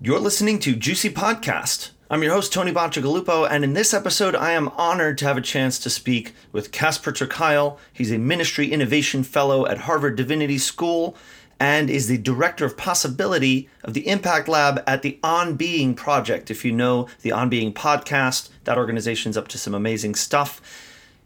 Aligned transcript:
You're 0.00 0.20
listening 0.20 0.60
to 0.60 0.76
GCUC 0.76 1.10
Podcast. 1.12 1.90
I'm 2.08 2.22
your 2.22 2.32
host, 2.32 2.52
Tony 2.52 2.70
Bacigalupo, 2.70 3.50
and 3.50 3.64
in 3.64 3.72
this 3.72 3.92
episode, 3.92 4.36
I 4.36 4.52
am 4.52 4.68
honored 4.76 5.18
to 5.18 5.24
have 5.24 5.36
a 5.36 5.40
chance 5.40 5.76
to 5.80 5.90
speak 5.90 6.34
with 6.52 6.70
Casper 6.70 7.10
ter 7.10 7.26
Kuile. 7.26 7.78
He's 7.92 8.12
a 8.12 8.18
Ministry 8.18 8.70
Innovation 8.70 9.24
Fellow 9.24 9.66
at 9.66 9.78
Harvard 9.78 10.14
Divinity 10.14 10.56
School 10.56 11.16
and 11.58 11.90
is 11.90 12.06
the 12.06 12.16
Director 12.16 12.64
of 12.64 12.76
Possibility 12.76 13.68
of 13.82 13.92
the 13.92 14.06
Impact 14.06 14.46
Lab 14.46 14.84
at 14.86 15.02
the 15.02 15.18
On 15.24 15.56
Being 15.56 15.96
Project. 15.96 16.48
If 16.48 16.64
you 16.64 16.70
know 16.70 17.08
the 17.22 17.32
On 17.32 17.48
Being 17.48 17.74
podcast, 17.74 18.50
that 18.62 18.78
organization's 18.78 19.36
up 19.36 19.48
to 19.48 19.58
some 19.58 19.74
amazing 19.74 20.14
stuff. 20.14 20.60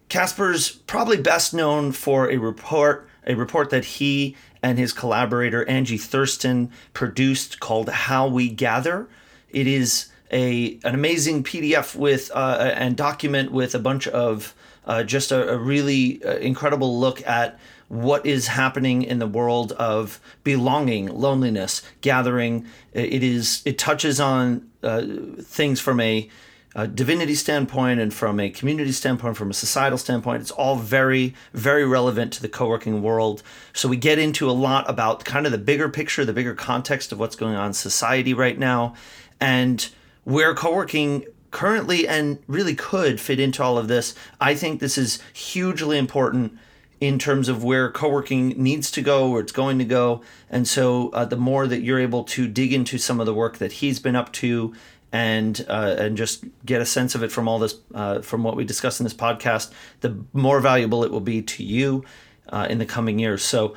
Casper's 0.08 0.70
probably 0.70 1.18
best 1.18 1.52
known 1.52 1.92
for 1.92 2.30
a 2.30 2.38
report, 2.38 3.06
a 3.26 3.34
report 3.34 3.68
that 3.68 3.84
he 3.84 4.34
and 4.62 4.78
his 4.78 4.92
collaborator 4.92 5.68
Angie 5.68 5.98
Thurston 5.98 6.70
produced 6.94 7.60
called 7.60 7.88
How 7.88 8.28
We 8.28 8.48
Gather. 8.48 9.08
It 9.50 9.66
is 9.66 10.08
a 10.30 10.78
an 10.84 10.94
amazing 10.94 11.44
PDF 11.44 11.94
with 11.94 12.30
uh, 12.34 12.72
and 12.74 12.96
document 12.96 13.52
with 13.52 13.74
a 13.74 13.78
bunch 13.78 14.08
of 14.08 14.54
uh, 14.86 15.02
just 15.02 15.30
a, 15.30 15.50
a 15.50 15.58
really 15.58 16.24
uh, 16.24 16.36
incredible 16.36 16.98
look 16.98 17.26
at 17.26 17.58
what 17.88 18.24
is 18.24 18.46
happening 18.46 19.02
in 19.02 19.18
the 19.18 19.26
world 19.26 19.72
of 19.72 20.18
belonging, 20.44 21.06
loneliness, 21.08 21.82
gathering. 22.00 22.66
It 22.92 23.22
is 23.22 23.62
it 23.64 23.78
touches 23.78 24.18
on 24.18 24.70
uh, 24.82 25.04
things 25.42 25.80
from 25.80 26.00
a 26.00 26.28
a 26.74 26.88
divinity 26.88 27.34
standpoint 27.34 28.00
and 28.00 28.14
from 28.14 28.40
a 28.40 28.48
community 28.48 28.92
standpoint, 28.92 29.36
from 29.36 29.50
a 29.50 29.54
societal 29.54 29.98
standpoint, 29.98 30.40
it's 30.40 30.50
all 30.50 30.76
very, 30.76 31.34
very 31.52 31.84
relevant 31.84 32.32
to 32.34 32.42
the 32.42 32.48
co 32.48 32.66
working 32.68 33.02
world. 33.02 33.42
So 33.72 33.88
we 33.88 33.96
get 33.96 34.18
into 34.18 34.48
a 34.48 34.52
lot 34.52 34.88
about 34.88 35.24
kind 35.24 35.44
of 35.46 35.52
the 35.52 35.58
bigger 35.58 35.88
picture, 35.88 36.24
the 36.24 36.32
bigger 36.32 36.54
context 36.54 37.12
of 37.12 37.18
what's 37.18 37.36
going 37.36 37.54
on 37.54 37.68
in 37.68 37.72
society 37.74 38.32
right 38.32 38.58
now, 38.58 38.94
and 39.40 39.88
where 40.24 40.54
co 40.54 40.74
working 40.74 41.26
currently 41.50 42.08
and 42.08 42.38
really 42.48 42.74
could 42.74 43.20
fit 43.20 43.38
into 43.38 43.62
all 43.62 43.78
of 43.78 43.86
this. 43.86 44.14
I 44.40 44.54
think 44.54 44.80
this 44.80 44.98
is 44.98 45.22
hugely 45.32 45.98
important 45.98 46.58
in 46.98 47.18
terms 47.18 47.48
of 47.48 47.64
where 47.64 47.90
co-working 47.90 48.50
needs 48.50 48.88
to 48.92 49.02
go 49.02 49.28
where 49.28 49.40
it's 49.40 49.50
going 49.50 49.76
to 49.76 49.84
go 49.84 50.22
and 50.48 50.68
so 50.68 51.10
uh, 51.10 51.24
the 51.24 51.36
more 51.36 51.66
that 51.66 51.82
you're 51.82 51.98
able 51.98 52.22
to 52.22 52.46
dig 52.46 52.72
into 52.72 52.96
some 52.96 53.18
of 53.18 53.26
the 53.26 53.34
work 53.34 53.58
that 53.58 53.72
he's 53.72 53.98
been 53.98 54.14
up 54.14 54.32
to 54.32 54.72
and 55.12 55.64
uh, 55.68 55.96
and 55.98 56.16
just 56.16 56.44
get 56.64 56.80
a 56.80 56.86
sense 56.86 57.14
of 57.14 57.22
it 57.22 57.30
from 57.30 57.46
all 57.46 57.58
this 57.58 57.76
uh, 57.94 58.20
from 58.22 58.42
what 58.42 58.56
we 58.56 58.64
discussed 58.64 58.98
in 58.98 59.04
this 59.04 59.14
podcast, 59.14 59.70
the 60.00 60.16
more 60.32 60.60
valuable 60.60 61.04
it 61.04 61.10
will 61.10 61.20
be 61.20 61.42
to 61.42 61.62
you 61.62 62.04
uh, 62.48 62.66
in 62.68 62.78
the 62.78 62.86
coming 62.86 63.18
years. 63.18 63.42
So. 63.42 63.74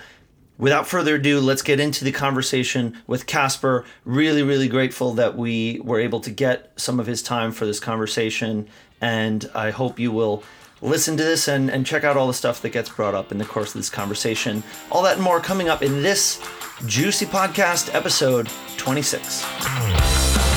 Without 0.58 0.88
further 0.88 1.16
ado, 1.16 1.41
let's 1.41 1.61
get 1.61 1.81
into 1.81 2.06
the 2.06 2.13
conversation 2.13 2.97
with 3.08 3.25
Casper. 3.25 3.83
Really, 4.06 4.41
really 4.41 4.69
grateful 4.69 5.11
that 5.16 5.36
we 5.36 5.81
were 5.83 6.00
able 6.00 6.22
to 6.22 6.31
get 6.31 6.72
some 6.78 6.97
of 6.97 7.08
his 7.08 7.22
time 7.22 7.52
for 7.52 7.66
this 7.66 7.81
conversation. 7.81 8.69
And 9.02 9.52
I 9.53 9.72
hope 9.72 10.00
you 10.00 10.13
will 10.13 10.45
listen 10.81 11.17
to 11.17 11.23
this 11.23 11.50
and, 11.50 11.69
and 11.69 11.86
check 11.86 12.06
out 12.06 12.16
all 12.16 12.28
the 12.28 12.33
stuff 12.33 12.61
that 12.61 12.69
gets 12.69 12.89
brought 12.89 13.13
up 13.13 13.33
in 13.33 13.38
the 13.38 13.44
course 13.44 13.75
of 13.75 13.80
this 13.80 13.89
conversation. 13.89 14.63
All 14.91 15.03
that 15.03 15.16
and 15.16 15.23
more 15.23 15.41
coming 15.41 15.67
up 15.67 15.83
in 15.83 16.02
this 16.02 16.38
GCUC 16.83 17.28
Podcast, 17.28 17.94
episode 17.94 18.47
26. 18.78 20.55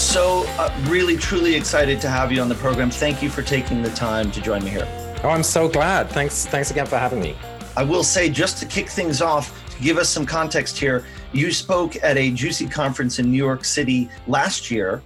So 0.00 0.44
uh, 0.58 0.74
really, 0.88 1.14
truly 1.14 1.54
excited 1.54 2.00
to 2.00 2.08
have 2.08 2.32
you 2.32 2.40
on 2.40 2.48
the 2.48 2.54
program. 2.54 2.90
Thank 2.90 3.22
you 3.22 3.28
for 3.28 3.42
taking 3.42 3.82
the 3.82 3.90
time 3.90 4.30
to 4.32 4.40
join 4.40 4.64
me 4.64 4.70
here. 4.70 4.88
Oh, 5.22 5.28
I'm 5.28 5.42
so 5.42 5.68
glad. 5.68 6.08
Thanks, 6.08 6.46
thanks 6.46 6.70
again 6.70 6.86
for 6.86 6.96
having 6.96 7.20
me. 7.20 7.36
I 7.76 7.84
will 7.84 8.02
say, 8.02 8.30
just 8.30 8.56
to 8.58 8.66
kick 8.66 8.88
things 8.88 9.20
off, 9.20 9.54
to 9.76 9.82
give 9.82 9.98
us 9.98 10.08
some 10.08 10.24
context 10.24 10.78
here, 10.78 11.04
you 11.32 11.52
spoke 11.52 11.96
at 12.02 12.16
a 12.16 12.30
GCUC 12.30 12.72
conference 12.72 13.18
in 13.18 13.30
New 13.30 13.36
York 13.36 13.62
City 13.62 14.08
last 14.26 14.70
year. 14.70 15.02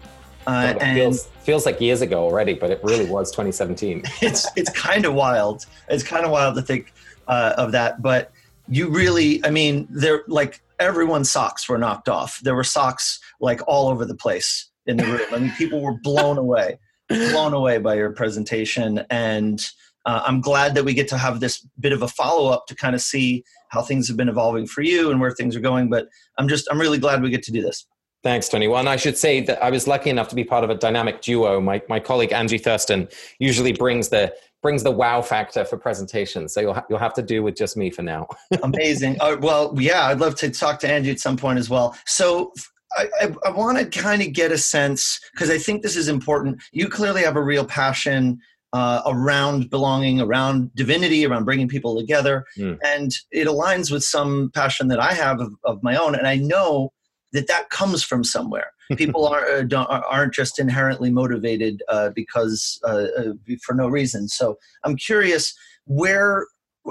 Uh, 0.46 0.74
and 0.80 0.96
feels, 0.96 1.26
feels 1.42 1.66
like 1.66 1.80
years 1.80 2.00
ago 2.00 2.22
already, 2.22 2.54
but 2.54 2.70
it 2.70 2.80
really 2.84 3.10
was 3.10 3.32
2017. 3.32 4.04
it's 4.22 4.46
it's 4.56 4.70
kind 4.70 5.04
of 5.04 5.12
wild. 5.12 5.66
It's 5.88 6.04
kind 6.04 6.24
of 6.24 6.30
wild 6.30 6.54
to 6.54 6.62
think 6.62 6.94
uh, 7.26 7.54
of 7.58 7.72
that, 7.72 8.00
but 8.00 8.30
you 8.68 8.88
really, 8.90 9.44
I 9.44 9.50
mean, 9.50 9.88
they're 9.90 10.22
like 10.28 10.62
everyone's 10.78 11.32
socks 11.32 11.68
were 11.68 11.78
knocked 11.78 12.08
off. 12.08 12.38
There 12.40 12.54
were 12.54 12.64
socks 12.64 13.18
like 13.40 13.60
all 13.66 13.88
over 13.88 14.04
the 14.04 14.14
place 14.14 14.70
in 14.86 14.96
the 14.96 15.04
room. 15.04 15.20
I 15.32 15.38
mean, 15.38 15.52
people 15.52 15.80
were 15.80 15.98
blown 16.02 16.38
away, 16.38 16.78
blown 17.08 17.54
away 17.54 17.78
by 17.78 17.94
your 17.94 18.10
presentation. 18.12 19.04
And 19.10 19.64
uh, 20.06 20.22
I'm 20.26 20.40
glad 20.40 20.74
that 20.74 20.84
we 20.84 20.94
get 20.94 21.08
to 21.08 21.18
have 21.18 21.40
this 21.40 21.66
bit 21.80 21.92
of 21.92 22.02
a 22.02 22.08
follow 22.08 22.50
up 22.50 22.66
to 22.66 22.74
kind 22.74 22.94
of 22.94 23.00
see 23.00 23.44
how 23.68 23.82
things 23.82 24.08
have 24.08 24.16
been 24.16 24.28
evolving 24.28 24.66
for 24.66 24.82
you 24.82 25.10
and 25.10 25.20
where 25.20 25.30
things 25.32 25.56
are 25.56 25.60
going. 25.60 25.88
But 25.88 26.08
I'm 26.38 26.48
just, 26.48 26.68
I'm 26.70 26.80
really 26.80 26.98
glad 26.98 27.22
we 27.22 27.30
get 27.30 27.42
to 27.44 27.52
do 27.52 27.62
this. 27.62 27.86
Thanks, 28.22 28.48
Tony. 28.48 28.68
Well, 28.68 28.80
and 28.80 28.88
I 28.88 28.96
should 28.96 29.18
say 29.18 29.40
that 29.42 29.62
I 29.62 29.70
was 29.70 29.86
lucky 29.86 30.08
enough 30.08 30.28
to 30.28 30.34
be 30.34 30.44
part 30.44 30.64
of 30.64 30.70
a 30.70 30.74
dynamic 30.74 31.20
duo. 31.20 31.60
My, 31.60 31.82
my 31.90 32.00
colleague 32.00 32.32
Angie 32.32 32.56
Thurston 32.56 33.06
usually 33.38 33.72
brings 33.72 34.08
the 34.08 34.34
brings 34.62 34.82
the 34.82 34.90
wow 34.90 35.20
factor 35.20 35.62
for 35.62 35.76
presentations. 35.76 36.54
So 36.54 36.62
you'll 36.62 36.72
ha- 36.72 36.86
you'll 36.88 36.98
have 36.98 37.12
to 37.14 37.22
do 37.22 37.42
with 37.42 37.54
just 37.54 37.76
me 37.76 37.90
for 37.90 38.00
now. 38.00 38.26
Amazing. 38.62 39.18
Uh, 39.20 39.36
well, 39.38 39.74
yeah, 39.78 40.06
I'd 40.06 40.20
love 40.20 40.36
to 40.36 40.48
talk 40.48 40.80
to 40.80 40.90
Angie 40.90 41.10
at 41.10 41.20
some 41.20 41.36
point 41.36 41.58
as 41.58 41.68
well. 41.68 41.94
So 42.06 42.54
I, 42.96 43.08
I, 43.20 43.34
I 43.46 43.50
want 43.50 43.78
to 43.78 44.00
kind 44.00 44.22
of 44.22 44.32
get 44.32 44.52
a 44.52 44.58
sense 44.58 45.20
because 45.32 45.50
I 45.50 45.58
think 45.58 45.82
this 45.82 45.96
is 45.96 46.08
important. 46.08 46.62
You 46.72 46.88
clearly 46.88 47.22
have 47.22 47.36
a 47.36 47.42
real 47.42 47.64
passion 47.64 48.40
uh, 48.72 49.02
around 49.06 49.70
belonging, 49.70 50.20
around 50.20 50.74
divinity, 50.74 51.24
around 51.24 51.44
bringing 51.44 51.68
people 51.68 51.96
together, 51.96 52.44
mm. 52.58 52.76
and 52.84 53.14
it 53.30 53.46
aligns 53.46 53.90
with 53.90 54.02
some 54.02 54.50
passion 54.52 54.88
that 54.88 54.98
I 54.98 55.12
have 55.12 55.40
of, 55.40 55.54
of 55.64 55.82
my 55.82 55.96
own. 55.96 56.16
And 56.16 56.26
I 56.26 56.36
know 56.36 56.92
that 57.32 57.46
that 57.46 57.70
comes 57.70 58.02
from 58.02 58.24
somewhere. 58.24 58.70
People 58.96 59.26
are, 59.26 59.46
uh, 59.60 60.02
aren't 60.08 60.34
just 60.34 60.58
inherently 60.58 61.10
motivated 61.10 61.82
uh, 61.88 62.10
because 62.14 62.80
uh, 62.84 63.06
uh, 63.16 63.32
for 63.62 63.74
no 63.74 63.88
reason. 63.88 64.28
So 64.28 64.58
I'm 64.84 64.96
curious 64.96 65.54
where 65.86 66.46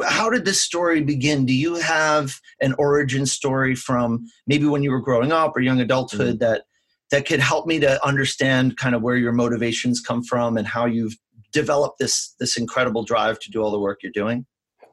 how 0.08 0.30
did 0.30 0.46
this 0.46 0.62
story 0.62 1.02
begin? 1.02 1.46
Do 1.46 1.54
you 1.54 1.76
have 1.76 2.40
an 2.62 2.74
origin 2.78 3.26
story 3.26 3.76
from 3.76 4.26
maybe 4.48 4.66
when 4.66 4.84
you 4.84 4.92
were 4.92 5.02
growing 5.02 5.32
up 5.32 5.56
or 5.56 5.62
young 5.62 5.80
adulthood 5.80 6.40
mm-hmm. 6.40 6.52
that 6.52 6.64
that 7.12 7.28
could 7.28 7.40
help 7.40 7.68
me 7.68 7.80
to 7.80 8.04
understand 8.06 8.78
kind 8.78 8.96
of 8.96 9.04
where 9.04 9.18
your 9.18 9.34
motivations 9.34 10.02
come 10.02 10.24
from 10.24 10.58
and 10.58 10.66
how 10.66 10.86
you've 10.86 11.16
developed 11.52 12.00
this 12.00 12.34
this 12.40 12.58
incredible 12.58 13.04
drive 13.04 13.40
to 13.40 13.52
do 13.52 13.62
all 13.62 13.72
the 13.72 13.80
work 13.80 14.00
you're 14.02 14.12
doing? 14.12 14.46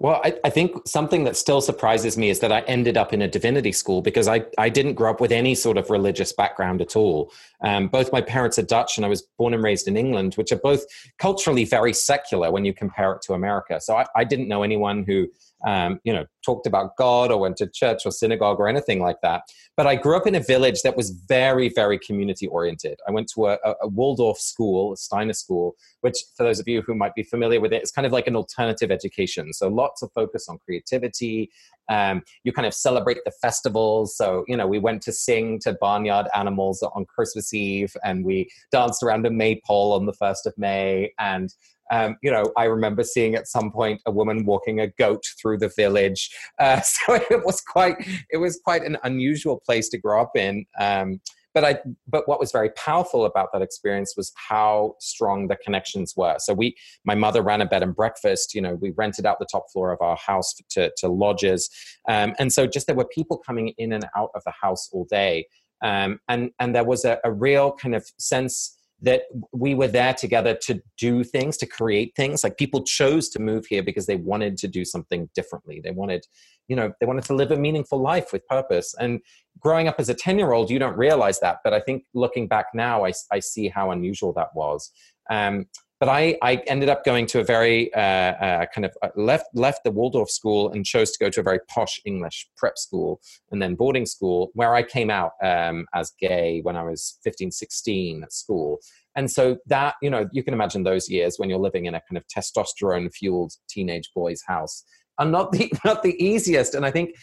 Well, 0.03 0.19
I, 0.25 0.33
I, 0.45 0.49
think 0.49 0.89
something 0.89 1.25
that 1.25 1.37
still 1.37 1.61
surprises 1.61 2.17
me 2.17 2.31
is 2.31 2.41
that 2.41 2.51
I 2.51 2.61
ended 2.61 2.97
up 2.97 3.13
in 3.13 3.21
a 3.21 3.29
divinity 3.29 3.71
school 3.71 4.01
because 4.01 4.29
I, 4.29 4.47
I 4.57 4.71
didn't 4.71 4.95
grow 4.95 5.11
up 5.11 5.21
with 5.21 5.31
any 5.31 5.55
sort 5.55 5.77
of 5.77 5.91
religious 5.91 6.33
background 6.33 6.81
at 6.81 6.97
all. 6.97 7.31
Um, 7.63 7.89
both 7.89 8.11
my 8.11 8.23
parents 8.23 8.59
are 8.59 8.63
Dutch 8.63 8.97
and 8.97 9.05
I 9.05 9.11
was 9.11 9.29
born 9.37 9.53
and 9.53 9.63
raised 9.63 9.87
in 9.89 9.99
England, 9.99 10.37
which 10.37 10.53
are 10.53 10.59
both 10.59 10.87
culturally 11.19 11.67
very 11.67 11.93
secular 11.93 12.51
when 12.51 12.65
you 12.65 12.73
compare 12.73 13.13
it 13.13 13.21
to 13.27 13.35
America. 13.35 13.79
So 13.79 13.95
I, 13.95 14.07
I 14.17 14.25
didn't 14.25 14.49
know 14.49 14.63
anyone 14.63 15.05
who 15.05 15.29
um, 15.67 16.01
you 16.05 16.13
know, 16.13 16.27
talked 16.45 16.67
about 16.67 16.97
God 16.97 17.33
or 17.33 17.41
went 17.41 17.57
to 17.59 17.67
church 17.67 18.03
or 18.05 18.13
synagogue 18.13 18.61
or 18.61 18.69
anything 18.69 19.01
like 19.01 19.21
that. 19.23 19.43
But 19.77 19.87
I 19.87 19.97
grew 19.97 20.17
up 20.17 20.27
in 20.27 20.35
a 20.35 20.41
village 20.41 20.83
that 20.83 20.97
was 20.97 21.11
very, 21.11 21.71
very 21.75 21.99
community 21.99 22.47
oriented. 22.47 22.99
I 23.09 23.11
went 23.11 23.29
to 23.35 23.49
a, 23.49 23.59
a 23.83 23.89
Waldorf 23.89 24.39
school, 24.39 24.93
a 24.93 24.97
Steiner 24.97 25.33
school, 25.33 25.75
which, 26.03 26.17
for 26.37 26.45
those 26.45 26.61
of 26.61 26.69
you 26.69 26.83
who 26.83 26.95
might 26.95 27.15
be 27.15 27.23
familiar 27.23 27.61
with 27.61 27.73
it, 27.73 27.81
it, 27.81 27.85
is 27.85 27.91
kind 27.91 28.07
of 28.07 28.13
like 28.13 28.27
an 28.27 28.37
alternative 28.37 28.91
education. 28.91 29.53
So 29.53 29.69
lots 29.69 30.03
of 30.03 30.11
focus 30.13 30.49
on 30.49 30.59
creativity. 30.59 31.51
Um, 31.89 32.23
you 32.45 32.53
kind 32.53 32.67
of 32.67 32.75
celebrate 32.75 33.19
the 33.25 33.33
festivals. 33.43 34.17
So, 34.17 34.45
you 34.47 34.57
know, 34.57 34.67
we 34.67 34.79
went 34.79 35.03
to 35.03 35.13
sing 35.13 35.59
to 35.61 35.77
barnyard 35.81 36.29
animals 36.35 36.83
on 36.83 37.05
Christmas 37.07 37.53
Eve 37.53 37.97
and 38.05 38.25
we 38.25 38.49
danced 38.71 39.03
around 39.03 39.27
a 39.27 39.31
maypole 39.31 39.93
on 39.93 40.07
the 40.07 40.13
1st 40.13 40.47
of 40.47 40.55
May. 40.57 41.13
And 41.19 41.53
um, 41.91 42.17
you 42.23 42.31
know, 42.31 42.53
I 42.57 42.65
remember 42.65 43.03
seeing 43.03 43.35
at 43.35 43.49
some 43.49 43.71
point 43.71 44.01
a 44.07 44.11
woman 44.11 44.45
walking 44.45 44.81
a 44.81 44.89
goat 44.89 45.25
through 45.41 45.59
the 45.59 45.73
village. 45.77 46.31
Uh, 46.59 46.81
so 46.83 47.15
it 47.15 47.45
was 47.45 47.61
quite, 47.61 47.97
it 48.31 48.39
was 48.39 48.61
quite 48.63 48.83
an 48.83 48.97
unusual 49.05 49.61
place 49.65 49.89
to 49.91 49.99
grow 49.99 50.23
up 50.23 50.37
in. 50.37 50.65
Um, 50.79 51.21
but 51.53 51.65
I, 51.65 51.81
but 52.07 52.29
what 52.29 52.39
was 52.39 52.53
very 52.53 52.71
powerful 52.71 53.25
about 53.25 53.49
that 53.53 53.63
experience 53.63 54.15
was 54.17 54.33
how 54.37 54.95
strong 55.01 55.49
the 55.49 55.57
connections 55.57 56.15
were. 56.17 56.37
So 56.39 56.55
we, 56.55 56.77
my 57.05 57.15
mother 57.15 57.43
ran 57.43 57.61
a 57.61 57.67
bed 57.67 57.83
and 57.83 57.95
breakfast. 57.95 58.55
You 58.55 58.63
know, 58.63 58.75
we 58.75 58.91
rented 58.91 59.27
out 59.27 59.39
the 59.41 59.49
top 59.51 59.67
floor 59.73 59.93
of 59.93 60.01
our 60.01 60.17
house 60.17 60.55
to, 60.71 60.93
to 60.99 61.09
lodges, 61.09 61.69
um, 62.09 62.35
and 62.39 62.53
so 62.53 62.67
just 62.67 62.87
there 62.87 62.95
were 62.95 63.09
people 63.13 63.37
coming 63.37 63.73
in 63.79 63.93
and 63.93 64.07
out 64.17 64.31
of 64.35 64.43
the 64.45 64.53
house 64.61 64.89
all 64.93 65.07
day, 65.11 65.47
um, 65.83 66.21
and 66.29 66.51
and 66.61 66.75
there 66.75 66.85
was 66.85 67.05
a, 67.05 67.19
a 67.25 67.33
real 67.33 67.73
kind 67.73 67.95
of 67.95 68.07
sense 68.19 68.77
that 69.03 69.23
we 69.53 69.75
were 69.75 69.89
there 69.89 70.13
together 70.13 70.55
to 70.63 70.83
do 70.99 71.25
things, 71.25 71.57
to 71.59 71.67
create 71.67 72.13
things. 72.17 72.45
Like 72.45 72.59
people 72.59 72.83
chose 72.83 73.29
to 73.31 73.41
move 73.41 73.67
here 73.67 73.83
because 73.83 74.07
they 74.07 74.17
wanted 74.17 74.57
to 74.59 74.69
do 74.69 74.85
something 74.85 75.29
differently. 75.35 75.81
They 75.83 75.91
wanted, 75.91 76.27
you 76.69 76.77
know, 76.77 76.93
they 77.01 77.07
wanted 77.07 77.25
to 77.25 77.35
live 77.35 77.51
a 77.51 77.57
meaningful 77.57 78.01
life 78.01 78.33
with 78.33 78.47
purpose. 78.47 78.95
And 78.99 79.21
growing 79.59 79.89
up 79.89 79.97
as 79.99 80.09
a 80.09 80.15
10 80.15 80.39
year 80.39 80.53
old, 80.53 80.71
you 80.71 80.79
don't 80.79 80.97
realize 80.97 81.41
that. 81.41 81.59
But 81.65 81.73
I 81.73 81.81
think 81.81 82.05
looking 82.15 82.47
back 82.47 82.67
now, 82.75 83.05
I, 83.05 83.13
I 83.33 83.41
see 83.41 83.69
how 83.69 83.91
unusual 83.91 84.33
that 84.35 84.55
was. 84.55 84.91
Um, 85.31 85.67
but 86.01 86.09
I, 86.09 86.37
I 86.43 86.57
ended 86.67 86.89
up 86.89 87.05
going 87.05 87.27
to 87.27 87.41
a 87.41 87.45
very 87.45 87.93
uh, 87.95 88.01
uh, 88.01 88.67
kind 88.75 88.87
of 88.87 88.97
uh, 89.03 89.09
left 89.17 89.47
left 89.55 89.85
the 89.85 89.91
Waldorf 89.91 90.31
school 90.31 90.73
and 90.73 90.85
chose 90.85 91.13
to 91.13 91.19
go 91.23 91.29
to 91.29 91.41
a 91.41 91.43
very 91.43 91.61
posh 91.69 92.01
English 92.07 92.49
prep 92.57 92.79
school 92.79 93.21
and 93.51 93.61
then 93.61 93.75
boarding 93.75 94.07
school 94.07 94.51
where 94.55 94.75
I 94.75 94.83
came 94.83 95.11
out 95.11 95.33
um, 95.45 95.87
as 95.95 96.13
gay 96.19 96.61
when 96.63 96.75
I 96.75 96.83
was 96.83 97.19
15, 97.23 97.51
16 97.51 98.23
at 98.25 98.33
school. 98.33 98.79
And 99.15 99.31
so 99.31 99.59
that, 99.67 99.97
you 100.01 100.09
know, 100.09 100.27
you 100.33 100.43
can 100.43 100.55
imagine 100.55 100.85
those 100.85 101.11
years 101.11 101.35
when 101.37 101.51
you're 101.51 101.59
living 101.59 101.85
in 101.85 101.95
a 101.95 102.01
kind 102.09 102.17
of 102.17 102.25
testosterone 102.29 103.13
fueled 103.13 103.53
teenage 103.69 104.11
boy's 104.15 104.43
house 104.47 104.85
are 105.19 105.27
not 105.27 105.53
the, 105.53 105.71
not 105.85 106.03
the 106.03 106.17
easiest. 106.25 106.75
And 106.75 106.87
I 106.87 106.91
think 106.91 107.15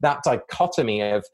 that 0.00 0.24
dichotomy 0.24 1.02
of 1.02 1.24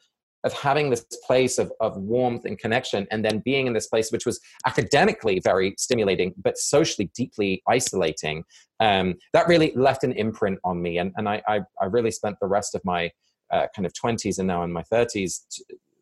of 0.44 0.52
having 0.52 0.90
this 0.90 1.04
place 1.26 1.58
of, 1.58 1.72
of 1.80 1.96
warmth 1.96 2.44
and 2.44 2.58
connection 2.58 3.06
and 3.10 3.24
then 3.24 3.40
being 3.44 3.66
in 3.66 3.72
this 3.72 3.86
place 3.86 4.12
which 4.12 4.26
was 4.26 4.40
academically 4.66 5.40
very 5.40 5.74
stimulating 5.78 6.34
but 6.36 6.56
socially 6.58 7.10
deeply 7.14 7.62
isolating 7.68 8.44
um, 8.80 9.14
that 9.32 9.48
really 9.48 9.72
left 9.74 10.04
an 10.04 10.12
imprint 10.12 10.58
on 10.64 10.80
me. 10.82 10.98
And, 10.98 11.12
and 11.16 11.28
I, 11.28 11.42
I, 11.48 11.60
I 11.80 11.86
really 11.86 12.10
spent 12.10 12.36
the 12.40 12.46
rest 12.46 12.74
of 12.74 12.84
my 12.84 13.10
uh, 13.52 13.66
kind 13.74 13.86
of 13.86 13.92
20s 13.92 14.38
and 14.38 14.48
now 14.48 14.62
in 14.64 14.72
my 14.72 14.82
30s 14.92 15.40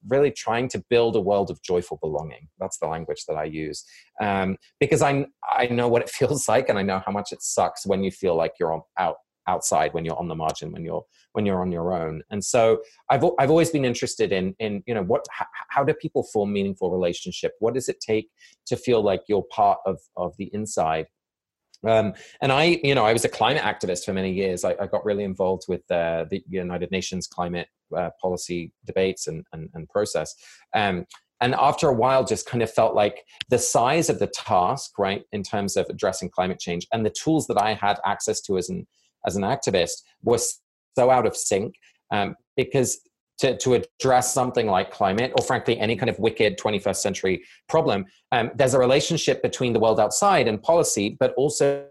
really 0.09 0.33
trying 0.33 0.67
to 0.69 0.83
build 0.91 1.15
a 1.15 1.21
world 1.21 1.49
of 1.51 1.63
joyful 1.63 1.99
belonging. 2.03 2.49
That's 2.59 2.79
the 2.79 2.89
language 2.89 3.25
that 3.29 3.35
i 3.35 3.45
use. 3.45 3.85
Um, 4.21 4.57
because 4.81 5.01
I, 5.03 5.27
I 5.49 5.67
know 5.67 5.87
what 5.89 6.03
it 6.03 6.11
feels 6.19 6.49
like 6.49 6.69
and 6.69 6.79
i 6.79 6.83
know 6.83 7.03
how 7.05 7.13
much 7.13 7.33
it 7.33 7.43
sucks 7.43 7.87
when 7.87 8.03
you 8.03 8.11
feel 8.11 8.37
like 8.37 8.55
you're 8.59 8.83
out 8.99 9.17
outside 9.47 9.93
when 9.95 10.05
you're 10.05 10.19
on 10.19 10.29
the 10.29 10.35
margin 10.35 10.73
when 10.73 10.85
you're 10.85 11.05
when 11.33 11.47
you're 11.47 11.61
on 11.61 11.73
your 11.73 11.93
own 11.93 12.23
and 12.31 12.45
so 12.45 12.81
i've 13.11 13.25
i've 13.39 13.51
always 13.51 13.71
been 13.71 13.85
interested 13.85 14.33
in 14.33 14.55
in 14.59 14.83
you 14.87 14.95
know 14.95 15.03
what 15.03 15.25
how, 15.31 15.47
how 15.69 15.85
do 15.85 15.93
people 15.95 16.23
form 16.23 16.53
meaningful 16.53 16.91
relationship 16.91 17.53
what 17.59 17.75
does 17.75 17.89
it 17.89 18.01
take 18.01 18.29
to 18.67 18.77
feel 18.77 19.03
like 19.03 19.23
you're 19.29 19.45
part 19.51 19.79
of 19.87 19.99
of 20.17 20.35
the 20.39 20.51
inside 20.53 21.07
um, 21.85 22.15
and 22.41 22.53
I, 22.53 22.79
you 22.85 22.95
know, 22.95 23.05
I 23.05 23.13
was 23.13 23.25
a 23.25 23.29
climate 23.29 23.63
activist 23.63 24.05
for 24.05 24.13
many 24.13 24.33
years. 24.33 24.65
I, 24.65 24.77
I 24.81 24.87
got 24.87 25.05
really 25.05 25.25
involved 25.25 25.65
with 25.67 25.81
uh, 25.91 26.27
the 26.31 26.41
United 26.49 26.93
Nations 26.93 27.27
climate 27.27 27.67
uh, 27.97 28.11
policy 28.21 28.71
debates 28.87 29.27
and, 29.27 29.45
and, 29.53 29.69
and 29.75 29.89
process. 29.89 30.33
Um, 30.75 31.07
and 31.43 31.57
after 31.57 31.89
a 31.89 31.93
while 31.93 32.25
just 32.25 32.47
kind 32.47 32.63
of 32.63 32.71
felt 32.71 32.95
like 32.95 33.25
the 33.49 33.59
size 33.59 34.09
of 34.09 34.21
the 34.21 34.29
task 34.29 34.99
right 34.99 35.25
in 35.33 35.43
terms 35.43 35.77
of 35.77 35.87
addressing 35.91 36.31
climate 36.31 36.61
change 36.61 36.87
and 36.93 37.05
the 37.05 37.11
tools 37.11 37.47
that 37.49 37.61
i 37.61 37.75
had 37.75 37.99
access 38.07 38.41
to 38.41 38.57
as 38.57 38.71
an 38.71 38.87
as 39.27 39.37
an 39.37 39.43
activist 39.43 40.03
was 40.23 40.61
so 40.97 41.11
out 41.11 41.27
of 41.27 41.37
sync 41.37 41.75
um, 42.11 42.35
because 42.57 43.01
to, 43.39 43.57
to 43.57 43.75
address 43.75 44.33
something 44.33 44.67
like 44.67 44.91
climate 44.91 45.33
or 45.37 45.45
frankly 45.45 45.79
any 45.79 45.97
kind 45.97 46.11
of 46.11 46.19
wicked 46.19 46.59
21st 46.59 46.97
century 46.97 47.43
problem 47.69 48.05
um, 48.31 48.51
there's 48.55 48.75
a 48.75 48.79
relationship 48.79 49.43
between 49.43 49.73
the 49.73 49.81
world 49.81 49.99
outside 49.99 50.47
and 50.47 50.63
policy 50.63 51.17
but 51.19 51.33
also 51.35 51.87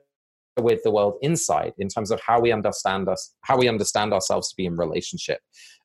with 0.59 0.83
the 0.83 0.91
world 0.91 1.15
inside 1.21 1.73
in 1.77 1.87
terms 1.87 2.11
of 2.11 2.19
how 2.25 2.39
we 2.39 2.51
understand 2.51 3.07
us 3.07 3.33
how 3.41 3.57
we 3.57 3.67
understand 3.67 4.13
ourselves 4.13 4.49
to 4.49 4.55
be 4.55 4.65
in 4.65 4.75
relationship. 4.75 5.39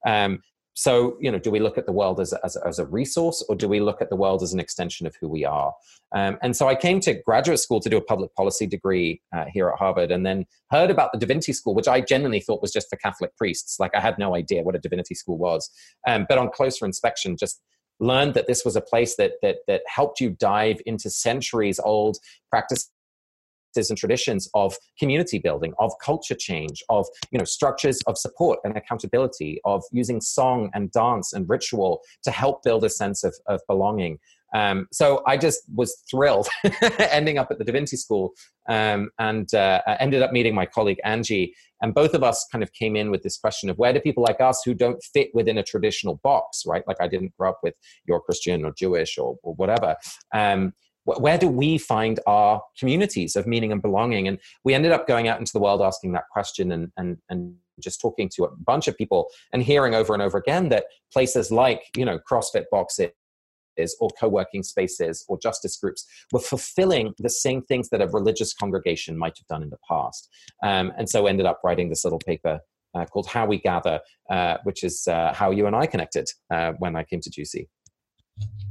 Um, 0.06 0.40
so 0.76 1.16
you 1.20 1.32
know 1.32 1.38
do 1.38 1.50
we 1.50 1.58
look 1.58 1.78
at 1.78 1.86
the 1.86 1.92
world 1.92 2.20
as 2.20 2.34
as, 2.44 2.56
as 2.56 2.78
a 2.78 2.84
resource 2.86 3.42
or 3.48 3.56
do 3.56 3.66
we 3.66 3.80
look 3.80 4.02
at 4.02 4.10
the 4.10 4.16
world 4.16 4.42
as 4.42 4.52
an 4.52 4.60
extension 4.60 5.06
of 5.06 5.16
who 5.20 5.28
we 5.28 5.44
are? 5.44 5.72
Um, 6.14 6.38
and 6.42 6.54
so 6.54 6.68
i 6.68 6.74
came 6.74 7.00
to 7.00 7.14
graduate 7.14 7.58
school 7.58 7.80
to 7.80 7.88
do 7.88 7.96
a 7.96 8.02
public 8.02 8.34
policy 8.34 8.66
degree 8.66 9.20
uh, 9.34 9.46
here 9.52 9.68
at 9.68 9.78
harvard 9.78 10.12
and 10.12 10.24
then 10.24 10.46
heard 10.70 10.90
about 10.90 11.12
the 11.12 11.18
divinity 11.18 11.52
school 11.52 11.74
which 11.74 11.88
i 11.88 12.00
genuinely 12.00 12.40
thought 12.40 12.62
was 12.62 12.72
just 12.72 12.88
for 12.90 12.96
catholic 12.96 13.34
priests. 13.36 13.80
Like 13.80 13.94
i 13.94 14.00
had 14.00 14.18
no 14.18 14.36
idea 14.36 14.62
what 14.62 14.76
a 14.76 14.78
divinity 14.78 15.14
school 15.14 15.38
was. 15.38 15.70
Um, 16.06 16.26
but 16.28 16.38
on 16.38 16.50
closer 16.50 16.84
inspection 16.84 17.36
just 17.36 17.60
learned 17.98 18.34
that 18.34 18.46
this 18.46 18.64
was 18.64 18.76
a 18.76 18.80
place 18.80 19.16
that 19.16 19.32
that 19.42 19.56
that 19.66 19.82
helped 19.86 20.20
you 20.20 20.30
dive 20.30 20.80
into 20.84 21.08
centuries 21.08 21.80
old 21.82 22.18
practice 22.50 22.90
practices 23.76 23.90
and 23.90 23.98
traditions 23.98 24.48
of 24.54 24.74
community 24.98 25.38
building, 25.38 25.72
of 25.78 25.92
culture 26.02 26.34
change, 26.34 26.82
of 26.88 27.06
you 27.30 27.38
know 27.38 27.44
structures 27.44 28.00
of 28.06 28.16
support 28.16 28.58
and 28.64 28.76
accountability, 28.76 29.60
of 29.64 29.82
using 29.92 30.20
song 30.20 30.70
and 30.74 30.90
dance 30.92 31.32
and 31.32 31.48
ritual 31.48 32.00
to 32.24 32.30
help 32.30 32.62
build 32.62 32.84
a 32.84 32.88
sense 32.88 33.24
of, 33.24 33.34
of 33.46 33.60
belonging. 33.68 34.18
Um, 34.54 34.86
so 34.92 35.22
I 35.26 35.36
just 35.36 35.62
was 35.74 35.94
thrilled 36.10 36.48
ending 36.98 37.36
up 37.36 37.48
at 37.50 37.58
the 37.58 37.64
Divinity 37.64 37.96
School 37.96 38.32
um, 38.68 39.10
and 39.18 39.52
uh, 39.52 39.82
ended 40.00 40.22
up 40.22 40.32
meeting 40.32 40.54
my 40.54 40.66
colleague 40.66 41.00
Angie. 41.04 41.52
And 41.82 41.92
both 41.92 42.14
of 42.14 42.22
us 42.22 42.46
kind 42.50 42.62
of 42.62 42.72
came 42.72 42.96
in 42.96 43.10
with 43.10 43.22
this 43.22 43.36
question 43.36 43.68
of 43.68 43.76
where 43.76 43.92
do 43.92 44.00
people 44.00 44.22
like 44.22 44.40
us 44.40 44.62
who 44.64 44.72
don't 44.72 45.02
fit 45.12 45.28
within 45.34 45.58
a 45.58 45.62
traditional 45.62 46.20
box, 46.22 46.62
right? 46.64 46.84
Like 46.86 46.96
I 47.00 47.08
didn't 47.08 47.36
grow 47.36 47.50
up 47.50 47.58
with 47.62 47.74
you're 48.06 48.20
Christian 48.20 48.64
or 48.64 48.72
Jewish 48.72 49.18
or, 49.18 49.36
or 49.42 49.54
whatever. 49.56 49.96
Um, 50.32 50.72
where 51.06 51.38
do 51.38 51.48
we 51.48 51.78
find 51.78 52.20
our 52.26 52.62
communities 52.78 53.36
of 53.36 53.46
meaning 53.46 53.72
and 53.72 53.80
belonging? 53.80 54.28
And 54.28 54.38
we 54.64 54.74
ended 54.74 54.92
up 54.92 55.06
going 55.06 55.28
out 55.28 55.38
into 55.38 55.52
the 55.52 55.60
world 55.60 55.80
asking 55.80 56.12
that 56.12 56.24
question 56.30 56.72
and 56.72 56.90
and 56.96 57.18
and 57.30 57.54
just 57.80 58.00
talking 58.00 58.30
to 58.34 58.44
a 58.44 58.50
bunch 58.56 58.88
of 58.88 58.96
people 58.96 59.28
and 59.52 59.62
hearing 59.62 59.94
over 59.94 60.14
and 60.14 60.22
over 60.22 60.38
again 60.38 60.70
that 60.70 60.84
places 61.12 61.50
like 61.50 61.82
you 61.96 62.04
know 62.04 62.18
crossfit 62.30 62.64
boxes 62.70 63.10
or 64.00 64.08
co-working 64.18 64.62
spaces 64.62 65.24
or 65.28 65.38
justice 65.38 65.76
groups 65.76 66.06
were 66.32 66.40
fulfilling 66.40 67.12
the 67.18 67.28
same 67.28 67.60
things 67.62 67.90
that 67.90 68.00
a 68.00 68.06
religious 68.08 68.54
congregation 68.54 69.18
might 69.18 69.36
have 69.36 69.46
done 69.48 69.62
in 69.62 69.68
the 69.68 69.76
past. 69.88 70.30
Um, 70.62 70.92
and 70.96 71.08
so 71.08 71.26
ended 71.26 71.44
up 71.44 71.60
writing 71.62 71.90
this 71.90 72.02
little 72.02 72.18
paper 72.18 72.60
uh, 72.94 73.04
called 73.04 73.26
how 73.26 73.46
we 73.46 73.58
gather 73.58 74.00
uh, 74.30 74.56
which 74.64 74.82
is 74.82 75.06
uh, 75.06 75.32
how 75.34 75.50
you 75.50 75.66
and 75.66 75.76
i 75.76 75.86
connected 75.86 76.26
uh, 76.50 76.72
when 76.78 76.96
i 76.96 77.02
came 77.02 77.20
to 77.20 77.30
GCUC 77.30 77.66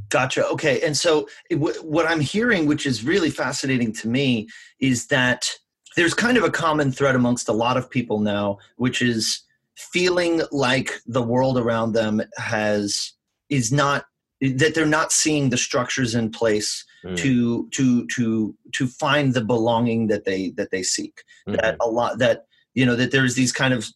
Gotcha. 0.10 0.46
Okay. 0.48 0.82
And 0.82 0.96
so 0.96 1.28
w- 1.50 1.82
what 1.82 2.06
I'm 2.06 2.20
hearing, 2.20 2.66
which 2.66 2.86
is 2.86 3.04
really 3.04 3.30
fascinating 3.30 3.92
to 3.94 4.08
me, 4.08 4.48
is 4.80 5.08
that 5.08 5.50
there's 5.96 6.14
kind 6.14 6.38
of 6.38 6.44
a 6.44 6.52
common 6.52 6.92
thread 6.92 7.16
amongst 7.16 7.50
a 7.50 7.54
lot 7.54 7.78
of 7.78 7.90
people 7.90 8.20
now, 8.20 8.58
which 8.78 9.02
is 9.02 9.42
feeling 9.78 10.42
like 10.52 10.92
the 11.06 11.22
world 11.22 11.58
around 11.58 11.94
them 11.94 12.22
has 12.38 13.14
is 13.50 13.72
not 13.72 14.06
that 14.42 14.76
they're 14.76 14.86
not 14.86 15.12
seeing 15.12 15.50
the 15.50 15.58
structures 15.58 16.14
in 16.14 16.30
place 16.30 16.86
mm. 17.04 17.18
to 17.18 17.68
to 17.70 18.06
to 18.08 18.56
to 18.74 18.88
find 18.88 19.34
the 19.34 19.44
belonging 19.44 20.08
that 20.08 20.26
they 20.26 20.50
that 20.52 20.72
they 20.72 20.84
seek. 20.84 21.24
Mm-hmm. 21.48 21.58
That 21.58 21.78
a 21.80 21.90
lot 21.90 22.20
that 22.20 22.46
you 22.74 22.86
know 22.86 22.96
that 22.96 23.12
there's 23.12 23.36
these 23.36 23.52
kind 23.52 23.74
of 23.74 23.88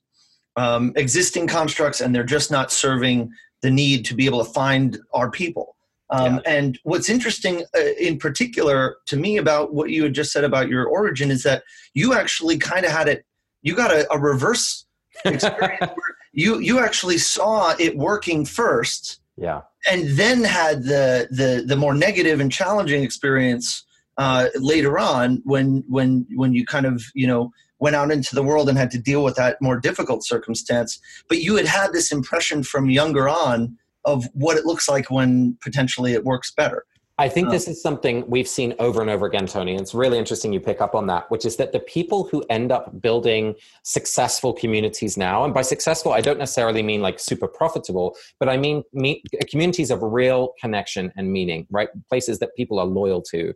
um, 0.55 0.93
existing 0.95 1.47
constructs 1.47 2.01
and 2.01 2.13
they're 2.13 2.23
just 2.23 2.51
not 2.51 2.71
serving 2.71 3.31
the 3.61 3.69
need 3.69 4.05
to 4.05 4.15
be 4.15 4.25
able 4.25 4.43
to 4.43 4.51
find 4.51 4.97
our 5.13 5.29
people 5.29 5.75
um, 6.11 6.35
yeah. 6.35 6.41
And 6.45 6.79
what's 6.83 7.09
interesting, 7.09 7.63
uh, 7.75 7.81
in 7.99 8.17
particular, 8.17 8.97
to 9.07 9.17
me 9.17 9.37
about 9.37 9.73
what 9.73 9.89
you 9.89 10.03
had 10.03 10.13
just 10.13 10.31
said 10.31 10.43
about 10.43 10.69
your 10.69 10.85
origin 10.85 11.29
is 11.29 11.43
that 11.43 11.63
you 11.93 12.13
actually 12.13 12.57
kind 12.57 12.85
of 12.85 12.91
had 12.91 13.07
it. 13.07 13.25
You 13.61 13.75
got 13.75 13.91
a, 13.91 14.11
a 14.11 14.17
reverse 14.17 14.85
experience 15.25 15.81
where 15.81 16.17
you 16.31 16.59
you 16.59 16.79
actually 16.79 17.17
saw 17.17 17.75
it 17.77 17.97
working 17.97 18.45
first, 18.45 19.19
yeah, 19.37 19.61
and 19.89 20.07
then 20.09 20.43
had 20.43 20.83
the 20.83 21.27
the 21.29 21.63
the 21.65 21.75
more 21.75 21.93
negative 21.93 22.39
and 22.39 22.51
challenging 22.51 23.03
experience 23.03 23.85
uh, 24.17 24.47
later 24.55 24.97
on 24.97 25.41
when 25.45 25.83
when 25.87 26.25
when 26.35 26.53
you 26.53 26.65
kind 26.65 26.85
of 26.85 27.03
you 27.13 27.27
know 27.27 27.51
went 27.79 27.95
out 27.95 28.11
into 28.11 28.35
the 28.35 28.43
world 28.43 28.67
and 28.67 28.77
had 28.77 28.91
to 28.91 28.99
deal 28.99 29.23
with 29.23 29.35
that 29.35 29.61
more 29.61 29.79
difficult 29.79 30.23
circumstance. 30.23 30.99
But 31.27 31.39
you 31.39 31.55
had 31.55 31.65
had 31.65 31.93
this 31.93 32.11
impression 32.11 32.63
from 32.63 32.89
younger 32.89 33.29
on 33.29 33.77
of 34.05 34.25
what 34.33 34.57
it 34.57 34.65
looks 34.65 34.87
like 34.87 35.09
when 35.11 35.57
potentially 35.61 36.13
it 36.13 36.23
works 36.23 36.51
better. 36.51 36.85
I 37.19 37.27
think 37.27 37.49
uh. 37.49 37.51
this 37.51 37.67
is 37.67 37.81
something 37.81 38.23
we've 38.29 38.47
seen 38.47 38.73
over 38.79 39.01
and 39.01 39.09
over 39.09 39.25
again, 39.25 39.45
Tony. 39.45 39.73
And 39.73 39.81
it's 39.81 39.93
really 39.93 40.17
interesting 40.17 40.53
you 40.53 40.61
pick 40.61 40.79
up 40.79 40.95
on 40.95 41.07
that, 41.07 41.29
which 41.29 41.45
is 41.45 41.57
that 41.57 41.73
the 41.73 41.81
people 41.81 42.23
who 42.31 42.45
end 42.49 42.71
up 42.71 43.01
building 43.01 43.55
successful 43.83 44.53
communities 44.53 45.17
now, 45.17 45.43
and 45.43 45.53
by 45.53 45.61
successful, 45.61 46.13
I 46.13 46.21
don't 46.21 46.39
necessarily 46.39 46.81
mean 46.81 47.01
like 47.01 47.19
super 47.19 47.47
profitable, 47.47 48.15
but 48.39 48.47
I 48.47 48.55
mean 48.55 48.83
me, 48.93 49.21
communities 49.49 49.91
of 49.91 50.01
real 50.01 50.53
connection 50.61 51.11
and 51.17 51.29
meaning, 51.29 51.67
right? 51.69 51.89
Places 52.07 52.39
that 52.39 52.55
people 52.55 52.79
are 52.79 52.85
loyal 52.85 53.21
to. 53.33 53.53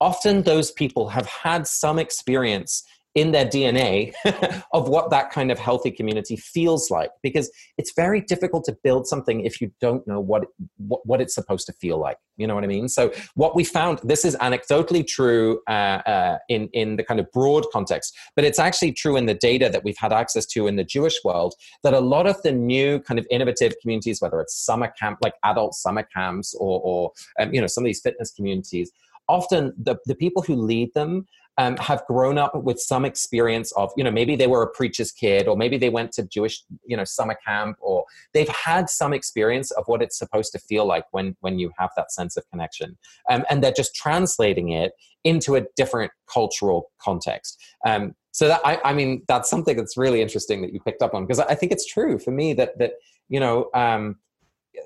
Often 0.00 0.42
those 0.42 0.72
people 0.72 1.08
have 1.08 1.26
had 1.26 1.68
some 1.68 2.00
experience 2.00 2.82
in 3.18 3.32
their 3.32 3.46
DNA 3.46 4.12
of 4.72 4.88
what 4.88 5.10
that 5.10 5.30
kind 5.30 5.50
of 5.50 5.58
healthy 5.58 5.90
community 5.90 6.36
feels 6.36 6.90
like 6.90 7.10
because 7.22 7.50
it's 7.76 7.92
very 7.94 8.20
difficult 8.20 8.64
to 8.64 8.76
build 8.84 9.06
something 9.06 9.44
if 9.44 9.60
you 9.60 9.70
don't 9.80 10.06
know 10.06 10.20
what, 10.20 10.44
what, 10.76 11.04
what 11.04 11.20
it's 11.20 11.34
supposed 11.34 11.66
to 11.66 11.72
feel 11.72 11.98
like 11.98 12.18
you 12.38 12.46
know 12.46 12.54
what 12.54 12.64
I 12.64 12.68
mean? 12.68 12.88
So 12.88 13.12
what 13.34 13.56
we 13.56 13.64
found 13.64 13.98
this 14.04 14.24
is 14.24 14.36
anecdotally 14.36 15.06
true 15.06 15.60
uh, 15.68 16.00
uh, 16.06 16.38
in 16.48 16.68
in 16.72 16.96
the 16.96 17.02
kind 17.02 17.20
of 17.20 17.30
broad 17.32 17.66
context 17.72 18.16
but 18.36 18.44
it's 18.44 18.60
actually 18.60 18.92
true 18.92 19.16
in 19.16 19.26
the 19.26 19.34
data 19.34 19.68
that 19.68 19.82
we've 19.84 19.98
had 19.98 20.12
access 20.12 20.46
to 20.46 20.68
in 20.68 20.76
the 20.76 20.84
Jewish 20.84 21.18
world 21.24 21.54
that 21.82 21.92
a 21.92 22.00
lot 22.00 22.26
of 22.26 22.40
the 22.42 22.52
new 22.52 23.00
kind 23.00 23.18
of 23.18 23.26
innovative 23.30 23.74
communities 23.82 24.20
whether 24.20 24.40
it's 24.40 24.54
summer 24.54 24.92
camp 24.98 25.18
like 25.20 25.34
adult 25.44 25.74
summer 25.74 26.04
camps 26.14 26.54
or, 26.54 26.80
or 26.80 27.12
um, 27.40 27.52
you 27.52 27.60
know 27.60 27.66
some 27.66 27.82
of 27.82 27.86
these 27.86 28.00
fitness 28.00 28.30
communities 28.30 28.92
often 29.28 29.74
the, 29.76 29.96
the 30.06 30.14
people 30.14 30.42
who 30.42 30.54
lead 30.54 30.92
them 30.94 31.26
um, 31.58 31.76
have 31.78 32.06
grown 32.06 32.38
up 32.38 32.54
with 32.54 32.80
some 32.80 33.04
experience 33.04 33.72
of, 33.72 33.92
you 33.96 34.04
know, 34.04 34.12
maybe 34.12 34.36
they 34.36 34.46
were 34.46 34.62
a 34.62 34.70
preacher's 34.70 35.10
kid, 35.10 35.48
or 35.48 35.56
maybe 35.56 35.76
they 35.76 35.88
went 35.88 36.12
to 36.12 36.22
Jewish, 36.22 36.62
you 36.86 36.96
know, 36.96 37.02
summer 37.02 37.36
camp, 37.44 37.76
or 37.80 38.04
they've 38.32 38.48
had 38.48 38.88
some 38.88 39.12
experience 39.12 39.72
of 39.72 39.84
what 39.86 40.00
it's 40.00 40.16
supposed 40.16 40.52
to 40.52 40.60
feel 40.60 40.86
like 40.86 41.04
when 41.10 41.36
when 41.40 41.58
you 41.58 41.72
have 41.76 41.90
that 41.96 42.12
sense 42.12 42.36
of 42.36 42.48
connection, 42.50 42.96
um, 43.28 43.44
and 43.50 43.62
they're 43.62 43.72
just 43.72 43.94
translating 43.94 44.70
it 44.70 44.92
into 45.24 45.56
a 45.56 45.62
different 45.76 46.12
cultural 46.32 46.92
context. 47.00 47.60
Um, 47.84 48.14
so 48.30 48.46
that 48.46 48.60
I, 48.64 48.78
I 48.84 48.92
mean, 48.92 49.24
that's 49.26 49.50
something 49.50 49.76
that's 49.76 49.96
really 49.96 50.22
interesting 50.22 50.62
that 50.62 50.72
you 50.72 50.78
picked 50.78 51.02
up 51.02 51.12
on 51.12 51.26
because 51.26 51.40
I 51.40 51.56
think 51.56 51.72
it's 51.72 51.86
true 51.86 52.20
for 52.20 52.30
me 52.30 52.54
that 52.54 52.78
that 52.78 52.92
you 53.28 53.40
know. 53.40 53.68
Um, 53.74 54.16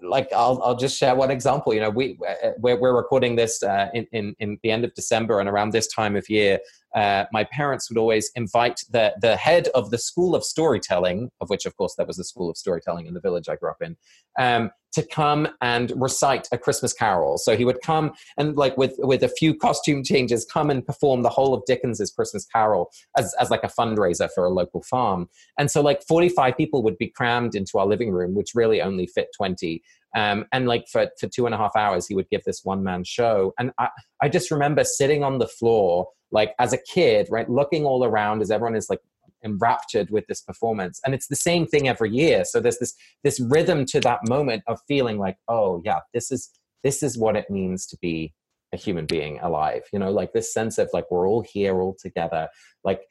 like 0.03 0.33
I'll, 0.33 0.61
I'll 0.63 0.77
just 0.77 0.97
share 0.97 1.15
one 1.15 1.31
example. 1.31 1.75
You 1.75 1.81
know, 1.81 1.91
we 1.91 2.19
uh, 2.27 2.51
we're, 2.59 2.79
we're 2.79 2.97
recording 2.97 3.37
this 3.37 3.63
uh, 3.63 3.89
in, 3.95 4.07
in 4.13 4.35
in 4.41 4.59
the 4.63 4.71
end 4.71 4.85
of 4.85 4.95
December, 4.95 5.41
and 5.41 5.49
around 5.49 5.73
this 5.73 5.87
time 5.89 6.17
of 6.17 6.29
year, 6.29 6.59
uh, 6.95 7.25
my 7.33 7.45
parents 7.45 7.89
would 7.89 7.99
always 7.99 8.31
invite 8.35 8.81
the 8.91 9.15
the 9.21 9.37
head 9.37 9.69
of 9.75 9.91
the 9.91 9.99
school 9.99 10.35
of 10.35 10.45
storytelling, 10.45 11.31
of 11.41 11.51
which, 11.51 11.67
of 11.67 11.77
course, 11.77 11.95
there 11.97 12.07
was 12.07 12.19
a 12.19 12.25
school 12.25 12.51
of 12.51 12.57
storytelling 12.57 13.07
in 13.07 13.15
the 13.15 13.21
village 13.21 13.49
I 13.49 13.57
grew 13.57 13.71
up 13.71 13.83
in, 13.83 13.97
um, 14.39 14.71
to 14.93 15.03
come 15.07 15.49
and 15.61 15.93
recite 15.97 16.49
a 16.53 16.59
Christmas 16.59 16.93
carol. 16.93 17.39
So 17.39 17.57
he 17.57 17.65
would 17.65 17.81
come 17.83 18.13
and, 18.37 18.57
like, 18.57 18.77
with 18.77 18.95
with 18.99 19.23
a 19.23 19.29
few 19.29 19.55
costume 19.55 20.05
changes, 20.05 20.45
come 20.45 20.71
and 20.71 20.87
perform 20.87 21.23
the 21.23 21.31
whole 21.31 21.55
of 21.55 21.65
Dickens's 21.67 22.11
Christmas 22.11 22.45
Carol 22.47 22.91
as 23.17 23.35
as 23.41 23.51
like 23.51 23.65
a 23.65 23.69
fundraiser 23.69 24.29
for 24.35 24.45
a 24.45 24.51
local 24.51 24.83
farm. 24.83 25.29
And 25.59 25.71
so, 25.71 25.81
like, 25.81 26.03
forty 26.03 26.29
five 26.29 26.57
people 26.57 26.83
would 26.83 26.99
be 26.99 27.09
crammed 27.09 27.55
into 27.55 27.79
our 27.79 27.87
living 27.87 28.11
room, 28.11 28.35
which 28.35 28.53
really 28.55 28.83
only 28.83 29.07
fit 29.07 29.29
twenty. 29.37 29.83
Um, 30.15 30.45
and 30.53 30.69
like 30.69 30.89
for, 30.93 31.09
for 31.19 31.27
two 31.27 31.47
and 31.47 31.55
a 31.55 31.59
half 31.59 31.75
hours, 31.75 32.07
he 32.07 32.15
would 32.15 32.29
give 32.29 32.45
this 32.45 32.61
one 32.65 32.83
man 32.85 33.03
show. 33.03 33.55
And 33.59 33.73
I, 33.79 33.89
I 34.21 34.29
just 34.29 34.51
remember 34.51 34.85
sitting 34.85 35.25
on 35.25 35.39
the 35.39 35.49
floor 35.49 36.07
like 36.33 36.55
as 36.59 36.73
a 36.73 36.79
kid, 36.79 37.29
right, 37.31 37.49
looking 37.49 37.85
all 37.85 38.05
around 38.05 38.43
as 38.43 38.51
everyone 38.51 38.75
is 38.75 38.89
like 38.91 39.01
enraptured 39.45 40.11
with 40.11 40.27
this 40.29 40.41
performance 40.41 41.01
and 41.05 41.15
it's 41.15 41.27
the 41.27 41.37
same 41.37 41.67
thing 41.67 41.89
every 41.89 42.11
year. 42.11 42.45
So 42.45 42.61
there's 42.61 42.79
this 42.79 42.95
this 43.23 43.41
rhythm 43.41 43.85
to 43.87 44.01
that 44.01 44.21
moment 44.29 44.63
of 44.67 44.81
feeling 44.87 45.19
like 45.19 45.37
oh 45.49 45.83
yeah 45.85 46.01
this 46.15 46.31
is 46.31 46.51
this 46.83 47.03
is 47.03 47.19
what 47.19 47.37
it 47.37 47.51
means 47.51 47.87
to 47.87 47.99
be 48.01 48.33
a 48.73 48.77
human 48.77 49.07
being 49.07 49.39
alive 49.41 49.83
you 49.93 49.99
know 49.99 50.11
like 50.11 50.33
this 50.33 50.53
sense 50.53 50.79
of 50.79 50.89
like 50.93 51.11
we're 51.11 51.29
all 51.29 51.43
here 51.43 51.81
all 51.81 51.95
together 52.01 52.49
like 52.85 53.03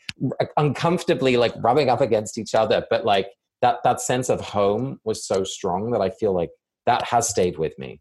uncomfortably 0.58 1.38
like 1.38 1.54
rubbing 1.58 1.90
up 1.90 2.02
against 2.02 2.38
each 2.38 2.56
other 2.56 2.86
but 2.90 3.06
like 3.06 3.28
that 3.62 3.78
that 3.84 4.02
sense 4.02 4.30
of 4.30 4.42
home 4.42 5.00
was 5.04 5.26
so 5.26 5.44
strong 5.44 5.92
that 5.92 6.02
i 6.02 6.10
feel 6.10 6.34
like 6.34 6.50
that 6.86 7.04
has 7.04 7.30
stayed 7.30 7.58
with 7.58 7.78
me 7.78 8.00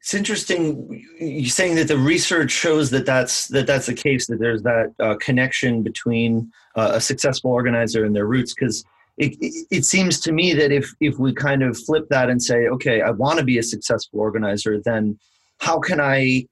it's 0.00 0.14
interesting 0.14 1.06
you 1.20 1.50
saying 1.50 1.74
that 1.74 1.88
the 1.88 1.98
research 1.98 2.50
shows 2.50 2.90
that 2.90 3.04
that's 3.04 3.48
that 3.48 3.66
that's 3.66 3.86
the 3.86 3.94
case 3.94 4.26
that 4.28 4.40
there's 4.40 4.62
that 4.62 4.94
uh, 4.98 5.14
connection 5.20 5.82
between 5.82 6.50
uh, 6.74 6.92
a 6.94 7.00
successful 7.00 7.50
organizer 7.50 8.04
and 8.04 8.16
their 8.16 8.26
roots 8.26 8.54
because 8.54 8.82
it, 9.18 9.36
it, 9.40 9.66
it, 9.70 9.84
seems 9.84 10.18
to 10.20 10.32
me 10.32 10.54
that 10.54 10.72
if 10.72 10.94
if 11.00 11.18
we 11.18 11.34
kind 11.34 11.62
of 11.62 11.78
flip 11.78 12.08
that 12.08 12.30
and 12.30 12.42
say 12.42 12.66
okay 12.68 13.02
i 13.02 13.10
want 13.10 13.38
to 13.38 13.44
be 13.44 13.58
a 13.58 13.62
successful 13.62 14.20
organizer 14.20 14.80
then 14.82 15.18
how 15.58 15.78
can 15.78 16.00
i 16.00 16.46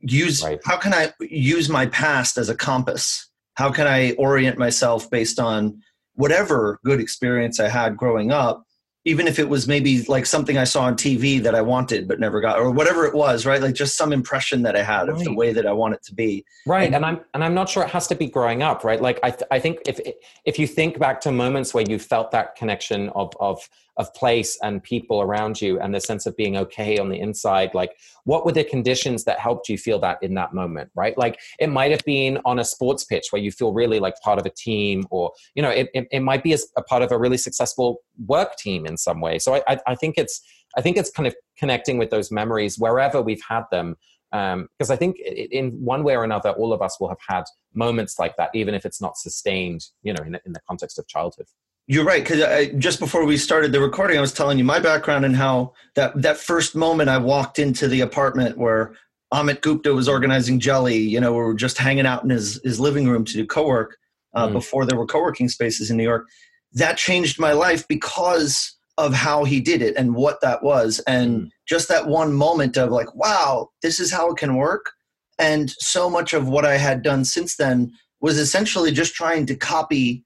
use 0.00 0.42
right. 0.42 0.60
how 0.64 0.78
can 0.78 0.94
i 0.94 1.12
use 1.20 1.68
my 1.68 1.84
past 1.86 2.38
as 2.38 2.48
a 2.48 2.54
compass 2.54 3.28
how 3.54 3.70
can 3.70 3.86
i 3.86 4.12
orient 4.12 4.56
myself 4.56 5.10
based 5.10 5.38
on 5.38 5.78
whatever 6.14 6.80
good 6.86 7.00
experience 7.00 7.60
i 7.60 7.68
had 7.68 7.98
growing 7.98 8.32
up 8.32 8.64
even 9.04 9.26
if 9.26 9.38
it 9.38 9.48
was 9.48 9.66
maybe 9.66 10.02
like 10.02 10.26
something 10.26 10.58
I 10.58 10.64
saw 10.64 10.82
on 10.82 10.94
TV 10.94 11.42
that 11.42 11.54
I 11.54 11.62
wanted 11.62 12.06
but 12.06 12.20
never 12.20 12.40
got, 12.40 12.58
or 12.58 12.70
whatever 12.70 13.06
it 13.06 13.14
was, 13.14 13.46
right? 13.46 13.60
Like 13.60 13.74
just 13.74 13.96
some 13.96 14.12
impression 14.12 14.62
that 14.62 14.76
I 14.76 14.82
had 14.82 15.08
right. 15.08 15.10
of 15.10 15.24
the 15.24 15.32
way 15.32 15.52
that 15.52 15.66
I 15.66 15.72
want 15.72 15.94
it 15.94 16.02
to 16.04 16.14
be. 16.14 16.44
Right, 16.66 16.84
and, 16.84 16.96
and, 16.96 17.06
I'm 17.06 17.20
and 17.32 17.42
I'm 17.42 17.54
not 17.54 17.68
sure 17.68 17.82
it 17.82 17.90
has 17.90 18.06
to 18.08 18.14
be 18.14 18.26
growing 18.26 18.62
up, 18.62 18.84
right? 18.84 19.00
Like 19.00 19.18
I 19.22 19.30
th- 19.30 19.48
I 19.50 19.58
think 19.58 19.78
if 19.86 20.00
if 20.44 20.58
you 20.58 20.66
think 20.66 20.98
back 20.98 21.20
to 21.22 21.32
moments 21.32 21.72
where 21.72 21.84
you 21.88 21.98
felt 21.98 22.30
that 22.32 22.56
connection 22.56 23.08
of 23.10 23.32
of 23.40 23.68
of 24.00 24.12
place 24.14 24.58
and 24.62 24.82
people 24.82 25.20
around 25.20 25.60
you 25.60 25.78
and 25.78 25.94
the 25.94 26.00
sense 26.00 26.24
of 26.24 26.34
being 26.34 26.56
okay 26.56 26.96
on 26.96 27.10
the 27.10 27.20
inside 27.20 27.70
like 27.74 27.92
what 28.24 28.46
were 28.46 28.52
the 28.52 28.64
conditions 28.64 29.24
that 29.24 29.38
helped 29.38 29.68
you 29.68 29.76
feel 29.76 29.98
that 29.98 30.16
in 30.22 30.32
that 30.32 30.54
moment 30.54 30.90
right 30.94 31.18
like 31.18 31.38
it 31.58 31.68
might 31.68 31.90
have 31.90 32.02
been 32.06 32.38
on 32.46 32.58
a 32.58 32.64
sports 32.64 33.04
pitch 33.04 33.26
where 33.28 33.42
you 33.42 33.52
feel 33.52 33.74
really 33.74 34.00
like 34.00 34.14
part 34.22 34.38
of 34.38 34.46
a 34.46 34.50
team 34.50 35.04
or 35.10 35.30
you 35.54 35.62
know 35.62 35.68
it, 35.68 35.90
it, 35.92 36.08
it 36.10 36.20
might 36.20 36.42
be 36.42 36.54
a 36.54 36.82
part 36.82 37.02
of 37.02 37.12
a 37.12 37.18
really 37.18 37.36
successful 37.36 38.00
work 38.26 38.56
team 38.56 38.86
in 38.86 38.96
some 38.96 39.20
way 39.20 39.38
so 39.38 39.54
I, 39.54 39.62
I, 39.68 39.78
I 39.88 39.94
think 39.94 40.14
it's 40.16 40.40
i 40.78 40.80
think 40.80 40.96
it's 40.96 41.10
kind 41.10 41.26
of 41.26 41.36
connecting 41.58 41.98
with 41.98 42.08
those 42.08 42.32
memories 42.32 42.78
wherever 42.78 43.20
we've 43.20 43.42
had 43.46 43.64
them 43.70 43.96
because 44.30 44.90
um, 44.90 44.92
I 44.92 44.96
think 44.96 45.18
in 45.18 45.72
one 45.84 46.04
way 46.04 46.14
or 46.14 46.22
another, 46.22 46.50
all 46.50 46.72
of 46.72 46.82
us 46.82 47.00
will 47.00 47.08
have 47.08 47.18
had 47.28 47.42
moments 47.74 48.16
like 48.16 48.36
that, 48.36 48.50
even 48.54 48.74
if 48.74 48.86
it's 48.86 49.00
not 49.00 49.16
sustained, 49.16 49.86
you 50.04 50.12
know, 50.12 50.22
in, 50.22 50.38
in 50.46 50.52
the 50.52 50.60
context 50.68 51.00
of 51.00 51.08
childhood. 51.08 51.46
You're 51.90 52.04
right, 52.04 52.22
because 52.22 52.68
just 52.78 53.00
before 53.00 53.24
we 53.24 53.36
started 53.36 53.72
the 53.72 53.80
recording, 53.80 54.16
I 54.16 54.20
was 54.20 54.32
telling 54.32 54.58
you 54.58 54.62
my 54.62 54.78
background 54.78 55.24
and 55.24 55.34
how 55.34 55.72
that 55.96 56.12
that 56.22 56.36
first 56.36 56.76
moment 56.76 57.10
I 57.10 57.18
walked 57.18 57.58
into 57.58 57.88
the 57.88 58.02
apartment 58.02 58.56
where 58.56 58.94
Amit 59.34 59.60
Gupta 59.60 59.92
was 59.92 60.08
organizing 60.08 60.60
Jelly. 60.60 60.98
You 60.98 61.18
know, 61.18 61.32
we 61.32 61.38
were 61.38 61.52
just 61.52 61.78
hanging 61.78 62.06
out 62.06 62.22
in 62.22 62.30
his 62.30 62.60
his 62.62 62.78
living 62.78 63.08
room 63.08 63.24
to 63.24 63.32
do 63.32 63.44
co-work 63.44 63.96
uh, 64.36 64.46
mm. 64.46 64.52
before 64.52 64.86
there 64.86 64.96
were 64.96 65.04
co-working 65.04 65.48
spaces 65.48 65.90
in 65.90 65.96
New 65.96 66.04
York. 66.04 66.28
That 66.74 66.96
changed 66.96 67.40
my 67.40 67.50
life 67.50 67.88
because 67.88 68.72
of 68.96 69.12
how 69.12 69.42
he 69.42 69.60
did 69.60 69.82
it 69.82 69.96
and 69.96 70.14
what 70.14 70.40
that 70.42 70.62
was, 70.62 71.00
and 71.08 71.40
mm. 71.40 71.48
just 71.66 71.88
that 71.88 72.06
one 72.06 72.32
moment 72.32 72.76
of 72.76 72.90
like, 72.90 73.12
wow, 73.16 73.68
this 73.82 73.98
is 73.98 74.12
how 74.12 74.30
it 74.30 74.36
can 74.36 74.54
work. 74.54 74.92
And 75.40 75.70
so 75.70 76.08
much 76.08 76.34
of 76.34 76.48
what 76.48 76.64
I 76.64 76.76
had 76.76 77.02
done 77.02 77.24
since 77.24 77.56
then 77.56 77.90
was 78.20 78.38
essentially 78.38 78.92
just 78.92 79.12
trying 79.14 79.44
to 79.46 79.56
copy 79.56 80.24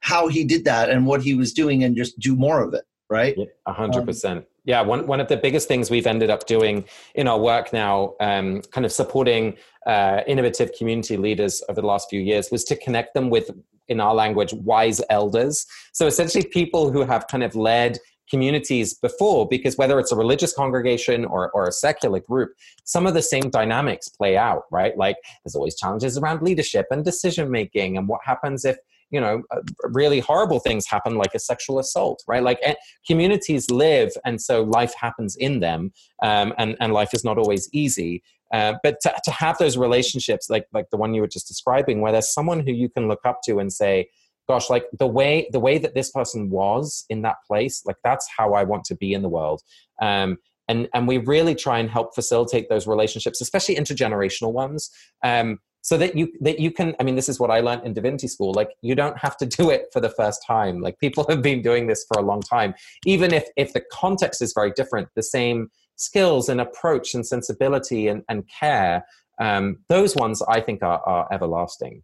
how 0.00 0.28
he 0.28 0.44
did 0.44 0.64
that 0.64 0.90
and 0.90 1.06
what 1.06 1.22
he 1.22 1.34
was 1.34 1.52
doing 1.52 1.84
and 1.84 1.96
just 1.96 2.18
do 2.18 2.34
more 2.36 2.62
of 2.62 2.74
it 2.74 2.84
right? 3.10 3.36
A 3.66 3.72
hundred 3.72 4.00
um, 4.00 4.06
percent. 4.06 4.46
Yeah 4.64 4.80
one, 4.80 5.06
one 5.06 5.20
of 5.20 5.28
the 5.28 5.36
biggest 5.36 5.68
things 5.68 5.90
we've 5.90 6.06
ended 6.06 6.30
up 6.30 6.46
doing 6.46 6.84
in 7.16 7.26
our 7.28 7.38
work 7.38 7.72
now 7.72 8.14
um, 8.20 8.62
kind 8.70 8.86
of 8.86 8.92
supporting 8.92 9.56
uh, 9.86 10.20
innovative 10.26 10.70
community 10.78 11.16
leaders 11.16 11.62
over 11.68 11.80
the 11.80 11.86
last 11.86 12.08
few 12.08 12.20
years 12.20 12.50
was 12.50 12.64
to 12.64 12.76
connect 12.76 13.14
them 13.14 13.28
with 13.28 13.50
in 13.88 14.00
our 14.00 14.14
language 14.14 14.52
wise 14.52 15.02
elders. 15.10 15.66
So 15.92 16.06
essentially 16.06 16.44
people 16.44 16.92
who 16.92 17.02
have 17.02 17.26
kind 17.26 17.42
of 17.42 17.56
led 17.56 17.98
communities 18.30 18.94
before 18.94 19.48
because 19.48 19.76
whether 19.76 19.98
it's 19.98 20.12
a 20.12 20.16
religious 20.16 20.52
congregation 20.52 21.24
or, 21.24 21.50
or 21.50 21.66
a 21.66 21.72
secular 21.72 22.20
group 22.20 22.52
some 22.84 23.04
of 23.04 23.12
the 23.12 23.22
same 23.22 23.50
dynamics 23.50 24.08
play 24.08 24.36
out 24.36 24.62
right? 24.70 24.96
Like 24.96 25.16
there's 25.44 25.56
always 25.56 25.74
challenges 25.74 26.16
around 26.16 26.40
leadership 26.40 26.86
and 26.92 27.04
decision 27.04 27.50
making 27.50 27.96
and 27.96 28.06
what 28.06 28.20
happens 28.24 28.64
if 28.64 28.76
you 29.10 29.20
know 29.20 29.42
uh, 29.50 29.60
really 29.84 30.20
horrible 30.20 30.60
things 30.60 30.86
happen 30.86 31.16
like 31.16 31.34
a 31.34 31.38
sexual 31.38 31.78
assault 31.78 32.22
right? 32.26 32.42
Like 32.42 32.58
eh, 32.62 32.74
communities 33.06 33.70
live 33.70 34.12
and 34.24 34.40
so 34.40 34.62
life 34.62 34.94
happens 34.98 35.36
in 35.36 35.60
them 35.60 35.92
um, 36.22 36.52
and 36.58 36.76
and 36.80 36.92
life 36.92 37.14
is 37.14 37.24
not 37.24 37.38
always 37.38 37.68
easy. 37.72 38.22
Uh, 38.52 38.74
but 38.82 38.96
to, 39.00 39.14
to 39.24 39.30
have 39.30 39.56
those 39.58 39.76
relationships 39.76 40.50
like 40.50 40.66
like 40.72 40.86
the 40.90 40.96
one 40.96 41.14
you 41.14 41.20
were 41.20 41.28
just 41.28 41.46
describing 41.46 42.00
where 42.00 42.10
there's 42.10 42.32
someone 42.32 42.60
who 42.60 42.72
you 42.72 42.88
can 42.88 43.06
look 43.06 43.20
up 43.24 43.38
to 43.44 43.60
and 43.60 43.72
say 43.72 44.08
gosh 44.48 44.68
like 44.68 44.86
the 44.98 45.06
way 45.06 45.48
the 45.52 45.60
way 45.60 45.78
that 45.78 45.94
this 45.94 46.10
person 46.10 46.50
was 46.50 47.04
in 47.10 47.22
that 47.22 47.36
place 47.46 47.82
like 47.86 47.94
that's 48.02 48.28
how 48.36 48.54
i 48.54 48.64
want 48.64 48.82
to 48.82 48.96
be 48.96 49.12
in 49.12 49.22
the 49.22 49.28
world. 49.28 49.62
Um, 50.02 50.38
and 50.70 50.88
and 50.94 51.06
we 51.08 51.18
really 51.18 51.54
try 51.54 51.78
and 51.80 51.90
help 51.90 52.14
facilitate 52.14 52.68
those 52.68 52.86
relationships 52.86 53.40
especially 53.40 53.74
intergenerational 53.74 54.52
ones. 54.52 54.90
Um, 55.22 55.58
so 55.82 55.96
that 55.96 56.14
you 56.16 56.32
that 56.40 56.58
you 56.58 56.70
can 56.70 56.94
i 57.00 57.02
mean 57.02 57.16
this 57.16 57.28
is 57.28 57.40
what 57.40 57.50
i 57.50 57.60
learned 57.60 57.84
in 57.84 57.92
divinity 57.94 58.28
school 58.28 58.52
like 58.52 58.70
you 58.82 58.94
don't 58.94 59.16
have 59.18 59.36
to 59.36 59.46
do 59.46 59.70
it 59.70 59.86
for 59.92 60.00
the 60.00 60.10
first 60.10 60.44
time. 60.46 60.80
Like 60.80 60.98
people 60.98 61.26
have 61.28 61.42
been 61.42 61.62
doing 61.62 61.86
this 61.86 62.04
for 62.06 62.20
a 62.20 62.24
long 62.24 62.40
time. 62.40 62.74
Even 63.06 63.32
if 63.32 63.44
if 63.56 63.72
the 63.72 63.82
context 63.92 64.42
is 64.42 64.52
very 64.52 64.72
different 64.72 65.08
the 65.14 65.22
same 65.22 65.70
skills 65.96 66.48
and 66.48 66.60
approach 66.60 67.14
and 67.14 67.26
sensibility 67.26 68.08
and, 68.08 68.22
and 68.28 68.48
care 68.48 69.04
um, 69.38 69.78
those 69.88 70.14
ones 70.16 70.42
i 70.48 70.60
think 70.60 70.82
are, 70.82 71.00
are 71.00 71.28
everlasting. 71.32 72.02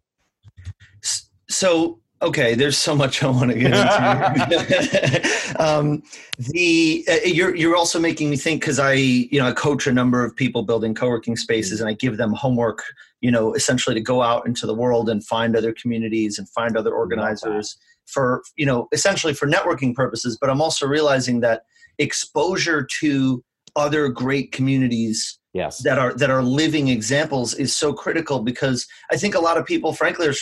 So 1.49 1.99
Okay, 2.19 2.55
there's 2.55 2.79
so 2.79 2.95
much 2.95 3.21
I 3.21 3.27
want 3.27 3.51
to 3.51 3.59
get 3.59 3.73
into. 3.75 5.55
um, 5.63 6.01
the 6.39 7.05
uh, 7.07 7.17
you're 7.25 7.55
you're 7.55 7.75
also 7.75 7.99
making 7.99 8.31
me 8.31 8.37
think 8.37 8.61
because 8.61 8.79
I 8.79 8.93
you 8.93 9.39
know 9.39 9.47
I 9.47 9.51
coach 9.51 9.85
a 9.85 9.93
number 9.93 10.25
of 10.25 10.35
people 10.35 10.63
building 10.63 10.95
co-working 10.95 11.37
spaces 11.37 11.79
and 11.79 11.87
I 11.87 11.93
give 11.93 12.17
them 12.17 12.33
homework 12.33 12.81
you 13.21 13.31
know 13.31 13.53
essentially 13.53 13.93
to 13.93 14.01
go 14.01 14.21
out 14.21 14.45
into 14.45 14.65
the 14.65 14.75
world 14.75 15.09
and 15.09 15.25
find 15.25 15.55
other 15.55 15.73
communities 15.73 16.37
and 16.37 16.49
find 16.49 16.77
other 16.77 16.93
organizers 16.93 17.77
for 18.05 18.43
you 18.55 18.65
know 18.65 18.87
essentially 18.91 19.33
for 19.33 19.47
networking 19.47 19.93
purposes. 19.93 20.37
But 20.39 20.49
I'm 20.49 20.61
also 20.61 20.85
realizing 20.87 21.41
that 21.41 21.63
exposure 21.97 22.87
to 22.99 23.43
other 23.75 24.09
great 24.09 24.51
communities 24.51 25.39
yes. 25.53 25.79
that 25.83 25.99
are 25.99 26.13
that 26.13 26.29
are 26.29 26.43
living 26.43 26.87
examples 26.87 27.53
is 27.53 27.75
so 27.75 27.93
critical 27.93 28.39
because 28.39 28.87
I 29.11 29.17
think 29.17 29.35
a 29.35 29.39
lot 29.39 29.57
of 29.57 29.65
people 29.65 29.93
frankly 29.93 30.27
are 30.27 30.33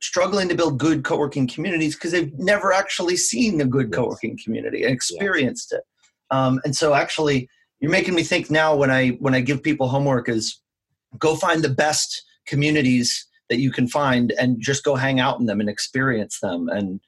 struggling 0.00 0.48
to 0.48 0.54
build 0.54 0.78
good 0.78 1.04
co-working 1.04 1.46
communities 1.46 1.94
because 1.94 2.10
they've 2.10 2.36
never 2.38 2.72
actually 2.72 3.16
seen 3.16 3.60
a 3.60 3.64
good 3.64 3.92
co-working 3.92 4.36
community 4.42 4.82
and 4.82 4.92
experienced 4.92 5.68
yes. 5.72 5.78
it 5.78 6.36
um, 6.36 6.60
and 6.64 6.74
so 6.74 6.92
actually 6.92 7.48
you're 7.78 7.90
making 7.90 8.14
me 8.14 8.24
think 8.24 8.50
now 8.50 8.74
when 8.74 8.90
i 8.90 9.10
when 9.20 9.32
i 9.32 9.40
give 9.40 9.62
people 9.62 9.88
homework 9.88 10.28
is 10.28 10.60
go 11.18 11.36
find 11.36 11.62
the 11.62 11.68
best 11.68 12.22
communities 12.46 13.26
that 13.48 13.58
you 13.58 13.70
can 13.70 13.86
find 13.86 14.32
and 14.32 14.60
just 14.60 14.84
go 14.84 14.94
hang 14.94 15.20
out 15.20 15.38
in 15.38 15.46
them 15.46 15.60
and 15.60 15.68
experience 15.68 16.40
them. 16.40 16.68
And 16.68 17.00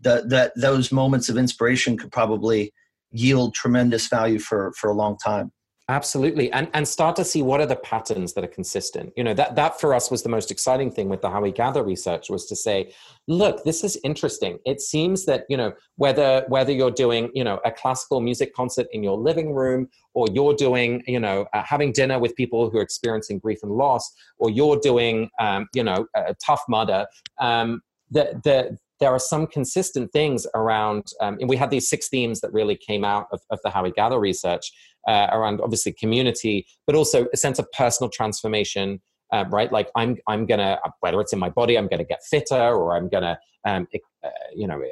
that 0.00 0.52
those 0.56 0.90
moments 0.90 1.28
of 1.28 1.36
inspiration 1.36 1.96
could 1.96 2.10
probably 2.10 2.72
yield 3.12 3.54
tremendous 3.54 4.08
value 4.08 4.38
for 4.38 4.72
for 4.76 4.90
a 4.90 4.94
long 4.94 5.16
time 5.18 5.52
Absolutely. 5.88 6.50
And 6.52 6.68
and 6.74 6.86
start 6.86 7.16
to 7.16 7.24
see 7.24 7.42
what 7.42 7.60
are 7.60 7.66
the 7.66 7.76
patterns 7.76 8.34
that 8.34 8.44
are 8.44 8.48
consistent. 8.48 9.12
You 9.16 9.24
know, 9.24 9.34
that 9.34 9.56
that 9.56 9.80
for 9.80 9.94
us 9.94 10.12
was 10.12 10.22
the 10.22 10.28
most 10.28 10.52
exciting 10.52 10.92
thing 10.92 11.08
with 11.08 11.22
the 11.22 11.28
how 11.28 11.42
we 11.42 11.50
gather 11.50 11.82
research 11.82 12.30
was 12.30 12.46
to 12.46 12.56
say, 12.56 12.92
look, 13.26 13.64
this 13.64 13.82
is 13.82 13.98
interesting. 14.04 14.58
It 14.64 14.80
seems 14.80 15.26
that, 15.26 15.44
you 15.48 15.56
know, 15.56 15.72
whether 15.96 16.44
whether 16.46 16.70
you're 16.70 16.92
doing, 16.92 17.30
you 17.34 17.42
know, 17.42 17.58
a 17.64 17.72
classical 17.72 18.20
music 18.20 18.54
concert 18.54 18.86
in 18.92 19.02
your 19.02 19.18
living 19.18 19.52
room 19.54 19.88
or 20.14 20.28
you're 20.32 20.54
doing, 20.54 21.02
you 21.08 21.18
know, 21.18 21.46
uh, 21.52 21.62
having 21.64 21.90
dinner 21.90 22.20
with 22.20 22.36
people 22.36 22.70
who 22.70 22.78
are 22.78 22.82
experiencing 22.82 23.40
grief 23.40 23.58
and 23.64 23.72
loss 23.72 24.08
or 24.38 24.50
you're 24.50 24.78
doing 24.78 25.28
um, 25.40 25.66
you 25.74 25.82
know, 25.82 26.06
a 26.14 26.34
tough 26.46 26.62
mudder, 26.68 27.06
um, 27.40 27.82
the, 28.10 28.40
the, 28.44 28.78
there 29.00 29.10
are 29.10 29.18
some 29.18 29.48
consistent 29.48 30.12
things 30.12 30.46
around, 30.54 31.06
um, 31.20 31.36
and 31.40 31.48
we 31.48 31.56
had 31.56 31.70
these 31.70 31.88
six 31.88 32.08
themes 32.08 32.40
that 32.40 32.52
really 32.52 32.76
came 32.76 33.04
out 33.04 33.26
of, 33.32 33.40
of 33.50 33.58
the 33.64 33.70
How 33.70 33.82
We 33.82 33.90
Gather 33.90 34.20
research 34.20 34.70
uh, 35.08 35.28
around 35.32 35.60
obviously 35.60 35.92
community, 35.92 36.66
but 36.86 36.96
also 36.96 37.26
a 37.32 37.36
sense 37.36 37.58
of 37.58 37.70
personal 37.72 38.10
transformation. 38.10 39.00
Uh, 39.32 39.44
right, 39.48 39.72
like 39.72 39.90
I'm, 39.96 40.18
I'm 40.28 40.44
gonna 40.44 40.78
whether 41.00 41.18
it's 41.20 41.32
in 41.32 41.38
my 41.38 41.48
body, 41.48 41.78
I'm 41.78 41.88
gonna 41.88 42.04
get 42.04 42.22
fitter, 42.22 42.54
or 42.54 42.96
I'm 42.96 43.08
gonna, 43.08 43.38
um, 43.64 43.86
uh, 44.22 44.28
you 44.54 44.66
know, 44.66 44.82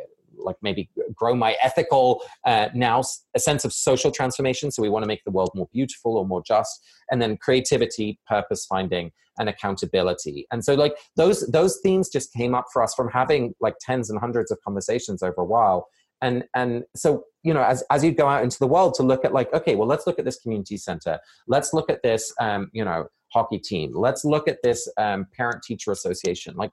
like 0.45 0.57
maybe 0.63 0.91
grow 1.15 1.35
my 1.35 1.57
ethical 1.63 2.23
uh, 2.45 2.69
now 2.75 3.03
a 3.35 3.39
sense 3.39 3.65
of 3.65 3.73
social 3.73 4.11
transformation 4.11 4.71
so 4.71 4.83
we 4.83 4.89
want 4.89 5.03
to 5.03 5.07
make 5.07 5.23
the 5.25 5.31
world 5.31 5.51
more 5.55 5.69
beautiful 5.73 6.17
or 6.17 6.27
more 6.27 6.43
just 6.47 6.85
and 7.11 7.21
then 7.21 7.37
creativity 7.37 8.19
purpose 8.27 8.67
finding 8.67 9.13
and 9.39 9.49
accountability 9.49 10.47
and 10.51 10.65
so 10.65 10.75
like 10.75 10.95
those 11.17 11.47
those 11.49 11.79
themes 11.83 12.09
just 12.09 12.33
came 12.33 12.55
up 12.55 12.67
for 12.73 12.83
us 12.83 12.95
from 12.95 13.09
having 13.09 13.55
like 13.61 13.75
tens 13.81 14.11
and 14.11 14.19
hundreds 14.19 14.51
of 14.51 14.59
conversations 14.63 15.23
over 15.23 15.41
a 15.41 15.45
while 15.45 15.87
and 16.23 16.45
and 16.55 16.85
so 16.95 17.25
you 17.43 17.55
know 17.55 17.63
as, 17.63 17.83
as 17.91 18.05
you 18.05 18.13
go 18.13 18.27
out 18.27 18.43
into 18.43 18.59
the 18.59 18.67
world 18.67 18.95
to 18.95 19.03
look 19.03 19.25
at 19.25 19.33
like 19.33 19.53
okay 19.53 19.75
well 19.75 19.89
let's 19.89 20.07
look 20.07 20.19
at 20.19 20.25
this 20.25 20.39
community 20.39 20.77
center. 20.77 21.19
Let's 21.47 21.73
look 21.73 21.91
at 21.91 22.03
this 22.03 22.33
um, 22.41 22.71
you 22.73 22.85
know 22.85 23.07
hockey 23.33 23.59
team. 23.59 23.93
Let's 23.95 24.25
look 24.25 24.49
at 24.49 24.59
this 24.63 24.89
um, 24.97 25.27
parent 25.37 25.63
teacher 25.63 25.93
association. 25.93 26.57
Like 26.57 26.71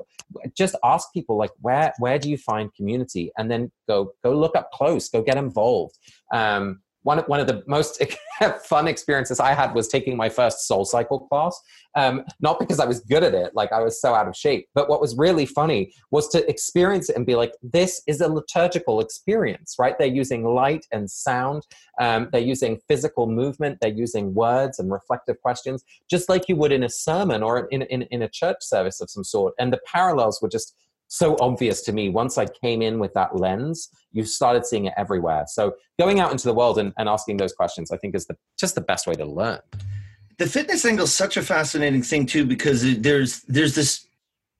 just 0.56 0.76
ask 0.84 1.12
people 1.14 1.38
like 1.38 1.52
where 1.62 1.94
where 2.00 2.20
do 2.20 2.30
you 2.30 2.38
find 2.38 2.74
community? 2.74 3.32
And 3.38 3.50
then 3.50 3.72
go 3.88 4.14
go 4.24 4.34
look 4.36 4.56
up 4.56 4.72
close. 4.72 5.10
Go 5.10 5.22
get 5.22 5.38
involved. 5.38 5.98
Um, 6.34 6.82
one, 7.08 7.20
one 7.20 7.40
of 7.40 7.48
the 7.48 7.64
most 7.68 8.04
fun 8.66 8.86
experiences 8.86 9.40
I 9.40 9.54
had 9.54 9.74
was 9.74 9.88
taking 9.88 10.18
my 10.18 10.28
first 10.28 10.70
SoulCycle 10.70 11.30
class. 11.30 11.58
Um, 11.96 12.26
not 12.42 12.60
because 12.60 12.82
I 12.82 12.86
was 12.86 13.00
good 13.00 13.24
at 13.24 13.34
it, 13.34 13.56
like 13.56 13.72
I 13.72 13.82
was 13.82 14.02
so 14.02 14.14
out 14.14 14.28
of 14.28 14.36
shape, 14.36 14.68
but 14.76 14.90
what 14.90 15.00
was 15.00 15.16
really 15.18 15.46
funny 15.46 15.94
was 16.12 16.28
to 16.30 16.48
experience 16.50 17.10
it 17.10 17.16
and 17.16 17.26
be 17.26 17.36
like, 17.36 17.54
this 17.64 18.02
is 18.08 18.20
a 18.20 18.28
liturgical 18.28 19.00
experience, 19.00 19.78
right? 19.80 19.98
They're 19.98 20.08
using 20.08 20.44
light 20.44 20.86
and 20.92 21.10
sound, 21.10 21.64
um, 22.00 22.28
they're 22.34 22.42
using 22.42 22.78
physical 22.90 23.26
movement, 23.26 23.78
they're 23.80 23.90
using 23.90 24.34
words 24.34 24.78
and 24.78 24.92
reflective 24.92 25.42
questions, 25.42 25.86
just 26.12 26.28
like 26.28 26.50
you 26.50 26.58
would 26.58 26.74
in 26.74 26.84
a 26.84 26.90
sermon 26.90 27.42
or 27.42 27.68
in, 27.72 27.84
in, 27.84 28.02
in 28.12 28.22
a 28.22 28.30
church 28.30 28.58
service 28.60 29.00
of 29.00 29.10
some 29.10 29.24
sort. 29.24 29.54
And 29.58 29.72
the 29.72 29.80
parallels 29.92 30.40
were 30.42 30.50
just 30.50 30.76
so 31.08 31.38
obvious 31.40 31.82
to 31.84 31.94
me 31.94 32.10
once 32.10 32.38
I 32.38 32.46
came 32.46 32.82
in 32.82 33.00
with 33.00 33.14
that 33.14 33.36
lens. 33.36 33.90
You 34.12 34.24
started 34.24 34.66
seeing 34.66 34.86
it 34.86 34.94
everywhere. 34.98 35.46
So 35.48 35.76
going 36.00 36.20
out 36.20 36.32
into 36.32 36.48
the 36.48 36.54
world 36.54 36.78
and, 36.78 36.94
and 36.98 37.08
asking 37.08 37.38
those 37.38 37.54
questions, 37.54 37.92
I 37.92 37.98
think, 37.98 38.16
is 38.16 38.26
the, 38.26 38.36
just 38.60 38.76
the 38.76 38.82
best 38.82 39.08
way 39.08 39.14
to 39.16 39.26
learn. 39.26 39.60
The 40.38 40.48
fitness 40.48 40.86
angle 40.86 41.06
is 41.06 41.14
such 41.14 41.38
a 41.38 41.42
fascinating 41.42 42.04
thing 42.04 42.26
too, 42.26 42.46
because 42.46 43.00
there's 43.00 43.42
there's 43.44 43.74
this 43.74 44.06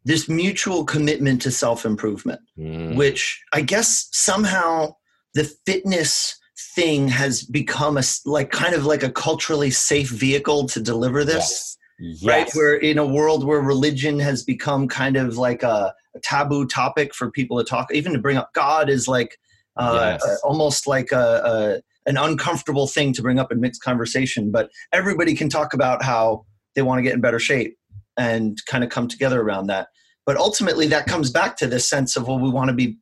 this 0.06 0.30
mutual 0.30 0.86
commitment 0.86 1.42
to 1.44 1.52
self 1.52 1.86
improvement, 1.86 2.42
mm. 2.58 2.96
which 2.96 3.44
I 3.54 3.62
guess 3.62 4.08
somehow 4.12 4.96
the 5.34 5.44
fitness 5.66 6.40
thing 6.76 7.08
has 7.10 7.44
become 7.44 7.98
a 7.98 8.04
like 8.26 8.50
kind 8.52 8.74
of 8.74 8.86
like 8.86 9.04
a 9.04 9.12
culturally 9.12 9.70
safe 9.70 10.10
vehicle 10.10 10.68
to 10.70 10.80
deliver 10.80 11.24
this. 11.24 11.36
Yes. 11.36 11.77
Yes. 12.00 12.24
Right, 12.24 12.52
where 12.54 12.76
in 12.76 13.00
a 13.00 13.06
world 13.06 13.44
where 13.44 13.60
religion 13.60 14.20
has 14.20 14.44
become 14.44 14.88
kind 14.88 15.18
of 15.18 15.38
like 15.38 15.64
a 15.64 15.96
a 16.18 16.20
taboo 16.20 16.68
topic 16.68 17.14
for 17.14 17.32
people 17.32 17.58
to 17.58 17.64
talk, 17.64 17.94
even 17.94 18.14
to 18.14 18.20
bring 18.20 18.38
up 18.38 18.54
God 18.54 18.90
is 18.90 19.08
like 19.08 19.38
uh, 19.78 20.18
yes. 20.20 20.26
uh, 20.26 20.48
almost 20.48 20.88
like 20.88 21.12
a, 21.12 21.82
a, 22.06 22.10
an 22.10 22.18
uncomfortable 22.18 22.88
thing 22.88 23.14
to 23.14 23.22
bring 23.22 23.40
up 23.40 23.52
in 23.52 23.62
mixed 23.62 23.84
conversation. 23.84 24.52
But 24.52 24.70
everybody 24.92 25.36
can 25.36 25.50
talk 25.50 25.74
about 25.74 26.04
how 26.04 26.46
they 26.76 26.82
want 26.82 27.00
to 27.00 27.04
get 27.04 27.14
in 27.14 27.22
better 27.22 27.40
shape 27.40 27.78
and 28.18 28.58
kind 28.66 28.84
of 28.84 28.90
come 28.90 29.08
together 29.08 29.42
around 29.42 29.68
that. 29.68 29.88
But 30.26 30.38
ultimately, 30.38 30.88
that 30.88 31.06
comes 31.06 31.30
back 31.30 31.56
to 31.58 31.68
this 31.68 31.88
sense 31.88 32.18
of 32.18 32.28
well, 32.28 32.40
we 32.40 32.50
want 32.50 32.70
to 32.70 32.76
be, 32.76 32.98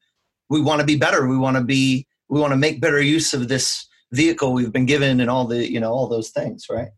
we 0.50 0.62
want 0.62 0.82
to 0.82 0.86
be 0.86 0.96
better. 0.96 1.28
We 1.28 1.38
want 1.38 1.58
to 1.58 1.63
be, 1.63 2.08
we 2.30 2.39
want 2.39 2.52
to 2.52 2.58
make 2.58 2.82
better 2.82 3.02
use 3.02 3.34
of 3.34 3.48
this 3.48 3.88
vehicle 4.12 4.54
we've 4.54 4.72
been 4.72 4.86
given 4.86 5.20
and 5.20 5.30
all 5.30 5.46
the, 5.46 5.70
you 5.70 5.80
know, 5.80 5.91
all 5.91 6.08
those 6.08 6.30
things, 6.30 6.65
right? 6.70 6.89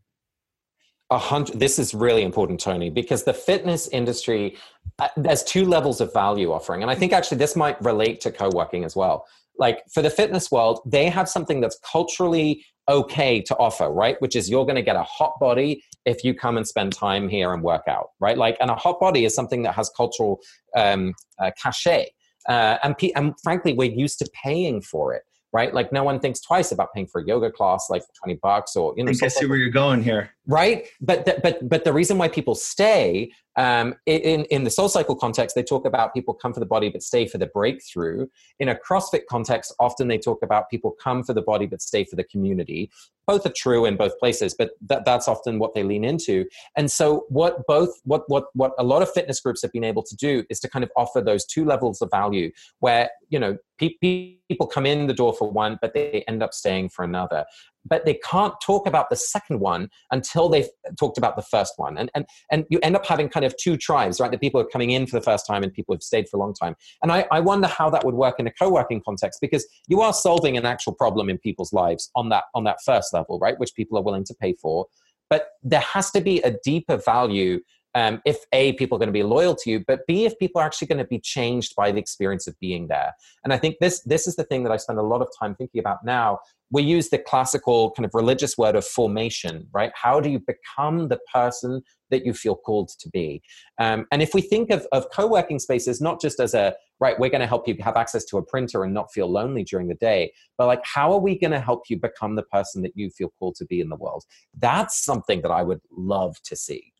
A 1.09 1.17
hundred 1.17 1.57
this 1.59 1.79
is 1.79 1.93
really 1.93 2.23
important 2.23 2.59
tony 2.59 2.89
because 2.89 3.23
the 3.23 3.33
fitness 3.33 3.87
industry 3.89 4.57
uh, 4.99 5.07
there's 5.15 5.43
two 5.43 5.65
levels 5.65 6.01
of 6.01 6.11
value 6.13 6.51
offering. 6.51 6.81
And 6.81 6.91
i 6.91 6.95
think 6.95 7.13
actually 7.13 7.37
this 7.37 7.55
might 7.55 7.81
relate 7.83 8.19
to 8.21 8.31
co-working 8.31 8.83
as 8.83 8.95
well. 8.95 9.25
Like 9.59 9.83
for 9.91 10.01
the 10.01 10.09
fitness 10.09 10.51
world 10.51 10.81
they 10.85 11.09
have 11.09 11.29
something 11.29 11.61
that's 11.61 11.79
culturally 11.79 12.65
okay 12.89 13.41
to 13.41 13.55
offer 13.57 13.89
right? 13.91 14.19
Which 14.21 14.35
is 14.35 14.49
you're 14.49 14.65
going 14.65 14.75
to 14.75 14.81
get 14.81 14.95
a 14.95 15.03
hot 15.03 15.33
body 15.39 15.83
if 16.05 16.23
you 16.23 16.33
come 16.33 16.57
and 16.57 16.65
spend 16.65 16.93
time 16.93 17.27
here 17.27 17.53
and 17.53 17.61
work 17.63 17.83
out 17.87 18.09
right? 18.19 18.37
Like 18.37 18.57
and 18.59 18.69
a 18.71 18.75
hot 18.75 18.99
body 18.99 19.25
is 19.25 19.35
something 19.35 19.63
that 19.63 19.75
has 19.75 19.89
cultural 19.89 20.39
um, 20.75 21.13
uh, 21.39 21.51
cachet. 21.61 22.07
Uh, 22.49 22.77
and, 22.83 22.95
and 23.15 23.33
frankly 23.43 23.73
we're 23.73 23.91
used 23.91 24.19
to 24.19 24.29
paying 24.43 24.81
for 24.81 25.13
it 25.13 25.23
right? 25.53 25.73
Like 25.73 25.91
no 25.91 26.03
one 26.03 26.19
thinks 26.19 26.39
twice 26.39 26.71
about 26.71 26.93
paying 26.93 27.07
for 27.07 27.21
a 27.21 27.25
yoga 27.25 27.51
class, 27.51 27.87
like 27.89 28.03
twenty 28.21 28.39
bucks 28.41 28.75
or 28.75 28.93
you 28.97 29.03
know. 29.03 29.09
I 29.09 29.13
think 29.13 29.23
I 29.23 29.27
see 29.27 29.45
where 29.45 29.57
you're 29.57 29.69
going 29.69 30.03
here, 30.03 30.31
right? 30.45 30.87
But 31.01 31.25
the, 31.25 31.39
but 31.41 31.67
but 31.67 31.83
the 31.83 31.93
reason 31.93 32.17
why 32.17 32.27
people 32.27 32.55
stay 32.55 33.31
um, 33.57 33.95
in 34.05 34.45
in 34.45 34.63
the 34.63 34.69
SoulCycle 34.69 35.19
context, 35.19 35.55
they 35.55 35.63
talk 35.63 35.85
about 35.85 36.13
people 36.13 36.33
come 36.33 36.53
for 36.53 36.59
the 36.59 36.65
body 36.65 36.89
but 36.89 37.01
stay 37.01 37.27
for 37.27 37.39
the 37.39 37.47
breakthrough. 37.47 38.27
In 38.59 38.69
a 38.69 38.75
CrossFit 38.75 39.25
context, 39.27 39.73
often 39.79 40.07
they 40.07 40.19
talk 40.19 40.43
about 40.43 40.69
people 40.69 40.91
come 40.91 41.23
for 41.23 41.33
the 41.33 41.41
body 41.41 41.65
but 41.65 41.81
stay 41.81 42.05
for 42.05 42.15
the 42.15 42.23
community. 42.23 42.91
Both 43.25 43.45
are 43.45 43.53
true 43.53 43.85
in 43.85 43.97
both 43.97 44.17
places, 44.19 44.55
but 44.57 44.71
that, 44.87 45.03
that's 45.03 45.27
often 45.27 45.59
what 45.59 45.73
they 45.73 45.83
lean 45.83 46.05
into. 46.05 46.45
And 46.77 46.89
so, 46.89 47.25
what 47.29 47.65
both 47.67 47.89
what 48.03 48.23
what 48.27 48.45
what 48.53 48.73
a 48.77 48.83
lot 48.83 49.01
of 49.01 49.11
fitness 49.11 49.39
groups 49.39 49.63
have 49.63 49.73
been 49.73 49.83
able 49.83 50.03
to 50.03 50.15
do 50.15 50.43
is 50.49 50.59
to 50.61 50.69
kind 50.69 50.83
of 50.83 50.91
offer 50.95 51.19
those 51.19 51.43
two 51.43 51.65
levels 51.65 52.01
of 52.01 52.11
value, 52.11 52.51
where 52.79 53.09
you 53.29 53.39
know 53.39 53.57
people 53.79 54.67
come 54.67 54.85
in 54.85 55.07
the 55.07 55.13
door 55.13 55.33
for 55.33 55.51
one, 55.51 55.77
but 55.81 55.93
they 55.93 56.23
end 56.27 56.43
up 56.43 56.53
staying 56.53 56.89
for 56.89 57.03
another 57.03 57.43
but 57.87 58.05
they 58.05 58.15
can't 58.15 58.53
talk 58.61 58.87
about 58.87 59.09
the 59.09 59.15
second 59.15 59.59
one 59.59 59.89
until 60.11 60.49
they've 60.49 60.67
talked 60.99 61.17
about 61.17 61.35
the 61.35 61.41
first 61.41 61.73
one. 61.77 61.97
And, 61.97 62.11
and, 62.15 62.25
and 62.51 62.65
you 62.69 62.79
end 62.83 62.95
up 62.95 63.05
having 63.05 63.29
kind 63.29 63.45
of 63.45 63.55
two 63.57 63.77
tribes, 63.77 64.19
right? 64.19 64.31
The 64.31 64.37
people 64.37 64.61
who 64.61 64.67
are 64.67 64.69
coming 64.69 64.91
in 64.91 65.07
for 65.07 65.17
the 65.17 65.23
first 65.23 65.45
time 65.45 65.63
and 65.63 65.73
people 65.73 65.95
who've 65.95 66.03
stayed 66.03 66.27
for 66.29 66.37
a 66.37 66.39
long 66.39 66.53
time. 66.53 66.75
And 67.01 67.11
I, 67.11 67.25
I 67.31 67.39
wonder 67.39 67.67
how 67.67 67.89
that 67.89 68.05
would 68.05 68.15
work 68.15 68.39
in 68.39 68.47
a 68.47 68.51
co-working 68.51 69.01
context 69.03 69.39
because 69.41 69.67
you 69.87 70.01
are 70.01 70.13
solving 70.13 70.57
an 70.57 70.65
actual 70.65 70.93
problem 70.93 71.29
in 71.29 71.37
people's 71.37 71.73
lives 71.73 72.11
on 72.15 72.29
that, 72.29 72.45
on 72.53 72.63
that 72.65 72.77
first 72.83 73.13
level, 73.13 73.39
right? 73.39 73.59
Which 73.59 73.73
people 73.75 73.97
are 73.97 74.03
willing 74.03 74.25
to 74.25 74.33
pay 74.33 74.53
for. 74.53 74.87
But 75.29 75.49
there 75.61 75.81
has 75.81 76.11
to 76.11 76.21
be 76.21 76.41
a 76.41 76.55
deeper 76.63 76.97
value 76.97 77.59
um, 77.97 78.21
if 78.25 78.37
a 78.53 78.73
people 78.73 78.95
are 78.95 78.99
going 78.99 79.07
to 79.07 79.13
be 79.13 79.23
loyal 79.23 79.55
to 79.55 79.69
you 79.69 79.83
but 79.87 80.01
b 80.07 80.25
if 80.25 80.37
people 80.39 80.61
are 80.61 80.65
actually 80.65 80.87
going 80.87 80.97
to 80.97 81.05
be 81.05 81.19
changed 81.19 81.75
by 81.75 81.91
the 81.91 81.99
experience 81.99 82.47
of 82.47 82.57
being 82.59 82.87
there 82.87 83.11
and 83.43 83.53
i 83.53 83.57
think 83.57 83.75
this 83.79 84.01
this 84.03 84.27
is 84.27 84.35
the 84.35 84.43
thing 84.43 84.63
that 84.63 84.71
i 84.71 84.77
spend 84.77 84.99
a 84.99 85.03
lot 85.13 85.21
of 85.21 85.29
time 85.39 85.55
thinking 85.55 85.79
about 85.79 86.03
now 86.05 86.39
we 86.71 86.83
use 86.83 87.09
the 87.09 87.17
classical 87.17 87.91
kind 87.91 88.05
of 88.05 88.13
religious 88.13 88.57
word 88.57 88.75
of 88.75 88.85
formation, 88.85 89.67
right? 89.71 89.91
How 89.95 90.19
do 90.19 90.29
you 90.29 90.39
become 90.39 91.07
the 91.07 91.19
person 91.33 91.81
that 92.09 92.25
you 92.25 92.33
feel 92.33 92.55
called 92.55 92.89
to 92.99 93.09
be? 93.09 93.41
Um, 93.79 94.05
and 94.11 94.21
if 94.21 94.33
we 94.33 94.41
think 94.41 94.69
of, 94.69 94.85
of 94.91 95.09
co 95.11 95.27
working 95.27 95.59
spaces 95.59 96.01
not 96.01 96.19
just 96.19 96.39
as 96.39 96.53
a, 96.53 96.75
right, 96.99 97.17
we're 97.19 97.29
going 97.29 97.41
to 97.41 97.47
help 97.47 97.67
you 97.67 97.75
have 97.81 97.95
access 97.95 98.25
to 98.25 98.37
a 98.37 98.43
printer 98.43 98.83
and 98.83 98.93
not 98.93 99.13
feel 99.13 99.31
lonely 99.31 99.63
during 99.63 99.87
the 99.87 99.95
day, 99.95 100.33
but 100.57 100.67
like, 100.67 100.81
how 100.83 101.11
are 101.13 101.19
we 101.19 101.37
going 101.37 101.51
to 101.51 101.59
help 101.59 101.83
you 101.89 101.97
become 101.97 102.35
the 102.35 102.43
person 102.43 102.81
that 102.81 102.91
you 102.95 103.09
feel 103.09 103.31
called 103.39 103.55
to 103.55 103.65
be 103.65 103.79
in 103.79 103.89
the 103.89 103.95
world? 103.95 104.23
That's 104.57 105.03
something 105.03 105.41
that 105.43 105.51
I 105.51 105.63
would 105.63 105.81
love 105.91 106.35
to 106.43 106.55
see. 106.55 106.93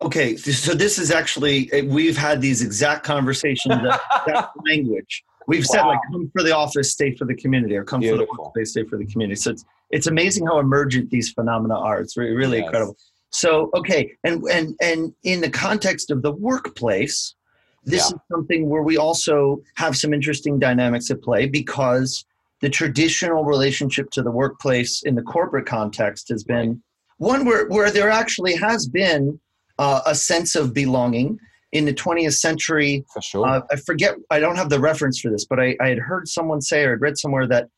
Okay, 0.00 0.36
so 0.36 0.74
this 0.74 0.98
is 0.98 1.10
actually, 1.10 1.72
eh, 1.72 1.82
we've 1.82 2.16
had 2.16 2.40
these 2.40 2.62
exact 2.62 3.04
conversations, 3.04 3.74
that 4.26 4.50
language 4.64 5.24
We've 5.48 5.64
wow. 5.70 5.74
said 5.74 5.82
like 5.84 6.00
come 6.12 6.30
for 6.30 6.42
the 6.42 6.54
office, 6.54 6.92
stay 6.92 7.14
for 7.14 7.24
the 7.24 7.34
community, 7.34 7.74
or 7.74 7.82
come 7.82 8.00
Beautiful. 8.00 8.26
for 8.26 8.36
the 8.36 8.42
workplace, 8.42 8.70
stay 8.70 8.84
for 8.84 8.98
the 8.98 9.06
community. 9.06 9.40
So 9.40 9.50
it's 9.50 9.64
it's 9.90 10.06
amazing 10.06 10.46
how 10.46 10.58
emergent 10.58 11.08
these 11.10 11.32
phenomena 11.32 11.74
are. 11.74 12.00
It's 12.00 12.18
really, 12.18 12.36
really 12.36 12.58
yes. 12.58 12.66
incredible. 12.66 12.96
So 13.30 13.70
okay, 13.74 14.12
and 14.24 14.44
and 14.44 14.76
and 14.82 15.14
in 15.24 15.40
the 15.40 15.48
context 15.48 16.10
of 16.10 16.20
the 16.20 16.32
workplace, 16.32 17.34
this 17.82 18.10
yeah. 18.10 18.16
is 18.16 18.20
something 18.30 18.68
where 18.68 18.82
we 18.82 18.98
also 18.98 19.62
have 19.76 19.96
some 19.96 20.12
interesting 20.12 20.58
dynamics 20.58 21.10
at 21.10 21.22
play 21.22 21.46
because 21.46 22.26
the 22.60 22.68
traditional 22.68 23.44
relationship 23.44 24.10
to 24.10 24.22
the 24.22 24.30
workplace 24.30 25.02
in 25.04 25.14
the 25.14 25.22
corporate 25.22 25.64
context 25.64 26.28
has 26.28 26.44
been 26.44 26.82
one 27.16 27.46
where 27.46 27.66
where 27.68 27.90
there 27.90 28.10
actually 28.10 28.54
has 28.54 28.86
been 28.86 29.40
uh, 29.78 30.00
a 30.06 30.14
sense 30.14 30.54
of 30.56 30.72
belonging 30.74 31.38
in 31.72 31.84
the 31.84 31.92
20th 31.94 32.34
century. 32.38 33.04
For 33.12 33.20
sure. 33.22 33.46
Uh, 33.46 33.60
I 33.70 33.76
forget. 33.76 34.14
I 34.30 34.40
don't 34.40 34.56
have 34.56 34.70
the 34.70 34.80
reference 34.80 35.20
for 35.20 35.30
this, 35.30 35.44
but 35.44 35.60
I, 35.60 35.76
I 35.80 35.88
had 35.88 35.98
heard 35.98 36.28
someone 36.28 36.60
say 36.62 36.84
or 36.84 36.90
had 36.90 37.00
read 37.00 37.18
somewhere 37.18 37.46
that 37.48 37.68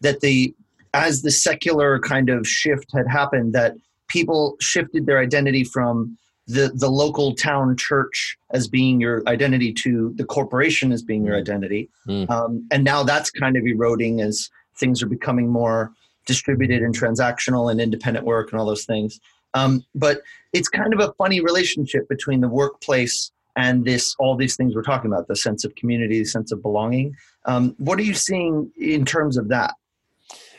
that 0.00 0.20
the 0.20 0.54
as 0.94 1.22
the 1.22 1.30
secular 1.30 1.98
kind 1.98 2.30
of 2.30 2.46
shift 2.46 2.86
had 2.94 3.06
happened, 3.08 3.52
that 3.54 3.74
people 4.08 4.56
shifted 4.60 5.06
their 5.06 5.18
identity 5.18 5.64
from 5.64 6.16
the 6.46 6.70
the 6.74 6.88
local 6.90 7.34
town 7.34 7.76
church 7.76 8.36
as 8.52 8.68
being 8.68 9.00
your 9.00 9.22
identity 9.26 9.72
to 9.72 10.12
the 10.16 10.24
corporation 10.24 10.92
as 10.92 11.02
being 11.02 11.24
your 11.24 11.34
Mm. 11.36 11.40
identity, 11.40 11.90
Mm. 12.06 12.30
um, 12.30 12.66
and 12.70 12.84
now 12.84 13.02
that's 13.02 13.30
kind 13.30 13.56
of 13.56 13.66
eroding 13.66 14.20
as 14.22 14.48
things 14.78 15.02
are 15.02 15.08
becoming 15.08 15.48
more 15.48 15.92
distributed 16.26 16.82
and 16.82 16.94
transactional 16.98 17.70
and 17.70 17.80
independent 17.80 18.24
work 18.24 18.50
and 18.52 18.60
all 18.60 18.66
those 18.66 18.84
things. 18.84 19.18
Um, 19.54 19.84
but 19.94 20.22
it's 20.52 20.68
kind 20.68 20.92
of 20.92 21.00
a 21.00 21.12
funny 21.14 21.40
relationship 21.40 22.08
between 22.08 22.40
the 22.40 22.48
workplace 22.48 23.32
and 23.56 23.84
this 23.84 24.14
all 24.18 24.36
these 24.36 24.56
things 24.56 24.74
we're 24.74 24.82
talking 24.82 25.12
about 25.12 25.26
the 25.26 25.36
sense 25.36 25.64
of 25.64 25.74
community, 25.74 26.20
the 26.20 26.24
sense 26.24 26.52
of 26.52 26.62
belonging. 26.62 27.14
Um, 27.44 27.74
what 27.78 27.98
are 27.98 28.02
you 28.02 28.14
seeing 28.14 28.70
in 28.78 29.04
terms 29.04 29.36
of 29.36 29.48
that? 29.48 29.74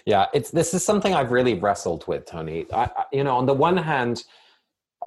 Yeah, 0.05 0.25
it's 0.33 0.51
this 0.51 0.73
is 0.73 0.83
something 0.83 1.13
I've 1.13 1.31
really 1.31 1.53
wrestled 1.53 2.07
with, 2.07 2.25
Tony. 2.25 2.65
I, 2.73 2.89
you 3.13 3.23
know, 3.23 3.37
on 3.37 3.45
the 3.45 3.53
one 3.53 3.77
hand, 3.77 4.23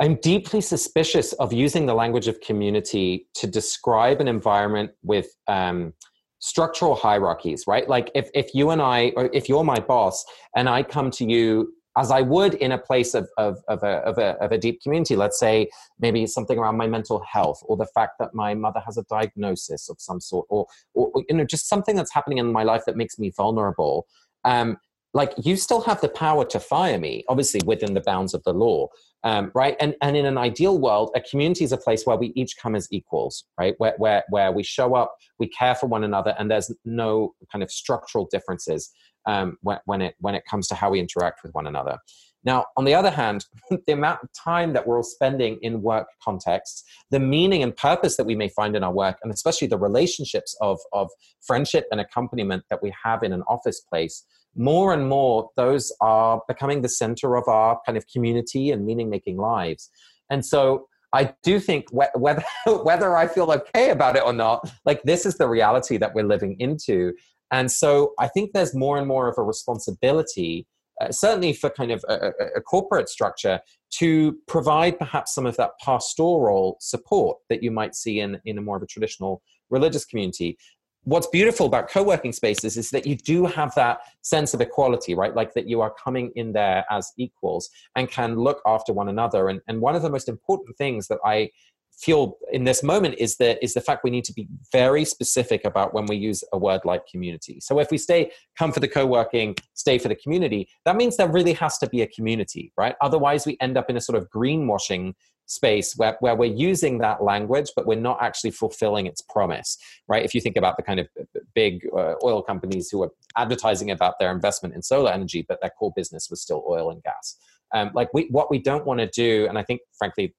I'm 0.01 0.15
deeply 0.17 0.61
suspicious 0.61 1.33
of 1.35 1.53
using 1.53 1.87
the 1.87 1.95
language 1.95 2.29
of 2.29 2.41
community 2.41 3.27
to 3.35 3.47
describe 3.47 4.21
an 4.21 4.29
environment 4.29 4.93
with 5.03 5.37
um, 5.49 5.93
structural 6.39 6.95
hierarchies, 6.95 7.65
right? 7.67 7.89
Like 7.89 8.11
if 8.15 8.31
if 8.35 8.55
you 8.55 8.71
and 8.71 8.81
I, 8.81 9.13
or 9.17 9.29
if 9.33 9.49
you're 9.49 9.65
my 9.65 9.81
boss, 9.81 10.25
and 10.57 10.69
I 10.69 10.83
come 10.83 11.11
to 11.13 11.25
you 11.25 11.75
as 11.97 12.11
I 12.11 12.23
would 12.23 12.55
in 12.55 12.73
a 12.73 12.79
place 12.79 13.15
of 13.15 13.29
of 13.37 13.59
of 13.69 13.83
a 13.83 13.99
of 13.99 14.19
a, 14.19 14.37
of 14.43 14.53
a 14.53 14.59
deep 14.59 14.83
community, 14.83 15.17
let's 15.17 15.39
say 15.39 15.69
maybe 15.99 16.27
something 16.27 16.59
around 16.59 16.77
my 16.77 16.87
mental 16.87 17.23
health, 17.31 17.63
or 17.67 17.77
the 17.77 17.87
fact 17.87 18.15
that 18.19 18.35
my 18.35 18.55
mother 18.55 18.81
has 18.85 18.97
a 18.97 19.05
diagnosis 19.05 19.89
of 19.89 20.01
some 20.01 20.21
sort, 20.21 20.47
or 20.49 20.67
or 20.95 21.11
you 21.29 21.37
know 21.37 21.45
just 21.45 21.69
something 21.69 21.97
that's 21.97 22.13
happening 22.13 22.39
in 22.39 22.53
my 22.53 22.63
life 22.63 22.83
that 22.87 22.97
makes 22.97 23.19
me 23.19 23.31
vulnerable. 23.37 24.07
Um, 24.45 24.79
like 25.15 25.35
you 25.45 25.57
still 25.57 25.83
have 25.83 26.01
the 26.01 26.09
power 26.09 26.43
to 26.47 26.59
fire 26.59 26.99
me, 26.99 27.23
obviously 27.29 27.61
within 27.67 27.93
the 27.93 28.01
bounds 28.01 28.33
of 28.33 28.43
the 28.45 28.55
law, 28.55 28.89
um, 29.25 29.51
right? 29.55 29.77
And 29.79 29.95
and 30.01 30.17
in 30.17 30.25
an 30.25 30.39
ideal 30.39 30.79
world, 30.79 31.11
a 31.15 31.21
community 31.21 31.65
is 31.65 31.73
a 31.73 31.77
place 31.77 32.07
where 32.07 32.17
we 32.17 32.33
each 32.35 32.57
come 32.57 32.75
as 32.75 32.89
equals, 32.91 33.45
right? 33.59 33.75
Where 33.77 33.95
where 33.99 34.25
where 34.31 34.53
we 34.53 34.63
show 34.63 34.95
up, 34.95 35.15
we 35.39 35.49
care 35.49 35.75
for 35.75 35.87
one 35.87 36.05
another, 36.05 36.35
and 36.39 36.51
there's 36.51 36.75
no 36.87 37.35
kind 37.51 37.63
of 37.63 37.71
structural 37.71 38.27
differences 38.31 38.91
um, 39.27 39.59
when 39.63 39.79
when 39.85 40.03
it 40.03 40.15
when 40.19 40.35
it 40.35 40.45
comes 40.45 40.69
to 40.69 40.75
how 40.75 40.91
we 40.91 41.01
interact 41.01 41.43
with 41.43 41.53
one 41.55 41.67
another. 41.67 41.99
Now, 42.45 42.67
on 42.77 42.85
the 42.85 42.95
other 42.95 43.11
hand, 43.11 43.47
the 43.87 43.93
amount 43.93 44.21
of 44.23 44.29
time 44.33 44.73
that 44.73 44.87
we're 44.87 44.97
all 44.97 45.03
spending 45.03 45.59
in 45.63 45.83
work 45.83 46.09
contexts, 46.23 46.83
the 47.11 47.21
meaning 47.21 47.63
and 47.63 47.77
purpose 47.77 48.17
that 48.17 48.27
we 48.27 48.35
may 48.35 48.49
find 48.49 48.75
in 48.75 48.83
our 48.83 48.93
work, 48.93 49.19
and 49.23 49.33
especially 49.33 49.69
the 49.69 49.79
relationships 49.79 50.57
of, 50.61 50.81
of 50.93 51.09
friendship 51.41 51.87
and 51.93 52.01
accompaniment 52.01 52.65
that 52.71 52.83
we 52.83 52.93
have 53.05 53.23
in 53.23 53.33
an 53.33 53.43
office 53.43 53.81
place, 53.81 54.25
more 54.57 54.93
and 54.93 55.09
more 55.09 55.51
those 55.57 55.93
are 56.01 56.43
becoming 56.49 56.83
the 56.83 56.89
center 56.89 57.37
of 57.37 57.47
our 57.49 57.81
kind 57.87 57.97
of 57.97 58.07
community 58.09 58.71
and 58.71 58.85
meaning 58.85 59.09
making 59.09 59.37
lives. 59.37 59.89
And 60.29 60.45
so 60.45 60.89
I 61.13 61.35
do 61.43 61.61
think 61.61 61.87
whether 61.91 62.45
whether 62.67 63.17
I 63.17 63.27
feel 63.29 63.51
okay 63.53 63.91
about 63.91 64.17
it 64.17 64.25
or 64.25 64.33
not, 64.33 64.71
like 64.85 65.03
this 65.03 65.27
is 65.27 65.37
the 65.37 65.49
reality 65.49 65.97
that 65.99 66.15
we're 66.15 66.27
living 66.27 66.57
into. 66.59 67.13
And 67.53 67.71
so 67.71 68.15
I 68.19 68.29
think 68.29 68.53
there's 68.53 68.75
more 68.75 68.97
and 68.99 69.07
more 69.07 69.29
of 69.29 69.37
a 69.39 69.43
responsibility 69.43 70.67
uh, 71.01 71.11
certainly 71.11 71.53
for 71.53 71.71
kind 71.71 71.91
of 71.91 72.05
a, 72.09 72.15
a, 72.15 72.47
a 72.57 72.61
corporate 72.61 73.09
structure 73.09 73.61
to 73.91 74.37
provide 74.47 74.99
perhaps 74.99 75.35
some 75.35 75.47
of 75.47 75.57
that 75.57 75.71
pastoral 75.81 76.77
support 76.81 77.39
that 77.49 77.63
you 77.63 77.71
might 77.71 77.95
see 77.95 78.21
in, 78.21 78.39
in 78.45 78.59
a 78.59 78.61
more 78.61 78.77
of 78.77 78.83
a 78.83 78.87
traditional 78.87 79.43
religious 79.71 80.05
community. 80.05 80.57
What's 81.05 81.27
beautiful 81.27 81.67
about 81.67 81.91
co-working 81.91 82.33
spaces 82.33 82.77
is 82.77 82.91
that 82.91 83.07
you 83.07 83.17
do 83.17 83.47
have 83.47 83.75
that 83.75 84.01
sense 84.21 84.55
of 84.55 84.61
equality 84.61 85.15
right? 85.15 85.35
Like 85.35 85.55
that 85.55 85.69
you 85.69 85.81
are 85.81 85.93
coming 85.93 86.31
in 86.37 86.53
there 86.53 86.85
as 86.91 87.11
equals 87.19 87.69
and 87.97 88.09
can 88.09 88.37
look 88.37 88.61
after 88.67 88.93
one 88.93 89.09
another. 89.09 89.49
And, 89.49 89.61
and 89.67 89.81
one 89.81 89.97
of 89.97 90.03
the 90.03 90.11
most 90.11 90.29
important 90.29 90.77
things 90.77 91.09
that 91.09 91.19
i 91.25 91.51
feel 91.99 92.37
in 92.51 92.65
this 92.65 92.83
moment 92.83 93.15
is 93.19 93.37
the 93.37 93.63
is 93.63 93.75
the 93.75 93.81
fact 93.81 94.03
we 94.03 94.11
need 94.11 94.25
to 94.25 94.33
be 94.33 94.49
very 94.73 95.05
specific 95.05 95.65
about 95.65 95.95
when 95.95 96.07
we 96.07 96.17
use 96.17 96.43
a 96.53 96.59
word 96.59 96.81
like 96.85 97.07
community. 97.07 97.61
So 97.61 97.79
if 97.79 97.91
we 97.91 97.99
stay 97.99 98.33
come 98.59 98.73
for 98.73 98.81
the 98.81 98.89
co-working 98.89 99.57
stay 99.75 99.99
for 99.99 100.09
the 100.09 100.17
community 100.17 100.69
that 100.85 100.97
means 100.97 101.17
there 101.17 101.29
really 101.29 101.53
has 101.55 101.79
to 101.79 101.89
be 101.89 102.03
a 102.03 102.07
community 102.07 102.73
right? 102.77 102.97
Otherwise 103.01 103.47
we 103.47 103.57
end 103.61 103.77
up 103.77 103.91
in 103.91 103.97
a 103.97 104.01
sort 104.01 104.19
of 104.19 104.29
greenwashing 104.31 105.15
space 105.47 105.95
where, 105.97 106.17
where 106.21 106.35
we're 106.35 106.53
using 106.53 106.99
that 106.99 107.23
language 107.23 107.71
but 107.77 107.87
we're 107.87 107.95
not 107.95 108.19
actually 108.21 108.51
fulfilling 108.51 109.07
its 109.07 109.21
promise 109.21 109.77
right? 110.09 110.25
If 110.25 110.35
you 110.35 110.41
think 110.41 110.57
about 110.57 110.77
the 110.77 110.83
kind 110.83 110.99
of 110.99 111.09
big 111.55 111.87
uh, 111.97 112.15
oil 112.25 112.43
companies 112.43 112.89
who 112.91 113.03
are 113.03 113.11
advertising 113.37 113.91
about 113.91 114.15
their 114.19 114.33
investment 114.33 114.75
in 114.75 114.83
solar 114.83 115.13
energy 115.13 115.45
but 115.47 115.61
their 115.61 115.71
core 115.71 115.93
business 115.95 116.29
was 116.31 116.41
still 116.41 116.65
oil 116.69 116.91
and 116.91 117.03
gas. 117.03 117.37
Um, 117.75 117.91
like 117.95 118.13
we, 118.13 118.29
what 118.31 118.51
we 118.51 118.59
don't 118.59 118.85
want 118.85 119.01
to 119.01 119.07
do 119.07 119.47
and 119.49 119.59
i 119.59 119.63
think 119.63 119.81
frankly 119.97 120.35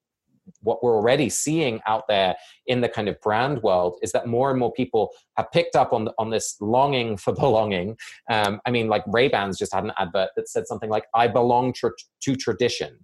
what 0.62 0.84
we're 0.84 0.95
already 0.95 1.29
seeing 1.29 1.82
out 1.88 2.03
there 2.08 2.36
in 2.67 2.82
the 2.82 2.89
kind 2.89 3.08
of 3.08 3.19
brand 3.21 3.62
world 3.62 3.97
is 4.01 4.12
that 4.12 4.27
more 4.27 4.49
and 4.49 4.60
more 4.60 4.71
people 4.73 5.10
have 5.38 5.51
picked 5.51 5.75
up 5.75 5.93
on 5.93 6.10
on 6.17 6.29
this 6.29 6.56
longing 6.62 7.17
for 7.17 7.34
belonging. 7.43 7.97
Um, 8.29 8.60
I 8.65 8.71
mean, 8.71 8.88
like 8.88 9.03
Ray 9.08 9.27
Bans 9.27 9.58
just 9.58 9.73
had 9.73 9.84
an 9.84 9.93
advert 9.97 10.29
that 10.36 10.49
said 10.49 10.67
something 10.67 10.89
like 10.89 11.06
"I 11.13 11.27
belong 11.27 11.73
tr- 11.73 11.89
to 12.23 12.36
tradition," 12.36 12.97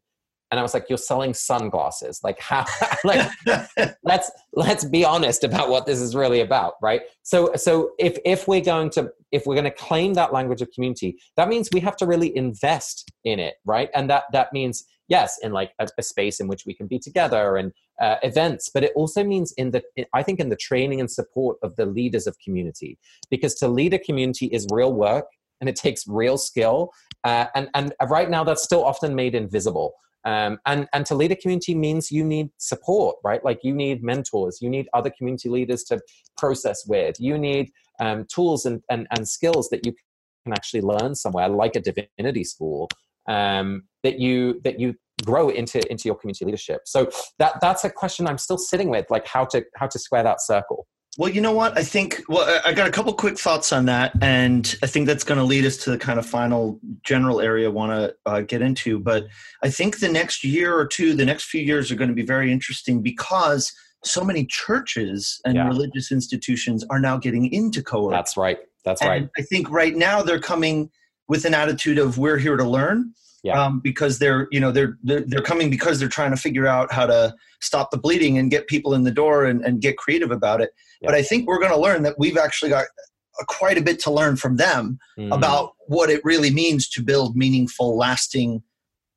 and 0.52 0.60
I 0.60 0.64
was 0.64 0.74
like, 0.74 0.86
"You're 0.90 0.98
selling 0.98 1.34
sunglasses? 1.34 2.22
Like 2.24 2.40
how? 2.40 2.66
like 3.04 3.30
let's 4.04 4.32
let's 4.54 4.86
be 4.86 5.06
honest 5.06 5.44
about 5.44 5.70
what 5.70 5.86
this 5.86 6.00
is 6.00 6.16
really 6.16 6.42
about, 6.42 6.74
right? 6.82 7.02
So 7.24 7.54
so 7.56 7.92
if 8.00 8.18
if 8.26 8.48
we're 8.48 8.62
going 8.62 8.90
to 8.92 9.12
if 9.32 9.46
we're 9.46 9.56
going 9.56 9.66
to 9.66 9.72
claim 9.72 10.16
that 10.16 10.34
language 10.34 10.62
of 10.62 10.70
community, 10.72 11.20
that 11.38 11.50
means 11.50 11.70
we 11.72 11.80
have 11.82 11.96
to 11.98 12.06
really 12.06 12.36
invest 12.36 13.12
in 13.24 13.40
it, 13.40 13.56
right? 13.66 13.90
And 13.94 14.10
that 14.10 14.24
that 14.34 14.52
means 14.54 14.86
yes 15.10 15.38
in 15.42 15.52
like 15.52 15.72
a, 15.80 15.88
a, 15.98 16.04
space 16.04 16.40
in 16.40 16.48
which 16.48 16.64
we 16.66 16.74
can 16.74 16.88
be 16.88 17.00
together 17.00 17.58
and 17.58 17.72
uh, 18.02 18.16
events 18.24 18.70
but 18.74 18.84
it 18.84 18.92
also 18.96 19.24
means 19.24 19.52
in 19.54 19.72
the 19.72 19.84
i 20.14 20.24
think 20.24 20.40
in 20.40 20.50
the 20.50 20.56
training 20.56 21.00
and 21.00 21.12
support 21.12 21.58
of 21.64 21.76
the 21.76 21.86
leaders 21.86 22.28
of 22.28 22.38
community 22.40 22.98
because 23.30 23.56
to 23.56 23.68
lead 23.68 23.94
a 23.94 24.00
community 24.00 24.46
is 24.48 24.66
real 24.72 24.94
work 24.94 25.26
and 25.60 25.70
it 25.70 25.76
takes 25.76 26.08
real 26.08 26.38
skill 26.38 26.92
uh, 27.24 27.46
and 27.56 27.70
and 27.74 27.94
right 28.10 28.30
now 28.30 28.44
that's 28.44 28.64
still 28.64 28.84
often 28.84 29.14
made 29.14 29.36
invisible 29.36 29.94
um, 30.26 30.60
and 30.66 30.88
and 30.94 31.06
to 31.06 31.16
lead 31.16 31.32
a 31.32 31.36
community 31.36 31.74
means 31.74 32.12
you 32.12 32.24
need 32.24 32.50
support 32.58 33.16
right? 33.24 33.44
Like 33.44 33.60
you 33.64 33.74
need 33.74 34.04
mentors 34.04 34.60
you 34.62 34.70
need 34.70 34.88
other 34.94 35.12
community 35.18 35.50
leaders 35.50 35.84
to 35.86 36.00
process 36.38 36.86
with 36.88 37.16
you 37.20 37.38
need 37.38 37.72
um, 38.00 38.26
tools 38.34 38.66
and, 38.66 38.82
and 38.90 39.08
and 39.12 39.28
skills 39.28 39.70
that 39.70 39.86
you 39.86 39.94
can 40.44 40.54
actually 40.54 40.82
learn 40.82 41.16
somewhere 41.16 41.48
like 41.48 41.76
a 41.76 41.82
divinity 41.82 42.44
school 42.44 42.90
um, 43.28 43.84
that 44.04 44.20
you 44.20 44.62
that 44.64 44.80
you 44.80 44.96
grow 45.26 45.50
into 45.50 45.80
into 45.92 46.08
your 46.08 46.16
community 46.16 46.46
leadership. 46.46 46.82
So 46.86 47.10
that 47.40 47.54
that's 47.62 47.84
a 47.84 47.90
question 47.90 48.28
I'm 48.28 48.38
still 48.38 48.58
sitting 48.58 48.90
with, 48.90 49.06
like 49.10 49.28
how 49.28 49.46
to 49.46 49.64
how 49.76 49.88
to 49.88 50.00
square 50.00 50.24
that 50.24 50.42
circle. 50.42 50.88
Well, 51.18 51.30
you 51.30 51.42
know 51.42 51.52
what? 51.52 51.78
I 51.78 51.84
think, 51.84 52.22
well, 52.30 52.62
I 52.64 52.72
got 52.72 52.88
a 52.88 52.92
couple 52.92 53.12
quick 53.14 53.38
thoughts 53.38 53.74
on 53.74 53.86
that. 53.86 54.14
And 54.22 54.74
I 54.84 54.88
think 54.88 55.06
that's 55.06 55.26
going 55.26 55.40
to 55.40 55.44
lead 55.44 55.66
us 55.66 55.76
to 55.78 55.90
the 55.90 55.98
kind 55.98 56.18
of 56.18 56.26
final 56.26 56.80
general 57.04 57.42
area 57.42 57.68
I 57.68 57.72
want 57.72 57.92
to 57.92 58.16
uh, 58.26 58.42
get 58.42 58.62
into. 58.62 59.00
But 59.00 59.28
I 59.62 59.70
think 59.70 60.00
the 60.00 60.08
next 60.08 60.46
year 60.46 60.78
or 60.78 60.86
two, 60.88 61.16
the 61.16 61.26
next 61.26 61.46
few 61.46 61.62
years 61.62 61.92
are 61.92 61.96
going 61.96 62.10
to 62.10 62.16
be 62.16 62.26
very 62.26 62.54
interesting 62.54 63.02
because 63.02 63.74
so 64.06 64.24
many 64.24 64.46
churches 64.46 65.42
and 65.44 65.56
Yeah. 65.56 65.68
religious 65.68 66.10
institutions 66.12 66.86
are 66.90 67.00
now 67.00 67.18
getting 67.18 67.52
into 67.52 67.84
co 67.84 68.04
work. 68.04 68.12
That's 68.14 68.38
right. 68.38 68.60
That's 68.86 69.02
and 69.02 69.10
right. 69.10 69.30
I 69.38 69.42
think 69.42 69.70
right 69.70 69.96
now 69.96 70.22
they're 70.22 70.40
coming 70.40 70.90
with 71.30 71.46
an 71.46 71.54
attitude 71.54 71.98
of 71.98 72.18
we're 72.18 72.38
here 72.38 72.58
to 72.58 72.64
learn. 72.66 73.14
Yeah. 73.42 73.64
Um, 73.64 73.80
because 73.82 74.20
they're 74.20 74.50
you 74.52 74.60
know 74.60 74.70
they're, 74.74 74.98
they're 75.02 75.24
they're 75.26 75.42
coming 75.42 75.70
because 75.70 75.98
they're 75.98 76.10
trying 76.10 76.32
to 76.32 76.38
figure 76.38 76.68
out 76.68 76.92
how 76.92 77.06
to 77.06 77.34
stop 77.62 77.90
the 77.90 77.98
bleeding 77.98 78.38
and 78.38 78.52
get 78.52 78.68
people 78.68 78.94
in 78.94 79.04
the 79.04 79.12
door 79.12 79.46
and, 79.46 79.64
and 79.64 79.80
get 79.80 79.96
creative 79.96 80.30
about 80.32 80.60
it. 80.60 80.72
But 81.02 81.16
I 81.16 81.22
think 81.24 81.48
we're 81.48 81.60
going 81.60 81.72
to 81.72 81.80
learn 81.80 82.04
that 82.04 82.16
we've 82.20 82.38
actually 82.38 82.68
got 82.72 82.84
a, 83.40 83.46
quite 83.48 83.78
a 83.78 83.82
bit 83.82 84.00
to 84.02 84.12
learn 84.12 84.36
from 84.36 84.58
them 84.58 85.00
Mm. 85.18 85.34
about 85.34 85.72
what 85.88 86.10
it 86.10 86.20
really 86.26 86.52
means 86.52 86.90
to 86.90 87.02
build 87.02 87.38
meaningful, 87.38 87.96
lasting, 87.98 88.62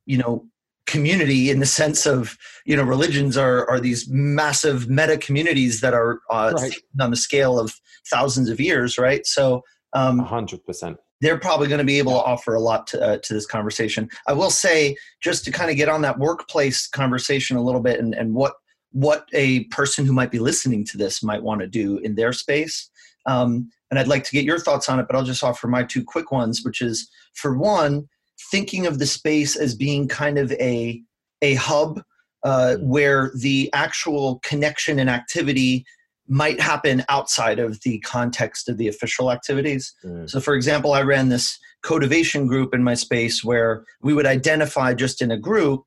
you 0.07 0.19
know, 0.19 0.47
community 0.87 1.51
in 1.51 1.59
the 1.59 1.67
sense 1.67 2.07
of 2.07 2.37
you 2.65 2.77
know 2.77 2.85
religions 2.85 3.37
are 3.37 3.69
are 3.69 3.81
these 3.81 4.09
massive 4.09 4.89
meta 4.89 5.17
communities 5.19 5.81
that 5.81 5.95
are 5.95 6.21
uh, 6.31 6.53
Right. 6.55 6.75
on 7.01 7.11
the 7.11 7.17
scale 7.17 7.59
of 7.59 7.75
thousands 8.09 8.49
of 8.49 8.61
years, 8.61 8.99
right? 8.99 9.27
So. 9.27 9.63
Um, 9.95 10.21
hundred 10.21 10.65
percent. 10.65 10.99
They're 11.23 11.39
probably 11.39 11.69
going 11.69 11.79
to 11.79 11.85
be 11.85 11.99
able 11.99 12.13
to 12.13 12.25
offer 12.25 12.55
a 12.55 12.61
lot 12.61 12.87
to, 12.89 13.01
uh, 13.01 13.19
to 13.19 13.33
this 13.33 13.47
conversation. 13.47 14.11
I 14.27 14.33
will 14.33 14.51
say, 14.51 14.97
just 15.23 15.45
to 15.45 15.53
kind 15.53 15.71
of 15.71 15.77
get 15.77 15.89
on 15.89 16.03
that 16.03 16.19
workplace 16.19 16.89
conversation 16.89 17.57
a 17.57 17.63
little 17.63 17.81
bit, 17.81 17.99
and, 17.99 18.13
and 18.15 18.35
what 18.35 18.55
what 18.91 19.27
a 19.33 19.65
person 19.65 20.05
who 20.05 20.13
might 20.13 20.31
be 20.31 20.39
listening 20.39 20.85
to 20.85 20.99
this 20.99 21.23
might 21.23 21.43
want 21.43 21.63
to 21.63 21.67
do 21.67 21.97
in 21.99 22.15
their 22.15 22.33
space. 22.33 22.91
Um, 23.25 23.71
and 23.91 23.99
I'd 23.99 24.09
like 24.09 24.25
to 24.25 24.33
get 24.33 24.45
your 24.45 24.59
thoughts 24.59 24.89
on 24.89 24.99
it, 24.99 25.07
but 25.07 25.17
I'll 25.17 25.25
just 25.25 25.45
offer 25.45 25.67
my 25.67 25.83
two 25.83 26.05
quick 26.05 26.31
ones, 26.31 26.63
which 26.63 26.83
is 26.83 27.09
for 27.35 27.57
one, 27.57 28.09
thinking 28.51 28.87
of 28.87 28.99
the 28.99 29.07
space 29.07 29.57
as 29.57 29.75
being 29.75 30.09
kind 30.09 30.39
of 30.39 30.53
a 30.53 31.01
a 31.41 31.55
hub 31.55 32.03
uh, 32.43 32.77
mm. 32.77 32.83
where 32.83 33.31
the 33.39 33.71
actual 33.73 34.41
connection 34.41 34.99
and 34.99 35.09
activity 35.09 35.87
might 36.33 36.59
happen 36.59 37.05
outside 37.11 37.59
of 37.59 37.79
the 37.83 37.99
context 37.99 38.67
of 38.67 38.79
the 38.79 38.89
official 38.89 39.31
activities. 39.31 39.95
Mm. 40.03 40.29
So, 40.31 40.41
for 40.41 40.55
example, 40.55 40.95
I 40.95 41.03
ran 41.03 41.29
this 41.29 41.59
codivation 41.83 42.47
group 42.47 42.75
in 42.75 42.83
my 42.83 42.95
space 42.95 43.45
where 43.45 43.85
we 44.01 44.15
would 44.15 44.25
identify 44.25 44.95
just 44.95 45.21
in 45.21 45.31
a 45.31 45.37
group 45.37 45.83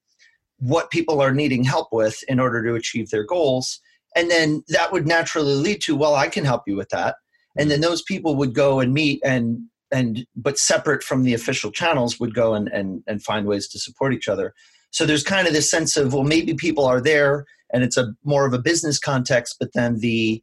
what 0.59 0.91
people 0.91 1.19
are 1.19 1.33
needing 1.33 1.63
help 1.63 1.87
with 1.91 2.23
in 2.27 2.39
order 2.39 2.63
to 2.63 2.75
achieve 2.75 3.09
their 3.09 3.23
goals. 3.23 3.79
And 4.15 4.29
then 4.29 4.63
that 4.67 4.91
would 4.91 5.07
naturally 5.07 5.55
lead 5.55 5.81
to, 5.81 5.95
well, 5.95 6.13
I 6.13 6.27
can 6.27 6.45
help 6.45 6.61
you 6.67 6.75
with 6.75 6.89
that. 6.89 7.15
And 7.57 7.71
then 7.71 7.81
those 7.81 8.03
people 8.03 8.35
would 8.35 8.53
go 8.53 8.79
and 8.79 8.93
meet 8.93 9.21
and 9.25 9.63
and 9.91 10.27
but 10.35 10.59
separate 10.59 11.03
from 11.03 11.23
the 11.23 11.33
official 11.33 11.71
channels 11.71 12.19
would 12.19 12.35
go 12.35 12.53
and, 12.53 12.67
and 12.67 13.01
and 13.07 13.23
find 13.23 13.47
ways 13.47 13.67
to 13.69 13.79
support 13.79 14.13
each 14.13 14.27
other. 14.27 14.53
So 14.91 15.07
there's 15.07 15.23
kind 15.23 15.47
of 15.47 15.53
this 15.53 15.71
sense 15.71 15.97
of, 15.97 16.13
well, 16.13 16.23
maybe 16.23 16.53
people 16.53 16.85
are 16.85 17.01
there 17.01 17.45
and 17.73 17.83
it's 17.83 17.97
a 17.97 18.13
more 18.23 18.45
of 18.45 18.53
a 18.53 18.59
business 18.59 18.99
context, 18.99 19.57
but 19.59 19.73
then 19.73 19.99
the 19.99 20.41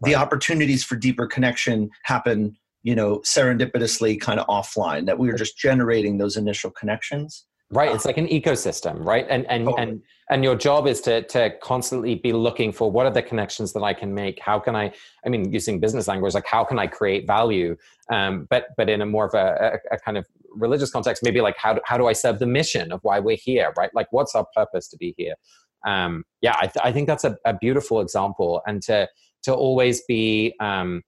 right. 0.00 0.10
the 0.10 0.14
opportunities 0.16 0.84
for 0.84 0.96
deeper 0.96 1.26
connection 1.26 1.90
happen, 2.04 2.56
you 2.82 2.94
know, 2.94 3.18
serendipitously 3.20 4.20
kind 4.20 4.40
of 4.40 4.46
offline, 4.46 5.06
that 5.06 5.18
we 5.18 5.30
are 5.30 5.36
just 5.36 5.58
generating 5.58 6.18
those 6.18 6.36
initial 6.36 6.70
connections. 6.70 7.46
Right. 7.70 7.92
It's 7.92 8.04
like 8.04 8.16
an 8.16 8.28
ecosystem, 8.28 9.04
right? 9.04 9.26
And 9.28 9.44
and 9.50 9.64
totally. 9.64 9.82
and 9.82 10.02
and 10.30 10.44
your 10.44 10.54
job 10.54 10.86
is 10.86 11.00
to 11.02 11.22
to 11.22 11.50
constantly 11.60 12.14
be 12.14 12.32
looking 12.32 12.70
for 12.70 12.90
what 12.90 13.06
are 13.06 13.12
the 13.12 13.22
connections 13.22 13.72
that 13.72 13.82
I 13.82 13.92
can 13.92 14.14
make? 14.14 14.38
How 14.40 14.60
can 14.60 14.76
I? 14.76 14.92
I 15.24 15.28
mean, 15.28 15.52
using 15.52 15.80
business 15.80 16.06
language, 16.06 16.34
like 16.34 16.46
how 16.46 16.62
can 16.62 16.78
I 16.78 16.86
create 16.86 17.26
value? 17.26 17.76
Um, 18.12 18.46
but 18.50 18.66
but 18.76 18.88
in 18.88 19.00
a 19.00 19.06
more 19.06 19.26
of 19.26 19.34
a, 19.34 19.80
a, 19.90 19.96
a 19.96 19.98
kind 19.98 20.16
of 20.16 20.26
religious 20.52 20.90
context, 20.90 21.24
maybe 21.24 21.40
like 21.40 21.56
how 21.58 21.74
do, 21.74 21.80
how 21.84 21.98
do 21.98 22.06
I 22.06 22.12
serve 22.12 22.38
the 22.38 22.46
mission 22.46 22.92
of 22.92 23.00
why 23.02 23.18
we're 23.18 23.36
here, 23.36 23.72
right? 23.76 23.90
Like 23.94 24.06
what's 24.12 24.36
our 24.36 24.46
purpose 24.54 24.86
to 24.88 24.96
be 24.96 25.14
here? 25.16 25.34
Um, 25.86 26.24
yeah, 26.42 26.56
I, 26.58 26.66
th- 26.66 26.84
I 26.84 26.92
think 26.92 27.06
that's 27.06 27.24
a, 27.24 27.36
a 27.44 27.54
beautiful 27.54 28.00
example, 28.00 28.60
and 28.66 28.82
to 28.82 29.08
to 29.44 29.54
always 29.54 30.02
be 30.08 30.54
um, 30.60 31.02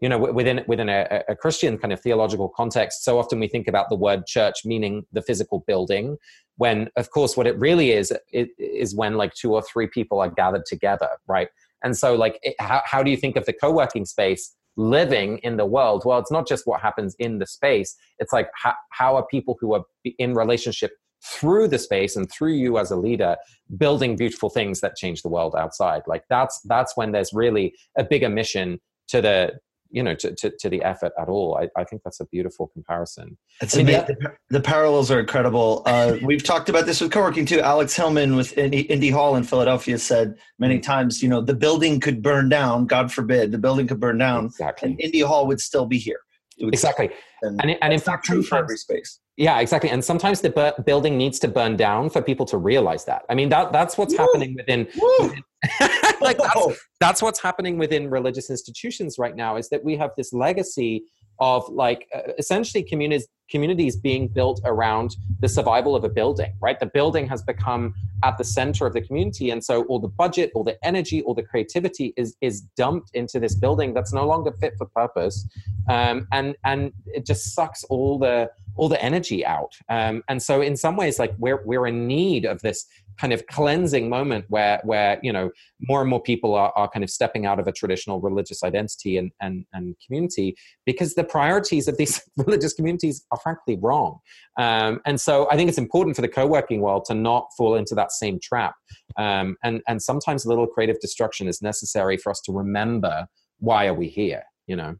you 0.00 0.08
know 0.08 0.18
within 0.18 0.64
within 0.66 0.88
a, 0.88 1.22
a, 1.28 1.36
christian 1.36 1.78
kind 1.78 1.92
of 1.92 2.00
theological 2.00 2.48
context 2.48 3.04
so 3.04 3.18
often 3.18 3.38
we 3.38 3.46
think 3.46 3.68
about 3.68 3.88
the 3.88 3.94
word 3.94 4.26
church 4.26 4.56
meaning 4.64 5.06
the 5.12 5.22
physical 5.22 5.62
building 5.66 6.18
when 6.56 6.88
of 6.96 7.10
course 7.10 7.36
what 7.36 7.46
it 7.46 7.58
really 7.58 7.92
is 7.92 8.12
it, 8.32 8.48
is 8.58 8.94
when 8.94 9.14
like 9.16 9.32
two 9.34 9.54
or 9.54 9.62
three 9.62 9.86
people 9.86 10.20
are 10.20 10.30
gathered 10.30 10.64
together 10.66 11.08
right? 11.26 11.48
And 11.82 11.96
so 11.96 12.14
like 12.14 12.38
it, 12.42 12.54
how, 12.58 12.82
how 12.84 13.02
do 13.02 13.10
you 13.10 13.16
think 13.16 13.36
of 13.36 13.46
the 13.46 13.52
co-working 13.52 14.04
space 14.04 14.54
living 14.76 15.38
in 15.38 15.56
the 15.56 15.66
world? 15.66 16.02
Well 16.04 16.18
it's 16.18 16.32
not 16.32 16.46
just 16.46 16.66
what 16.66 16.80
happens 16.80 17.14
in 17.18 17.38
the 17.38 17.46
space. 17.46 17.96
It's 18.18 18.32
like 18.32 18.48
how, 18.54 18.74
how 18.90 19.16
are 19.16 19.26
people 19.26 19.56
who 19.60 19.74
are 19.74 19.84
in 20.18 20.34
relationship 20.34 20.92
through 21.24 21.68
the 21.68 21.78
space 21.78 22.16
and 22.16 22.30
through 22.30 22.52
you 22.52 22.78
as 22.78 22.90
a 22.90 22.96
leader 22.96 23.36
building 23.76 24.16
beautiful 24.16 24.50
things 24.50 24.80
that 24.80 24.96
change 24.96 25.22
the 25.22 25.28
world 25.28 25.54
outside 25.56 26.02
like 26.06 26.24
that's 26.28 26.60
that's 26.62 26.96
when 26.96 27.12
there's 27.12 27.32
really 27.32 27.74
a 27.96 28.04
bigger 28.04 28.28
mission 28.28 28.78
to 29.08 29.22
the 29.22 29.52
you 29.90 30.02
know 30.02 30.14
to, 30.14 30.34
to, 30.34 30.50
to, 30.58 30.68
the 30.68 30.82
effort 30.82 31.12
at 31.18 31.28
all 31.28 31.56
I, 31.56 31.68
I 31.80 31.84
think 31.84 32.02
that's 32.02 32.20
a 32.20 32.26
beautiful 32.26 32.66
comparison 32.66 33.38
it's 33.60 33.76
amazing. 33.76 34.16
The, 34.20 34.32
the, 34.50 34.60
parallels 34.60 35.10
are 35.10 35.20
incredible 35.20 35.82
uh, 35.86 36.16
we've 36.22 36.42
talked 36.42 36.68
about 36.68 36.84
this 36.84 37.00
with 37.00 37.12
co-working 37.12 37.46
too 37.46 37.60
alex 37.60 37.94
hillman 37.94 38.36
with 38.36 38.56
indy 38.58 39.10
hall 39.10 39.36
in 39.36 39.44
philadelphia 39.44 39.98
said 39.98 40.34
many 40.58 40.78
mm. 40.78 40.82
times 40.82 41.22
you 41.22 41.28
know 41.28 41.40
the 41.40 41.54
building 41.54 42.00
could 42.00 42.22
burn 42.22 42.48
down 42.48 42.86
god 42.86 43.12
forbid 43.12 43.52
the 43.52 43.58
building 43.58 43.86
could 43.86 44.00
burn 44.00 44.18
down 44.18 44.46
exactly. 44.46 44.90
and 44.90 45.00
indy 45.00 45.20
hall 45.20 45.46
would 45.46 45.60
still 45.60 45.86
be 45.86 45.98
here 45.98 46.20
exactly. 46.58 47.10
and, 47.42 47.60
and, 47.62 47.78
and 47.82 47.92
in 47.92 48.00
fact 48.00 48.24
true 48.24 48.42
for 48.42 48.58
every 48.58 48.76
space. 48.76 49.20
Yeah 49.36 49.60
exactly. 49.60 49.90
And 49.90 50.04
sometimes 50.04 50.40
the 50.40 50.50
bu- 50.50 50.82
building 50.84 51.18
needs 51.18 51.38
to 51.40 51.48
burn 51.48 51.76
down 51.76 52.10
for 52.10 52.22
people 52.22 52.46
to 52.46 52.56
realize 52.56 53.04
that. 53.06 53.22
I 53.28 53.34
mean 53.34 53.48
that 53.50 53.72
that's 53.72 53.98
what's 53.98 54.14
Woo! 54.14 54.18
happening 54.18 54.54
within, 54.54 54.86
within 55.20 55.42
like 56.20 56.38
that's, 56.38 56.78
that's 57.00 57.22
what's 57.22 57.40
happening 57.40 57.78
within 57.78 58.10
religious 58.10 58.50
institutions 58.50 59.16
right 59.18 59.34
now 59.34 59.56
is 59.56 59.68
that 59.70 59.84
we 59.84 59.96
have 59.96 60.10
this 60.16 60.32
legacy 60.32 61.04
of 61.40 61.68
like 61.68 62.06
uh, 62.14 62.32
essentially 62.38 62.84
communities 62.84 63.26
communities 63.50 63.96
being 63.96 64.28
built 64.28 64.60
around 64.64 65.16
the 65.40 65.48
survival 65.48 65.94
of 65.94 66.04
a 66.04 66.08
building 66.08 66.52
right? 66.60 66.78
The 66.80 66.86
building 66.86 67.26
has 67.28 67.42
become 67.42 67.94
at 68.22 68.38
the 68.38 68.44
center 68.44 68.86
of 68.86 68.94
the 68.94 69.02
community 69.02 69.50
and 69.50 69.62
so 69.62 69.84
all 69.84 69.98
the 69.98 70.08
budget 70.08 70.50
all 70.54 70.64
the 70.64 70.76
energy 70.84 71.22
all 71.22 71.34
the 71.34 71.42
creativity 71.42 72.14
is 72.16 72.36
is 72.40 72.62
dumped 72.76 73.10
into 73.14 73.38
this 73.38 73.54
building 73.54 73.94
that's 73.94 74.12
no 74.12 74.26
longer 74.26 74.52
fit 74.60 74.74
for 74.78 74.86
purpose. 74.86 75.46
Um, 75.88 76.26
and 76.32 76.56
and 76.64 76.92
it 77.06 77.26
just 77.26 77.54
sucks 77.54 77.84
all 77.84 78.18
the 78.18 78.50
all 78.76 78.88
the 78.88 79.02
energy 79.02 79.44
out. 79.44 79.72
Um, 79.88 80.22
and 80.28 80.42
so 80.42 80.60
in 80.60 80.76
some 80.76 80.96
ways 80.96 81.18
like 81.18 81.34
we're 81.38 81.62
we're 81.64 81.86
in 81.86 82.06
need 82.06 82.44
of 82.44 82.60
this 82.62 82.86
kind 83.20 83.32
of 83.32 83.46
cleansing 83.46 84.08
moment 84.08 84.44
where 84.48 84.80
where 84.84 85.20
you 85.22 85.32
know 85.32 85.50
more 85.80 86.00
and 86.00 86.10
more 86.10 86.20
people 86.20 86.54
are, 86.54 86.72
are 86.74 86.88
kind 86.88 87.04
of 87.04 87.10
stepping 87.10 87.46
out 87.46 87.60
of 87.60 87.68
a 87.68 87.72
traditional 87.72 88.20
religious 88.20 88.64
identity 88.64 89.16
and, 89.16 89.30
and 89.40 89.64
and 89.72 89.94
community 90.04 90.56
because 90.84 91.14
the 91.14 91.24
priorities 91.24 91.86
of 91.86 91.96
these 91.96 92.20
religious 92.36 92.72
communities 92.72 93.24
are 93.30 93.38
frankly 93.38 93.78
wrong. 93.80 94.18
Um, 94.58 95.00
and 95.04 95.20
so 95.20 95.48
i 95.50 95.56
think 95.56 95.68
it's 95.68 95.78
important 95.78 96.16
for 96.16 96.22
the 96.22 96.28
co-working 96.28 96.80
world 96.80 97.04
to 97.06 97.14
not 97.14 97.48
fall 97.56 97.74
into 97.74 97.94
that 97.94 98.12
same 98.12 98.38
trap. 98.40 98.74
Um, 99.16 99.56
and 99.62 99.80
and 99.86 100.02
sometimes 100.02 100.44
a 100.44 100.48
little 100.48 100.66
creative 100.66 101.00
destruction 101.00 101.48
is 101.48 101.62
necessary 101.62 102.16
for 102.16 102.30
us 102.30 102.40
to 102.42 102.52
remember 102.52 103.26
why 103.58 103.86
are 103.86 103.94
we 103.94 104.08
here 104.08 104.42
you 104.66 104.76
know 104.76 104.96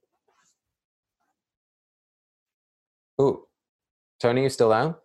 tony 4.20 4.42
you 4.42 4.48
still 4.48 4.68
there 4.68 4.96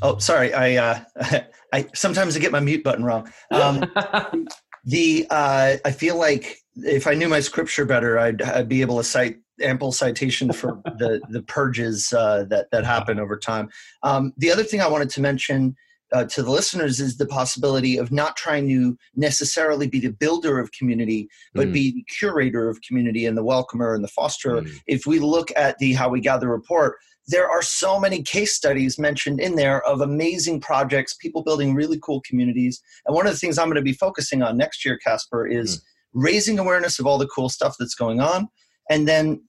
Oh, 0.00 0.18
sorry. 0.18 0.54
I 0.54 0.76
uh, 0.76 1.40
I 1.72 1.88
sometimes 1.94 2.36
I 2.36 2.40
get 2.40 2.52
my 2.52 2.60
mute 2.60 2.84
button 2.84 3.04
wrong. 3.04 3.30
Um, 3.50 3.84
the 4.84 5.26
uh, 5.30 5.76
I 5.84 5.90
feel 5.90 6.16
like 6.16 6.58
if 6.76 7.06
I 7.06 7.14
knew 7.14 7.28
my 7.28 7.40
scripture 7.40 7.84
better, 7.84 8.18
I'd, 8.18 8.42
I'd 8.42 8.68
be 8.68 8.80
able 8.80 8.98
to 8.98 9.04
cite 9.04 9.38
ample 9.60 9.92
citation 9.92 10.52
for 10.52 10.80
the 10.84 11.20
the 11.30 11.42
purges 11.42 12.12
uh, 12.12 12.44
that 12.48 12.70
that 12.70 12.84
happen 12.84 13.18
over 13.18 13.36
time. 13.36 13.68
Um, 14.02 14.32
the 14.36 14.50
other 14.50 14.64
thing 14.64 14.80
I 14.80 14.88
wanted 14.88 15.10
to 15.10 15.20
mention 15.20 15.76
uh, 16.12 16.24
to 16.24 16.42
the 16.42 16.50
listeners 16.50 17.00
is 17.00 17.16
the 17.16 17.26
possibility 17.26 17.96
of 17.96 18.12
not 18.12 18.36
trying 18.36 18.68
to 18.68 18.96
necessarily 19.16 19.86
be 19.86 19.98
the 19.98 20.12
builder 20.12 20.58
of 20.58 20.70
community, 20.72 21.28
but 21.54 21.68
mm. 21.68 21.72
be 21.72 21.90
the 21.92 22.04
curator 22.04 22.68
of 22.68 22.80
community 22.82 23.24
and 23.24 23.36
the 23.36 23.44
welcomer 23.44 23.94
and 23.94 24.04
the 24.04 24.08
fosterer. 24.08 24.62
Mm. 24.62 24.74
If 24.86 25.06
we 25.06 25.18
look 25.18 25.50
at 25.56 25.78
the 25.78 25.94
How 25.94 26.10
We 26.10 26.20
Gather 26.20 26.50
report, 26.50 26.96
there 27.28 27.48
are 27.48 27.62
so 27.62 28.00
many 28.00 28.22
case 28.22 28.54
studies 28.54 28.98
mentioned 28.98 29.40
in 29.40 29.56
there 29.56 29.82
of 29.86 30.00
amazing 30.00 30.60
projects, 30.60 31.14
people 31.14 31.42
building 31.42 31.74
really 31.74 31.98
cool 32.02 32.20
communities. 32.22 32.82
And 33.06 33.14
one 33.14 33.26
of 33.26 33.32
the 33.32 33.38
things 33.38 33.58
I'm 33.58 33.68
going 33.68 33.76
to 33.76 33.82
be 33.82 33.92
focusing 33.92 34.42
on 34.42 34.56
next 34.56 34.84
year, 34.84 34.98
Casper, 34.98 35.46
is 35.46 35.78
mm. 35.78 35.82
raising 36.14 36.58
awareness 36.58 36.98
of 36.98 37.06
all 37.06 37.18
the 37.18 37.28
cool 37.28 37.48
stuff 37.48 37.76
that's 37.78 37.94
going 37.94 38.20
on. 38.20 38.48
And 38.90 39.06
then 39.06 39.42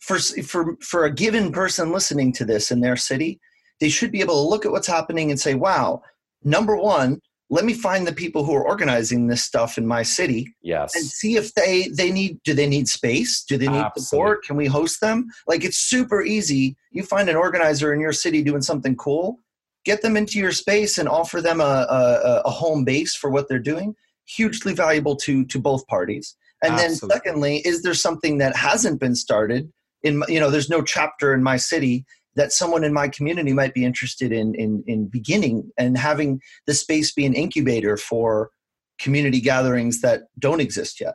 for, 0.00 0.18
for, 0.18 0.76
for 0.82 1.04
a 1.04 1.14
given 1.14 1.52
person 1.52 1.92
listening 1.92 2.32
to 2.34 2.44
this 2.44 2.70
in 2.70 2.80
their 2.80 2.96
city, 2.96 3.40
they 3.80 3.88
should 3.88 4.10
be 4.10 4.20
able 4.20 4.42
to 4.42 4.48
look 4.48 4.66
at 4.66 4.72
what's 4.72 4.86
happening 4.86 5.30
and 5.30 5.40
say, 5.40 5.54
wow, 5.54 6.02
number 6.42 6.76
one, 6.76 7.20
let 7.52 7.64
me 7.64 7.74
find 7.74 8.06
the 8.06 8.12
people 8.12 8.44
who 8.44 8.54
are 8.54 8.64
organizing 8.64 9.26
this 9.26 9.42
stuff 9.42 9.76
in 9.76 9.86
my 9.86 10.04
city 10.04 10.54
yes. 10.62 10.94
and 10.94 11.04
see 11.04 11.36
if 11.36 11.52
they 11.54 11.88
they 11.88 12.10
need 12.10 12.38
do 12.44 12.54
they 12.54 12.66
need 12.66 12.88
space? 12.88 13.44
Do 13.44 13.56
they 13.56 13.66
need 13.66 13.76
Absolutely. 13.76 14.02
support? 14.02 14.44
Can 14.44 14.56
we 14.56 14.66
host 14.66 15.00
them? 15.00 15.28
Like 15.46 15.64
it's 15.64 15.78
super 15.78 16.22
easy. 16.22 16.76
You 16.92 17.02
find 17.02 17.28
an 17.28 17.36
organizer 17.36 17.92
in 17.92 18.00
your 18.00 18.12
city 18.12 18.42
doing 18.42 18.62
something 18.62 18.96
cool 18.96 19.40
get 19.84 20.02
them 20.02 20.16
into 20.16 20.38
your 20.38 20.52
space 20.52 20.98
and 20.98 21.08
offer 21.08 21.40
them 21.40 21.60
a, 21.60 21.64
a, 21.64 22.42
a 22.44 22.50
home 22.50 22.84
base 22.84 23.14
for 23.14 23.30
what 23.30 23.48
they're 23.48 23.58
doing. 23.58 23.94
Hugely 24.26 24.74
valuable 24.74 25.16
to 25.16 25.44
to 25.46 25.58
both 25.58 25.86
parties. 25.86 26.36
And 26.62 26.74
Absolutely. 26.74 26.98
then 27.00 27.16
secondly 27.16 27.56
is 27.64 27.82
there 27.82 27.94
something 27.94 28.38
that 28.38 28.54
hasn't 28.54 29.00
been 29.00 29.14
started 29.14 29.72
in 30.02 30.22
you 30.28 30.38
know 30.38 30.50
there's 30.50 30.70
no 30.70 30.82
chapter 30.82 31.34
in 31.34 31.42
my 31.42 31.56
city 31.56 32.04
that 32.36 32.52
someone 32.52 32.84
in 32.84 32.92
my 32.92 33.08
community 33.08 33.52
might 33.52 33.74
be 33.74 33.84
interested 33.84 34.32
in 34.32 34.54
in 34.54 34.84
in 34.86 35.06
beginning 35.06 35.70
and 35.78 35.96
having 35.98 36.40
the 36.66 36.74
space 36.74 37.12
be 37.12 37.26
an 37.26 37.34
incubator 37.34 37.96
for 37.96 38.50
community 38.98 39.40
gatherings 39.40 40.00
that 40.00 40.22
don't 40.38 40.60
exist 40.60 41.00
yet 41.00 41.14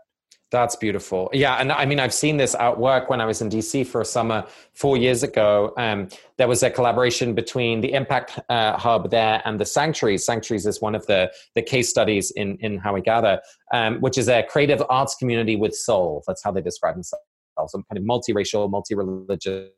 that's 0.51 0.75
beautiful. 0.75 1.30
Yeah, 1.34 1.56
and 1.56 1.71
I 1.71 1.86
mean, 1.86 1.99
I've 1.99 2.13
seen 2.13 2.38
this 2.38 2.56
at 2.56 2.78
work 2.78 3.10
when 3.10 3.19
I 3.19 3.25
was 3.25 3.41
in 3.41 3.49
DC 3.49 3.86
for 3.88 4.01
a 4.01 4.06
summer 4.06 4.45
four 4.73 4.95
years 4.95 5.23
ago. 5.23 5.73
Um, 5.75 6.08
there 6.38 6.47
was 6.47 6.62
a 6.63 6.69
collaboration 6.69 7.34
between 7.34 7.82
the 7.82 7.91
Impact 7.91 8.39
uh, 8.47 8.78
Hub 8.78 9.10
there 9.10 9.41
and 9.43 9.60
the 9.60 9.65
Sanctuaries. 9.65 10.25
Sanctuaries 10.25 10.65
is 10.65 10.80
one 10.82 10.95
of 10.95 11.06
the 11.08 11.32
the 11.56 11.62
case 11.62 11.89
studies 11.89 12.32
in 12.32 12.58
in 12.62 12.78
How 12.78 12.93
We 12.93 13.01
Gather, 13.01 13.41
um, 13.73 13.99
which 13.99 14.17
is 14.17 14.30
a 14.30 14.43
creative 14.43 14.82
arts 14.89 15.15
community 15.15 15.56
with 15.56 15.75
soul. 15.75 16.23
That's 16.28 16.43
how 16.43 16.51
they 16.51 16.62
describe 16.62 16.95
themselves. 16.95 17.25
Some 17.67 17.84
kind 17.91 17.97
of 17.97 18.04
multiracial, 18.04 18.69
multi-religious 18.69 19.71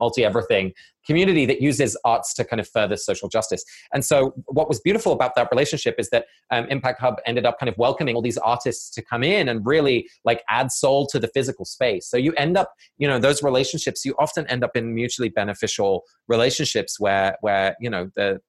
multi 0.00 0.24
everything 0.24 0.72
community 1.08 1.46
that 1.46 1.62
uses 1.62 1.96
arts 2.04 2.34
to 2.34 2.44
kind 2.44 2.60
of 2.60 2.68
further 2.68 2.96
social 2.96 3.28
justice. 3.28 3.64
And 3.92 4.04
so, 4.04 4.34
what 4.46 4.68
was 4.68 4.78
beautiful 4.80 5.12
about 5.12 5.34
that 5.36 5.48
relationship 5.50 5.96
is 5.98 6.10
that 6.10 6.26
um, 6.50 6.66
Impact 6.66 7.00
Hub 7.00 7.16
ended 7.26 7.46
up 7.46 7.58
kind 7.58 7.68
of 7.68 7.76
welcoming 7.78 8.14
all 8.14 8.22
these 8.22 8.38
artists 8.38 8.90
to 8.90 9.02
come 9.02 9.24
in 9.24 9.48
and 9.48 9.66
really 9.66 10.06
like 10.24 10.42
add 10.48 10.70
soul 10.70 11.06
to 11.08 11.18
the 11.18 11.28
physical 11.28 11.64
space. 11.64 12.08
So 12.08 12.16
you 12.16 12.32
end 12.34 12.56
up, 12.56 12.74
you 12.98 13.08
know, 13.08 13.18
those 13.18 13.42
relationships. 13.42 14.04
You 14.04 14.14
often 14.18 14.46
end 14.48 14.62
up 14.62 14.76
in 14.76 14.94
mutually 14.94 15.30
beneficial 15.30 16.04
relationships 16.28 17.00
where 17.00 17.36
where 17.40 17.74
you 17.80 17.90
know 17.90 18.10
the 18.14 18.40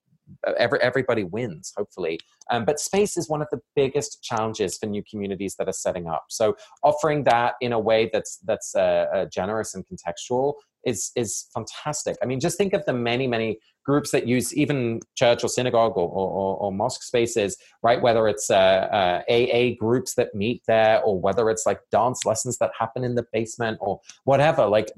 every, 0.58 0.80
everybody 0.82 1.24
wins 1.24 1.74
hopefully. 1.78 2.20
Um, 2.52 2.66
but 2.66 2.80
space 2.80 3.18
is 3.18 3.30
one 3.30 3.42
of 3.42 3.48
the 3.52 3.60
biggest 3.76 4.24
challenges 4.24 4.78
for 4.78 4.88
new 4.88 5.04
communities 5.10 5.56
that 5.58 5.68
are 5.68 5.74
setting 5.74 6.08
up. 6.08 6.26
So 6.30 6.56
offering 6.84 7.24
that 7.26 7.54
in 7.62 7.74
a 7.74 7.80
way 7.80 8.10
that's 8.12 8.38
that's 8.38 8.76
uh, 8.76 9.06
uh, 9.14 9.26
generous 9.26 9.76
and 9.76 9.86
contextual 9.86 10.54
is 10.86 11.12
is 11.16 11.48
fantastic. 11.54 12.16
I 12.24 12.26
mean 12.26 12.40
just 12.40 12.58
think 12.58 12.74
of 12.74 12.86
the 12.86 12.94
many 12.94 13.28
many 13.28 13.60
groups 13.86 14.12
that 14.12 14.28
use 14.28 14.56
even 14.56 15.00
church 15.16 15.44
or 15.44 15.48
synagogue 15.48 15.94
or, 15.96 16.08
or, 16.10 16.58
or 16.58 16.72
mosque 16.72 17.04
spaces 17.04 17.58
right? 17.84 18.02
Whether 18.02 18.28
it's 18.28 18.50
uh, 18.50 19.22
aa 19.30 19.34
uh, 19.34 19.70
groups 19.80 20.16
that 20.16 20.36
meet 20.36 20.62
there 20.68 21.02
or 21.02 21.20
whether 21.20 21.50
it's 21.50 21.66
like 21.66 21.80
dance 21.92 22.26
lessons 22.26 22.58
that 22.58 22.72
happen 22.78 23.04
in 23.04 23.16
the 23.16 23.26
basement 23.34 23.78
or 23.82 24.00
whatever. 24.26 24.66
Like 24.66 24.92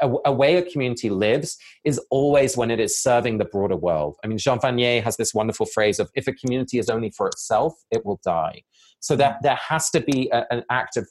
a, 0.00 0.10
a, 0.26 0.32
way 0.32 0.56
a 0.56 0.62
community 0.62 1.10
lives 1.10 1.56
is 1.84 2.00
always 2.10 2.56
when 2.56 2.70
it 2.70 2.80
is 2.80 2.98
serving 2.98 3.38
the 3.38 3.44
broader 3.44 3.76
world. 3.76 4.16
I 4.22 4.26
mean, 4.26 4.38
Jean 4.38 4.58
Vanier 4.58 5.02
has 5.02 5.16
this 5.16 5.34
wonderful 5.34 5.66
phrase 5.66 5.98
of 5.98 6.10
if 6.14 6.26
a 6.26 6.32
community 6.32 6.78
is 6.78 6.88
only 6.88 7.10
for 7.10 7.26
itself, 7.26 7.74
it 7.90 8.04
will 8.04 8.20
die. 8.24 8.62
So 9.00 9.16
that 9.16 9.34
mm. 9.36 9.42
there 9.42 9.58
has 9.68 9.90
to 9.90 10.00
be 10.00 10.30
a, 10.32 10.44
an 10.50 10.64
act 10.70 10.96
of 10.96 11.08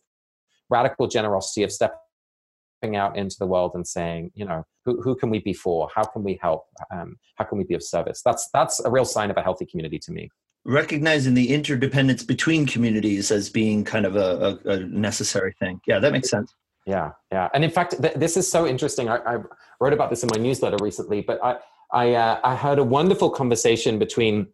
radical 0.69 1.07
generosity 1.07 1.63
of 1.63 1.71
stepping 1.71 2.95
out 2.95 3.17
into 3.17 3.35
the 3.39 3.47
world 3.47 3.71
and 3.75 3.87
saying, 3.87 4.31
you 4.35 4.45
know, 4.45 4.63
who, 4.85 5.01
who 5.01 5.15
can 5.15 5.29
we 5.29 5.39
be 5.39 5.53
for? 5.53 5.89
How 5.93 6.03
can 6.03 6.23
we 6.23 6.37
help? 6.41 6.65
Um, 6.93 7.17
how 7.35 7.45
can 7.45 7.57
we 7.57 7.63
be 7.63 7.73
of 7.73 7.83
service? 7.83 8.21
That's 8.23 8.49
that's 8.53 8.79
a 8.79 8.89
real 8.89 9.05
sign 9.05 9.31
of 9.31 9.37
a 9.37 9.41
healthy 9.41 9.65
community 9.65 9.99
to 9.99 10.11
me 10.11 10.29
recognizing 10.65 11.35
the 11.35 11.53
interdependence 11.53 12.23
between 12.23 12.65
communities 12.65 13.31
as 13.31 13.49
being 13.49 13.83
kind 13.83 14.05
of 14.05 14.15
a, 14.15 14.59
a, 14.65 14.69
a, 14.71 14.79
necessary 14.79 15.53
thing. 15.59 15.79
Yeah, 15.87 15.99
that 15.99 16.11
makes 16.11 16.29
sense. 16.29 16.53
Yeah, 16.85 17.11
yeah, 17.31 17.49
and 17.53 17.63
in 17.63 17.71
fact, 17.71 17.99
th- 17.99 18.13
this 18.13 18.37
is 18.37 18.49
so 18.49 18.67
interesting. 18.67 19.09
I, 19.09 19.17
I, 19.17 19.37
wrote 19.79 19.91
about 19.91 20.09
this 20.09 20.23
in 20.23 20.29
my 20.31 20.41
newsletter 20.41 20.77
recently, 20.79 21.21
but 21.21 21.43
I 21.43 21.57
I, 21.91 22.13
uh, 22.13 22.39
I 22.43 22.55
heard 22.55 22.79
a 22.79 22.83
wonderful 22.83 23.29
conversation 23.29 23.99
between 23.99 24.47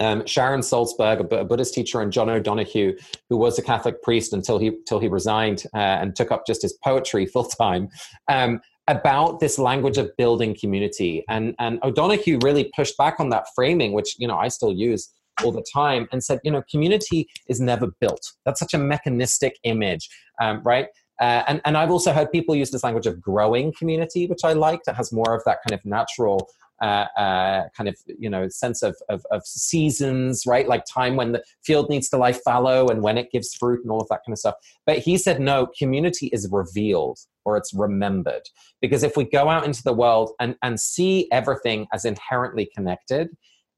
um, 0.00 0.26
Sharon 0.26 0.60
Salzberg, 0.60 1.20
a 1.32 1.44
Buddhist 1.44 1.74
teacher, 1.74 2.00
and 2.00 2.12
John 2.12 2.28
O'Donohue, 2.28 2.96
who 3.28 3.36
was 3.36 3.58
a 3.58 3.62
Catholic 3.62 4.02
priest 4.02 4.32
until 4.32 4.58
he 4.58 4.68
until 4.68 4.98
he 4.98 5.08
resigned 5.08 5.64
uh, 5.74 5.78
and 5.78 6.14
took 6.14 6.30
up 6.30 6.46
just 6.46 6.62
his 6.62 6.72
poetry 6.84 7.26
full 7.26 7.44
time. 7.44 7.88
Um, 8.28 8.60
about 8.88 9.40
this 9.40 9.58
language 9.58 9.98
of 9.98 10.16
building 10.16 10.56
community, 10.58 11.24
and 11.28 11.54
and 11.58 11.78
O'Donohue 11.82 12.38
really 12.42 12.70
pushed 12.76 12.96
back 12.96 13.18
on 13.18 13.30
that 13.30 13.46
framing, 13.54 13.92
which 13.92 14.14
you 14.18 14.28
know 14.28 14.36
I 14.36 14.48
still 14.48 14.72
use 14.72 15.12
all 15.44 15.52
the 15.52 15.64
time, 15.72 16.08
and 16.12 16.22
said, 16.22 16.40
you 16.44 16.50
know, 16.50 16.62
community 16.70 17.28
is 17.48 17.60
never 17.60 17.88
built. 18.00 18.32
That's 18.44 18.60
such 18.60 18.72
a 18.72 18.78
mechanistic 18.78 19.58
image, 19.64 20.08
um, 20.40 20.62
right? 20.64 20.86
Uh, 21.20 21.42
and, 21.48 21.60
and 21.64 21.76
I've 21.76 21.90
also 21.90 22.12
heard 22.12 22.30
people 22.30 22.54
use 22.54 22.70
this 22.70 22.84
language 22.84 23.06
of 23.06 23.20
growing 23.20 23.72
community, 23.72 24.26
which 24.26 24.44
I 24.44 24.52
liked. 24.52 24.88
It 24.88 24.94
has 24.94 25.12
more 25.12 25.34
of 25.34 25.42
that 25.44 25.58
kind 25.66 25.78
of 25.78 25.84
natural 25.84 26.48
uh, 26.82 27.06
uh, 27.16 27.68
kind 27.74 27.88
of 27.88 27.96
you 28.18 28.28
know 28.28 28.48
sense 28.48 28.82
of, 28.82 28.96
of, 29.08 29.24
of, 29.30 29.46
seasons, 29.46 30.44
right? 30.46 30.68
Like 30.68 30.84
time 30.84 31.16
when 31.16 31.32
the 31.32 31.42
field 31.64 31.88
needs 31.88 32.08
to 32.10 32.18
lie 32.18 32.34
fallow 32.34 32.88
and 32.88 33.02
when 33.02 33.16
it 33.16 33.30
gives 33.32 33.54
fruit 33.54 33.80
and 33.82 33.90
all 33.90 34.00
of 34.00 34.08
that 34.08 34.20
kind 34.26 34.34
of 34.34 34.38
stuff. 34.38 34.56
But 34.84 34.98
he 34.98 35.16
said 35.16 35.40
no, 35.40 35.68
community 35.78 36.26
is 36.28 36.48
revealed 36.50 37.18
or 37.46 37.56
it's 37.56 37.72
remembered 37.72 38.42
because 38.82 39.02
if 39.02 39.16
we 39.16 39.24
go 39.24 39.48
out 39.48 39.64
into 39.64 39.82
the 39.82 39.94
world 39.94 40.32
and 40.38 40.56
and 40.62 40.78
see 40.78 41.28
everything 41.32 41.86
as 41.94 42.04
inherently 42.04 42.68
connected, 42.74 43.30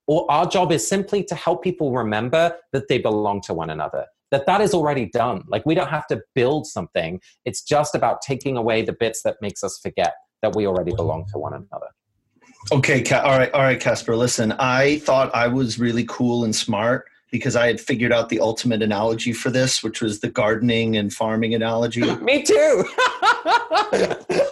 or 0.08 0.28
our 0.28 0.46
job 0.46 0.72
is 0.72 0.86
simply 0.86 1.22
to 1.22 1.36
help 1.36 1.62
people 1.62 1.92
remember 1.92 2.56
that 2.72 2.88
they 2.88 2.98
belong 2.98 3.40
to 3.42 3.54
one 3.54 3.70
another 3.70 4.06
that 4.30 4.46
that 4.46 4.60
is 4.60 4.74
already 4.74 5.06
done 5.06 5.42
like 5.48 5.64
we 5.66 5.74
don't 5.74 5.88
have 5.88 6.06
to 6.06 6.20
build 6.34 6.66
something 6.66 7.20
it's 7.44 7.62
just 7.62 7.94
about 7.94 8.20
taking 8.22 8.56
away 8.56 8.82
the 8.82 8.92
bits 8.92 9.22
that 9.22 9.36
makes 9.40 9.62
us 9.62 9.78
forget 9.78 10.14
that 10.42 10.54
we 10.54 10.66
already 10.66 10.92
belong 10.94 11.26
to 11.32 11.38
one 11.38 11.52
another 11.52 11.88
okay 12.72 13.02
all 13.12 13.38
right 13.38 13.52
all 13.52 13.62
right 13.62 13.80
casper 13.80 14.16
listen 14.16 14.52
i 14.52 14.98
thought 15.00 15.34
i 15.34 15.46
was 15.46 15.78
really 15.78 16.04
cool 16.08 16.44
and 16.44 16.54
smart 16.54 17.04
because 17.30 17.56
I 17.56 17.66
had 17.66 17.80
figured 17.80 18.12
out 18.12 18.28
the 18.28 18.40
ultimate 18.40 18.82
analogy 18.82 19.32
for 19.32 19.50
this, 19.50 19.82
which 19.82 20.00
was 20.00 20.20
the 20.20 20.30
gardening 20.30 20.96
and 20.96 21.12
farming 21.12 21.54
analogy. 21.54 22.00
Me 22.22 22.42
too. 22.42 22.84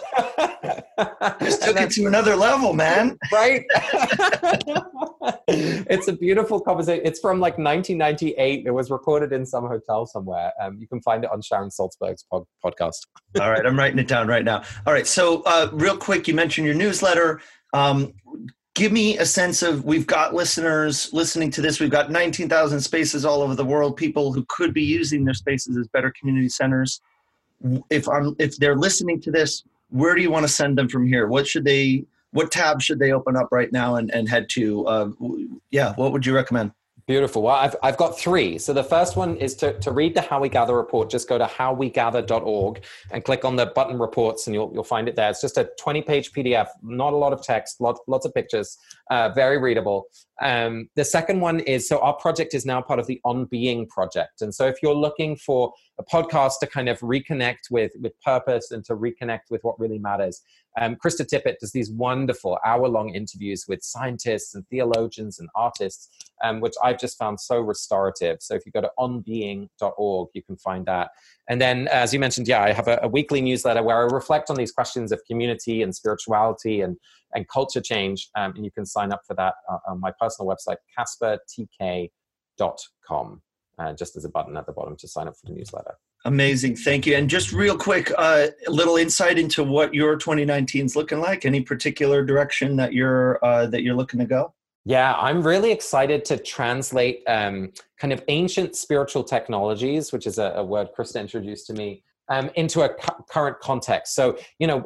Just 1.41 1.63
took 1.63 1.79
it 1.79 1.91
to 1.91 2.07
another 2.07 2.35
level, 2.35 2.73
man. 2.73 3.17
Right? 3.31 3.65
it's 5.47 6.07
a 6.07 6.13
beautiful 6.13 6.59
conversation. 6.59 7.05
It's 7.05 7.19
from 7.19 7.39
like 7.39 7.57
1998. 7.57 8.65
It 8.65 8.71
was 8.71 8.89
recorded 8.89 9.33
in 9.33 9.45
some 9.45 9.67
hotel 9.67 10.05
somewhere. 10.05 10.53
Um, 10.61 10.77
you 10.79 10.87
can 10.87 11.01
find 11.01 11.23
it 11.23 11.31
on 11.31 11.41
Sharon 11.41 11.69
Salzberg's 11.69 12.23
pod- 12.23 12.45
podcast. 12.63 13.05
All 13.39 13.51
right, 13.51 13.65
I'm 13.65 13.77
writing 13.77 13.99
it 13.99 14.07
down 14.07 14.27
right 14.27 14.43
now. 14.43 14.63
All 14.85 14.93
right, 14.93 15.05
so 15.05 15.43
uh, 15.45 15.69
real 15.73 15.97
quick, 15.97 16.27
you 16.27 16.33
mentioned 16.33 16.65
your 16.65 16.75
newsletter. 16.75 17.41
Um, 17.73 18.13
give 18.73 18.91
me 18.91 19.17
a 19.17 19.25
sense 19.25 19.61
of 19.61 19.83
we've 19.85 20.07
got 20.07 20.33
listeners 20.33 21.11
listening 21.11 21.49
to 21.49 21.61
this 21.61 21.79
we've 21.79 21.89
got 21.89 22.11
19,000 22.11 22.79
spaces 22.79 23.25
all 23.25 23.41
over 23.41 23.55
the 23.55 23.65
world 23.65 23.97
people 23.97 24.31
who 24.31 24.45
could 24.49 24.71
be 24.71 24.83
using 24.83 25.25
their 25.25 25.33
spaces 25.33 25.75
as 25.75 25.87
better 25.87 26.13
community 26.17 26.47
centers 26.47 27.01
if 27.89 28.07
I'm 28.07 28.35
if 28.37 28.55
they're 28.57 28.75
listening 28.75 29.19
to 29.21 29.31
this 29.31 29.63
where 29.89 30.15
do 30.15 30.21
you 30.21 30.31
want 30.31 30.45
to 30.45 30.51
send 30.51 30.77
them 30.77 30.87
from 30.87 31.05
here 31.05 31.27
what 31.27 31.47
should 31.47 31.65
they 31.65 32.03
what 32.31 32.51
tab 32.51 32.81
should 32.81 32.99
they 32.99 33.11
open 33.11 33.35
up 33.35 33.47
right 33.51 33.71
now 33.71 33.95
and, 33.95 34.13
and 34.13 34.27
head 34.29 34.47
to 34.49 34.85
uh, 34.87 35.09
yeah 35.71 35.93
what 35.95 36.11
would 36.11 36.25
you 36.25 36.35
recommend 36.35 36.71
Beautiful. 37.07 37.43
Well, 37.43 37.55
I've, 37.55 37.75
I've 37.81 37.95
got 37.95 38.19
three. 38.19 38.57
So 38.57 38.73
the 38.73 38.83
first 38.83 39.15
one 39.15 39.37
is 39.37 39.55
to, 39.55 39.79
to 39.79 39.91
read 39.91 40.13
the 40.13 40.19
How 40.19 40.41
We 40.41 40.49
Gather 40.49 40.75
report. 40.75 41.09
Just 41.09 41.29
go 41.29 41.37
to 41.37 41.45
howwegather.org 41.45 42.83
and 43.11 43.23
click 43.23 43.45
on 43.45 43.55
the 43.55 43.67
button 43.67 43.97
reports 43.97 44.45
and 44.45 44.53
you'll, 44.53 44.71
you'll 44.73 44.83
find 44.83 45.07
it 45.07 45.15
there. 45.15 45.29
It's 45.29 45.39
just 45.39 45.57
a 45.57 45.69
20 45.79 46.01
page 46.01 46.33
PDF, 46.33 46.67
not 46.83 47.13
a 47.13 47.15
lot 47.15 47.31
of 47.31 47.41
text, 47.41 47.79
lot, 47.79 47.97
lots 48.07 48.25
of 48.25 48.33
pictures, 48.33 48.77
uh, 49.09 49.29
very 49.29 49.57
readable. 49.57 50.07
Um, 50.41 50.89
the 50.95 51.05
second 51.05 51.39
one 51.39 51.59
is 51.61 51.87
so 51.87 51.99
our 51.99 52.13
project 52.13 52.53
is 52.53 52.65
now 52.65 52.81
part 52.81 52.99
of 52.99 53.07
the 53.07 53.19
On 53.25 53.45
Being 53.45 53.87
project. 53.87 54.41
And 54.41 54.53
so 54.53 54.67
if 54.67 54.77
you're 54.83 54.95
looking 54.95 55.35
for 55.35 55.73
a 55.99 56.03
podcast 56.03 56.59
to 56.59 56.67
kind 56.67 56.89
of 56.89 56.99
reconnect 56.99 57.71
with, 57.71 57.91
with 57.99 58.13
purpose 58.21 58.71
and 58.71 58.85
to 58.85 58.95
reconnect 58.95 59.49
with 59.49 59.63
what 59.63 59.79
really 59.79 59.97
matters, 59.97 60.41
um, 60.79 60.95
Krista 60.95 61.25
Tippett 61.25 61.57
does 61.59 61.71
these 61.71 61.91
wonderful 61.91 62.59
hour 62.63 62.87
long 62.87 63.09
interviews 63.15 63.65
with 63.67 63.83
scientists 63.83 64.53
and 64.53 64.67
theologians 64.69 65.39
and 65.39 65.49
artists, 65.55 66.09
um, 66.43 66.61
which 66.61 66.75
I've 66.83 66.99
just 66.99 67.17
found 67.17 67.39
so 67.39 67.59
restorative. 67.59 68.37
So 68.41 68.53
if 68.53 68.63
you 68.65 68.71
go 68.71 68.81
to 68.81 68.91
onbeing.org, 68.99 70.29
you 70.33 70.43
can 70.43 70.57
find 70.57 70.85
that. 70.85 71.09
And 71.49 71.59
then, 71.59 71.87
as 71.87 72.13
you 72.13 72.19
mentioned, 72.19 72.47
yeah, 72.47 72.61
I 72.61 72.73
have 72.73 72.87
a, 72.87 72.99
a 73.01 73.07
weekly 73.07 73.41
newsletter 73.41 73.81
where 73.81 73.97
I 73.97 74.13
reflect 74.13 74.51
on 74.51 74.55
these 74.55 74.71
questions 74.71 75.11
of 75.11 75.21
community 75.25 75.81
and 75.81 75.95
spirituality 75.95 76.81
and, 76.81 76.97
and 77.33 77.47
culture 77.47 77.81
change. 77.81 78.29
Um, 78.35 78.53
and 78.55 78.65
you 78.65 78.71
can 78.71 78.85
sign 78.85 79.11
up 79.11 79.21
for 79.25 79.33
that 79.35 79.55
uh, 79.69 79.77
on 79.87 79.99
my 79.99 80.11
personal 80.19 80.53
website, 80.53 80.77
caspertk.com, 80.97 83.41
uh, 83.79 83.93
just 83.93 84.15
as 84.15 84.25
a 84.25 84.29
button 84.29 84.57
at 84.57 84.65
the 84.65 84.73
bottom 84.73 84.95
to 84.97 85.07
sign 85.07 85.27
up 85.27 85.35
for 85.35 85.45
the 85.47 85.53
newsletter. 85.53 85.93
Amazing, 86.25 86.77
thank 86.77 87.05
you. 87.05 87.15
And 87.15 87.29
just 87.29 87.53
real 87.53 87.77
quick, 87.77 88.11
uh, 88.17 88.47
a 88.67 88.71
little 88.71 88.97
insight 88.97 89.37
into 89.37 89.63
what 89.63 89.93
your 89.93 90.17
2019 90.17 90.85
is 90.85 90.95
looking 90.95 91.19
like. 91.19 91.45
Any 91.45 91.61
particular 91.61 92.25
direction 92.25 92.75
that 92.77 92.91
you're 92.91 93.43
uh, 93.45 93.67
that 93.67 93.83
you're 93.83 93.93
looking 93.95 94.19
to 94.19 94.25
go? 94.25 94.53
Yeah, 94.83 95.13
I'm 95.15 95.45
really 95.45 95.71
excited 95.71 96.25
to 96.25 96.37
translate 96.37 97.21
um, 97.27 97.71
kind 97.99 98.13
of 98.13 98.23
ancient 98.29 98.75
spiritual 98.75 99.23
technologies, 99.23 100.11
which 100.13 100.25
is 100.25 100.39
a, 100.39 100.53
a 100.55 100.63
word 100.63 100.89
Krista 100.97 101.19
introduced 101.19 101.67
to 101.67 101.73
me, 101.73 102.03
um, 102.29 102.49
into 102.55 102.81
a 102.81 102.89
cu- 102.89 103.23
current 103.29 103.59
context. 103.59 104.15
So, 104.15 104.37
you 104.59 104.67
know, 104.67 104.83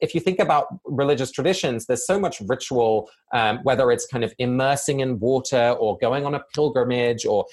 if 0.00 0.14
you 0.14 0.20
think 0.20 0.38
about 0.38 0.66
religious 0.84 1.30
traditions, 1.30 1.86
there's 1.86 2.06
so 2.06 2.18
much 2.18 2.40
ritual, 2.40 3.10
um, 3.32 3.58
whether 3.62 3.90
it's 3.90 4.06
kind 4.06 4.24
of 4.24 4.32
immersing 4.38 5.00
in 5.00 5.18
water 5.18 5.70
or 5.78 5.98
going 5.98 6.24
on 6.24 6.34
a 6.34 6.42
pilgrimage 6.54 7.26
or 7.26 7.46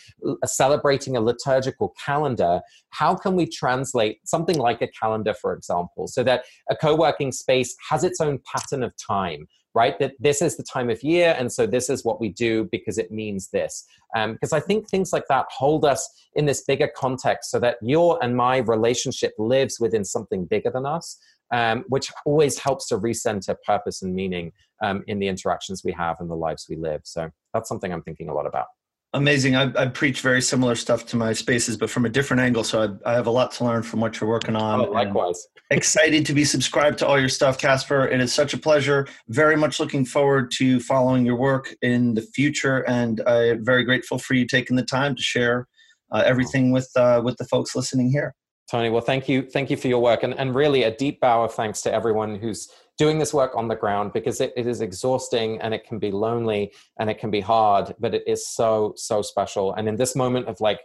celebrating 0.46 1.16
a 1.16 1.22
liturgical 1.22 1.94
calendar. 2.04 2.62
How 2.90 3.16
can 3.16 3.36
we 3.36 3.46
translate 3.46 4.20
something 4.28 4.58
like 4.58 4.82
a 4.82 4.88
calendar, 4.88 5.34
for 5.34 5.54
example, 5.54 6.08
so 6.08 6.24
that 6.24 6.46
a 6.70 6.76
co 6.76 6.96
working 6.96 7.32
space 7.32 7.76
has 7.90 8.04
its 8.04 8.22
own 8.22 8.40
pattern 8.52 8.84
of 8.84 8.94
time? 8.98 9.48
Right? 9.74 9.98
That 10.00 10.14
this 10.20 10.42
is 10.42 10.58
the 10.58 10.64
time 10.64 10.90
of 10.90 11.02
year, 11.04 11.36
and 11.38 11.52
so 11.52 11.66
this 11.66 11.90
is 11.90 12.04
what 12.04 12.20
we 12.20 12.30
do 12.30 12.68
because 12.72 12.98
it 12.98 13.12
means 13.12 13.50
this. 13.50 13.86
Um, 14.16 14.34
because 14.34 14.54
I 14.54 14.60
think 14.60 14.90
things 14.90 15.14
like 15.14 15.28
that 15.30 15.46
hold 15.50 15.86
us 15.86 16.08
in 16.36 16.46
this 16.46 16.64
bigger 16.64 16.90
context 16.96 17.52
so 17.52 17.60
that 17.60 17.78
your 17.82 18.22
and 18.24 18.36
my 18.36 18.58
relationship 18.58 19.34
lives 19.38 19.80
within 19.80 20.04
something 20.04 20.46
bigger 20.46 20.72
than 20.72 20.86
us, 20.86 21.18
um, 21.52 21.84
which 21.88 22.12
always 22.26 22.58
helps 22.60 22.88
to 22.88 22.98
recenter 22.98 23.56
purpose 23.66 24.02
and 24.02 24.14
meaning 24.14 24.52
um, 24.82 25.04
in 25.08 25.20
the 25.20 25.28
interactions 25.28 25.84
we 25.84 25.92
have 25.92 26.18
and 26.20 26.30
the 26.30 26.36
lives 26.36 26.68
we 26.70 26.76
live. 26.76 27.02
So 27.04 27.30
that's 27.54 27.70
something 27.70 27.92
I'm 27.92 28.04
thinking 28.04 28.30
a 28.30 28.34
lot 28.34 28.48
about. 28.48 28.68
Amazing. 29.14 29.58
I, 29.58 29.72
I 29.76 29.88
preach 29.88 30.22
very 30.22 30.42
similar 30.42 30.76
stuff 30.76 31.06
to 31.08 31.18
my 31.18 31.34
spaces, 31.34 31.76
but 31.76 31.90
from 31.90 32.06
a 32.06 32.10
different 32.10 32.42
angle. 32.42 32.64
So 32.64 32.98
I, 33.06 33.12
I 33.12 33.14
have 33.14 33.28
a 33.28 33.32
lot 33.32 33.52
to 33.54 33.66
learn 33.66 33.84
from 33.84 34.00
what 34.00 34.20
you're 34.20 34.30
working 34.30 34.56
on. 34.56 34.82
Oh, 34.82 34.84
likewise. 34.86 35.48
excited 35.70 36.26
to 36.26 36.34
be 36.34 36.46
subscribed 36.46 37.00
to 37.00 37.08
all 37.08 37.20
your 37.20 37.30
stuff, 37.30 37.58
Casper. 37.58 38.08
It 38.08 38.22
is 38.22 38.34
such 38.34 38.54
a 38.54 38.58
pleasure. 38.58 39.08
Very 39.28 39.58
much 39.58 39.82
looking 39.82 40.06
forward 40.06 40.52
to 40.58 40.80
following 40.80 41.26
your 41.26 41.36
work 41.36 41.76
in 41.82 42.14
the 42.14 42.22
future, 42.22 42.88
and 42.88 43.22
I'm 43.28 43.66
very 43.66 43.84
grateful 43.84 44.18
for 44.18 44.34
you 44.34 44.46
taking 44.46 44.78
the 44.78 44.84
time 44.84 45.16
to 45.16 45.22
share 45.22 45.68
uh, 46.12 46.24
everything 46.26 46.72
with 46.72 46.90
uh, 46.96 47.22
with 47.24 47.38
the 47.38 47.46
folks 47.46 47.76
listening 47.76 48.12
here. 48.12 48.34
Tony, 48.72 48.90
well, 48.90 49.02
thank 49.02 49.28
you, 49.28 49.42
thank 49.42 49.70
you 49.70 49.76
for 49.76 49.90
your 49.90 50.02
work, 50.02 50.24
and 50.24 50.34
and 50.40 50.56
really 50.56 50.84
a 50.84 50.96
deep 50.96 51.20
bow 51.20 51.44
of 51.44 51.54
thanks 51.54 51.82
to 51.82 51.94
everyone 51.94 52.36
who's 52.36 52.70
doing 52.98 53.20
this 53.20 53.34
work 53.34 53.52
on 53.54 53.68
the 53.68 53.76
ground 53.76 54.14
because 54.14 54.40
it, 54.40 54.54
it 54.56 54.66
is 54.66 54.80
exhausting 54.80 55.60
and 55.60 55.74
it 55.74 55.86
can 55.86 56.00
be 56.00 56.10
lonely 56.10 56.72
and 56.98 57.10
it 57.10 57.20
can 57.20 57.30
be 57.30 57.42
hard, 57.42 57.94
but 58.00 58.16
it 58.16 58.24
is 58.26 58.48
so 58.48 58.94
so 58.96 59.22
special. 59.22 59.74
And 59.74 59.90
in 59.90 59.98
this 59.98 60.16
moment 60.16 60.48
of 60.48 60.62
like 60.62 60.80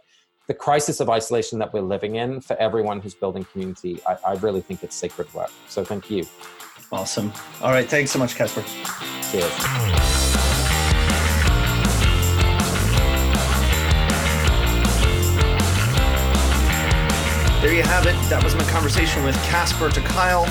the 0.49 0.53
crisis 0.53 0.99
of 0.99 1.09
isolation 1.09 1.59
that 1.59 1.73
we're 1.73 1.79
living 1.79 2.17
in, 2.17 2.41
for 2.41 2.57
everyone 2.57 2.99
who's 2.99 3.15
building 3.15 3.45
community, 3.53 4.01
I, 4.05 4.17
I 4.31 4.33
really 4.33 4.59
think 4.59 4.83
it's 4.83 4.95
sacred 4.95 5.33
work. 5.33 5.51
So 5.69 5.85
thank 5.85 6.11
you. 6.11 6.25
Awesome. 6.91 7.31
All 7.61 7.71
right. 7.71 7.87
Thanks 7.87 8.11
so 8.11 8.19
much, 8.19 8.35
Casper. 8.35 8.65
Cheers. 9.31 10.36
There 17.67 17.75
you 17.75 17.83
have 17.83 18.05
it. 18.07 18.15
That 18.29 18.41
was 18.41 18.55
my 18.55 18.63
conversation 18.69 19.25
with 19.25 19.35
Casper 19.43 19.89
Ter 19.89 19.99
Kuile. 19.99 20.47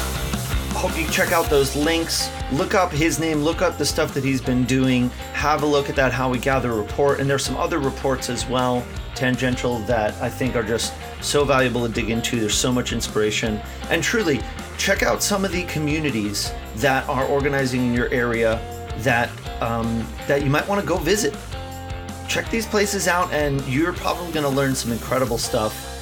Hope 0.74 0.98
you 0.98 1.08
check 1.08 1.32
out 1.32 1.48
those 1.48 1.74
links. 1.74 2.28
Look 2.52 2.74
up 2.74 2.92
his 2.92 3.18
name, 3.18 3.38
look 3.42 3.62
up 3.62 3.78
the 3.78 3.86
stuff 3.86 4.12
that 4.12 4.22
he's 4.22 4.42
been 4.42 4.64
doing. 4.64 5.08
Have 5.32 5.62
a 5.62 5.66
look 5.66 5.88
at 5.88 5.96
that, 5.96 6.12
how 6.12 6.28
we 6.28 6.38
gather 6.38 6.74
report. 6.74 7.18
And 7.18 7.30
there's 7.30 7.42
some 7.42 7.56
other 7.56 7.78
reports 7.78 8.28
as 8.28 8.46
well, 8.46 8.84
tangential, 9.14 9.78
that 9.86 10.12
I 10.20 10.28
think 10.28 10.56
are 10.56 10.62
just 10.62 10.92
so 11.22 11.46
valuable 11.46 11.86
to 11.86 11.90
dig 11.90 12.10
into. 12.10 12.38
There's 12.38 12.52
so 12.52 12.70
much 12.70 12.92
inspiration. 12.92 13.62
And 13.88 14.02
truly, 14.02 14.42
check 14.76 15.02
out 15.02 15.22
some 15.22 15.42
of 15.42 15.52
the 15.52 15.62
communities 15.62 16.52
that 16.76 17.08
are 17.08 17.24
organizing 17.24 17.86
in 17.86 17.94
your 17.94 18.10
area 18.10 18.60
that 18.98 19.30
um, 19.62 20.06
that 20.26 20.42
you 20.42 20.50
might 20.50 20.68
want 20.68 20.82
to 20.82 20.86
go 20.86 20.98
visit. 20.98 21.34
Check 22.28 22.50
these 22.50 22.66
places 22.66 23.08
out, 23.08 23.32
and 23.32 23.66
you're 23.66 23.94
probably 23.94 24.30
going 24.32 24.44
to 24.44 24.54
learn 24.54 24.74
some 24.74 24.92
incredible 24.92 25.38
stuff 25.38 25.95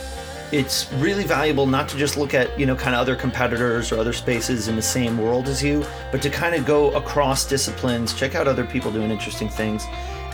it's 0.54 0.92
really 0.94 1.24
valuable 1.24 1.66
not 1.66 1.88
to 1.88 1.96
just 1.96 2.16
look 2.16 2.32
at 2.32 2.56
you 2.56 2.64
know 2.64 2.76
kind 2.76 2.94
of 2.94 3.00
other 3.00 3.16
competitors 3.16 3.90
or 3.90 3.98
other 3.98 4.12
spaces 4.12 4.68
in 4.68 4.76
the 4.76 4.82
same 4.82 5.18
world 5.18 5.48
as 5.48 5.60
you 5.60 5.84
but 6.12 6.22
to 6.22 6.30
kind 6.30 6.54
of 6.54 6.64
go 6.64 6.92
across 6.92 7.44
disciplines 7.44 8.14
check 8.14 8.36
out 8.36 8.46
other 8.46 8.64
people 8.64 8.92
doing 8.92 9.10
interesting 9.10 9.48
things. 9.48 9.84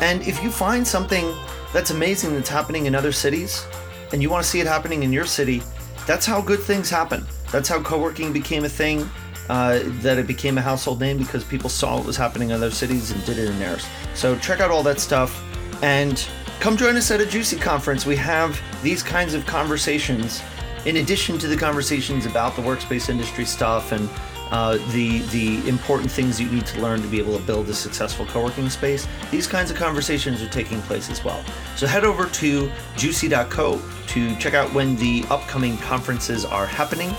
And 0.03 0.21
if 0.29 0.43
you 0.43 0.51
find 0.51 0.87
something 0.87 1.35
that's 1.73 1.91
amazing 1.91 2.35
that's 2.35 2.51
happening 2.51 2.85
in 2.85 2.95
other 2.95 3.13
cities 3.13 3.67
and 4.13 4.21
you 4.21 4.29
want 4.29 4.45
to 4.45 4.49
see 4.49 4.61
it 4.61 4.67
happening 4.67 5.05
in 5.05 5.11
your 5.11 5.25
city 5.25 5.63
that's 6.07 6.27
how 6.27 6.43
good 6.43 6.61
things 6.61 6.91
happen. 6.91 7.25
That's 7.51 7.69
how 7.69 7.81
co-working 7.81 8.31
became 8.31 8.65
a 8.67 8.69
thing 8.69 9.09
uh, 9.49 9.81
that 10.03 10.19
it 10.19 10.27
became 10.27 10.59
a 10.59 10.63
household 10.63 11.01
name 11.01 11.17
because 11.17 11.45
people 11.45 11.71
saw 11.71 11.97
what 11.97 12.07
was 12.07 12.19
happening 12.19 12.51
in 12.51 12.57
other 12.57 12.71
cities 12.71 13.11
and 13.11 13.25
did 13.25 13.39
it 13.39 13.49
in 13.49 13.59
theirs. 13.59 13.87
So 14.15 14.37
check 14.39 14.61
out 14.61 14.71
all 14.71 14.83
that 14.83 15.01
stuff 15.01 15.43
and 15.83 16.29
Come 16.61 16.77
join 16.77 16.95
us 16.99 17.11
at 17.11 17.23
a 17.23 17.25
GCUC 17.25 17.59
conference. 17.59 18.05
We 18.05 18.17
have 18.17 18.61
these 18.83 19.03
kinds 19.03 19.33
of 19.33 19.47
conversations 19.47 20.43
in 20.85 20.99
addition 20.99 21.39
to 21.39 21.47
the 21.47 21.57
conversations 21.57 22.27
about 22.27 22.55
the 22.55 22.61
workspace 22.61 23.09
industry 23.09 23.47
stuff 23.47 23.93
and 23.93 24.11
uh, 24.51 24.77
the 24.93 25.21
the 25.31 25.67
important 25.67 26.11
things 26.11 26.39
you 26.39 26.51
need 26.51 26.67
to 26.67 26.83
learn 26.83 27.01
to 27.01 27.09
be 27.09 27.19
able 27.19 27.39
to 27.39 27.43
build 27.45 27.67
a 27.71 27.75
successful 27.75 28.27
co-working 28.27 28.69
space. 28.69 29.09
These 29.31 29.47
kinds 29.47 29.71
of 29.71 29.79
conversations 29.79 30.43
are 30.43 30.51
taking 30.51 30.83
place 30.83 31.09
as 31.09 31.25
well. 31.25 31.43
So 31.77 31.87
head 31.87 32.05
over 32.05 32.27
to 32.27 32.69
gcuc.co 32.97 33.81
to 34.09 34.37
check 34.37 34.53
out 34.53 34.71
when 34.75 34.97
the 34.97 35.25
upcoming 35.31 35.79
conferences 35.79 36.45
are 36.45 36.67
happening, 36.67 37.11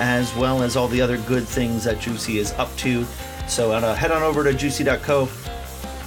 as 0.00 0.34
well 0.36 0.62
as 0.62 0.74
all 0.74 0.88
the 0.88 1.02
other 1.02 1.18
good 1.18 1.46
things 1.46 1.84
that 1.84 1.98
GCUC 1.98 2.36
is 2.36 2.52
up 2.52 2.74
to. 2.78 3.04
So 3.46 3.72
uh, 3.72 3.94
head 3.94 4.10
on 4.10 4.22
over 4.22 4.42
to 4.42 4.54
gcuc.co 4.54 5.28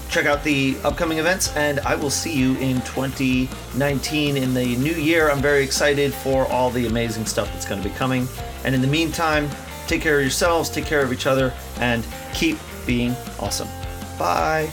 check 0.10 0.26
out 0.26 0.44
the 0.44 0.76
upcoming 0.84 1.20
events, 1.20 1.56
and 1.56 1.80
I 1.82 1.96
will 1.96 2.10
see 2.10 2.34
you 2.34 2.56
in 2.58 2.82
2019 2.82 4.38
in 4.38 4.54
the 4.54 4.76
new 4.78 4.94
year. 4.94 5.30
I'm 5.30 5.42
very 5.42 5.64
excited 5.64 6.14
for 6.14 6.46
all 6.48 6.70
the 6.70 6.88
amazing 6.88 7.26
stuff 7.26 7.52
that's 7.54 7.66
going 7.66 7.82
to 7.82 7.88
be 7.88 7.94
coming. 7.96 8.28
And 8.64 8.74
in 8.74 8.82
the 8.82 8.88
meantime, 8.88 9.50
take 9.88 10.02
care 10.02 10.18
of 10.18 10.22
yourselves, 10.22 10.70
take 10.70 10.86
care 10.86 11.02
of 11.02 11.14
each 11.14 11.28
other, 11.28 11.54
and 11.80 12.06
keep 12.34 12.58
being 12.86 13.16
awesome. 13.40 13.68
Bye. 14.18 14.70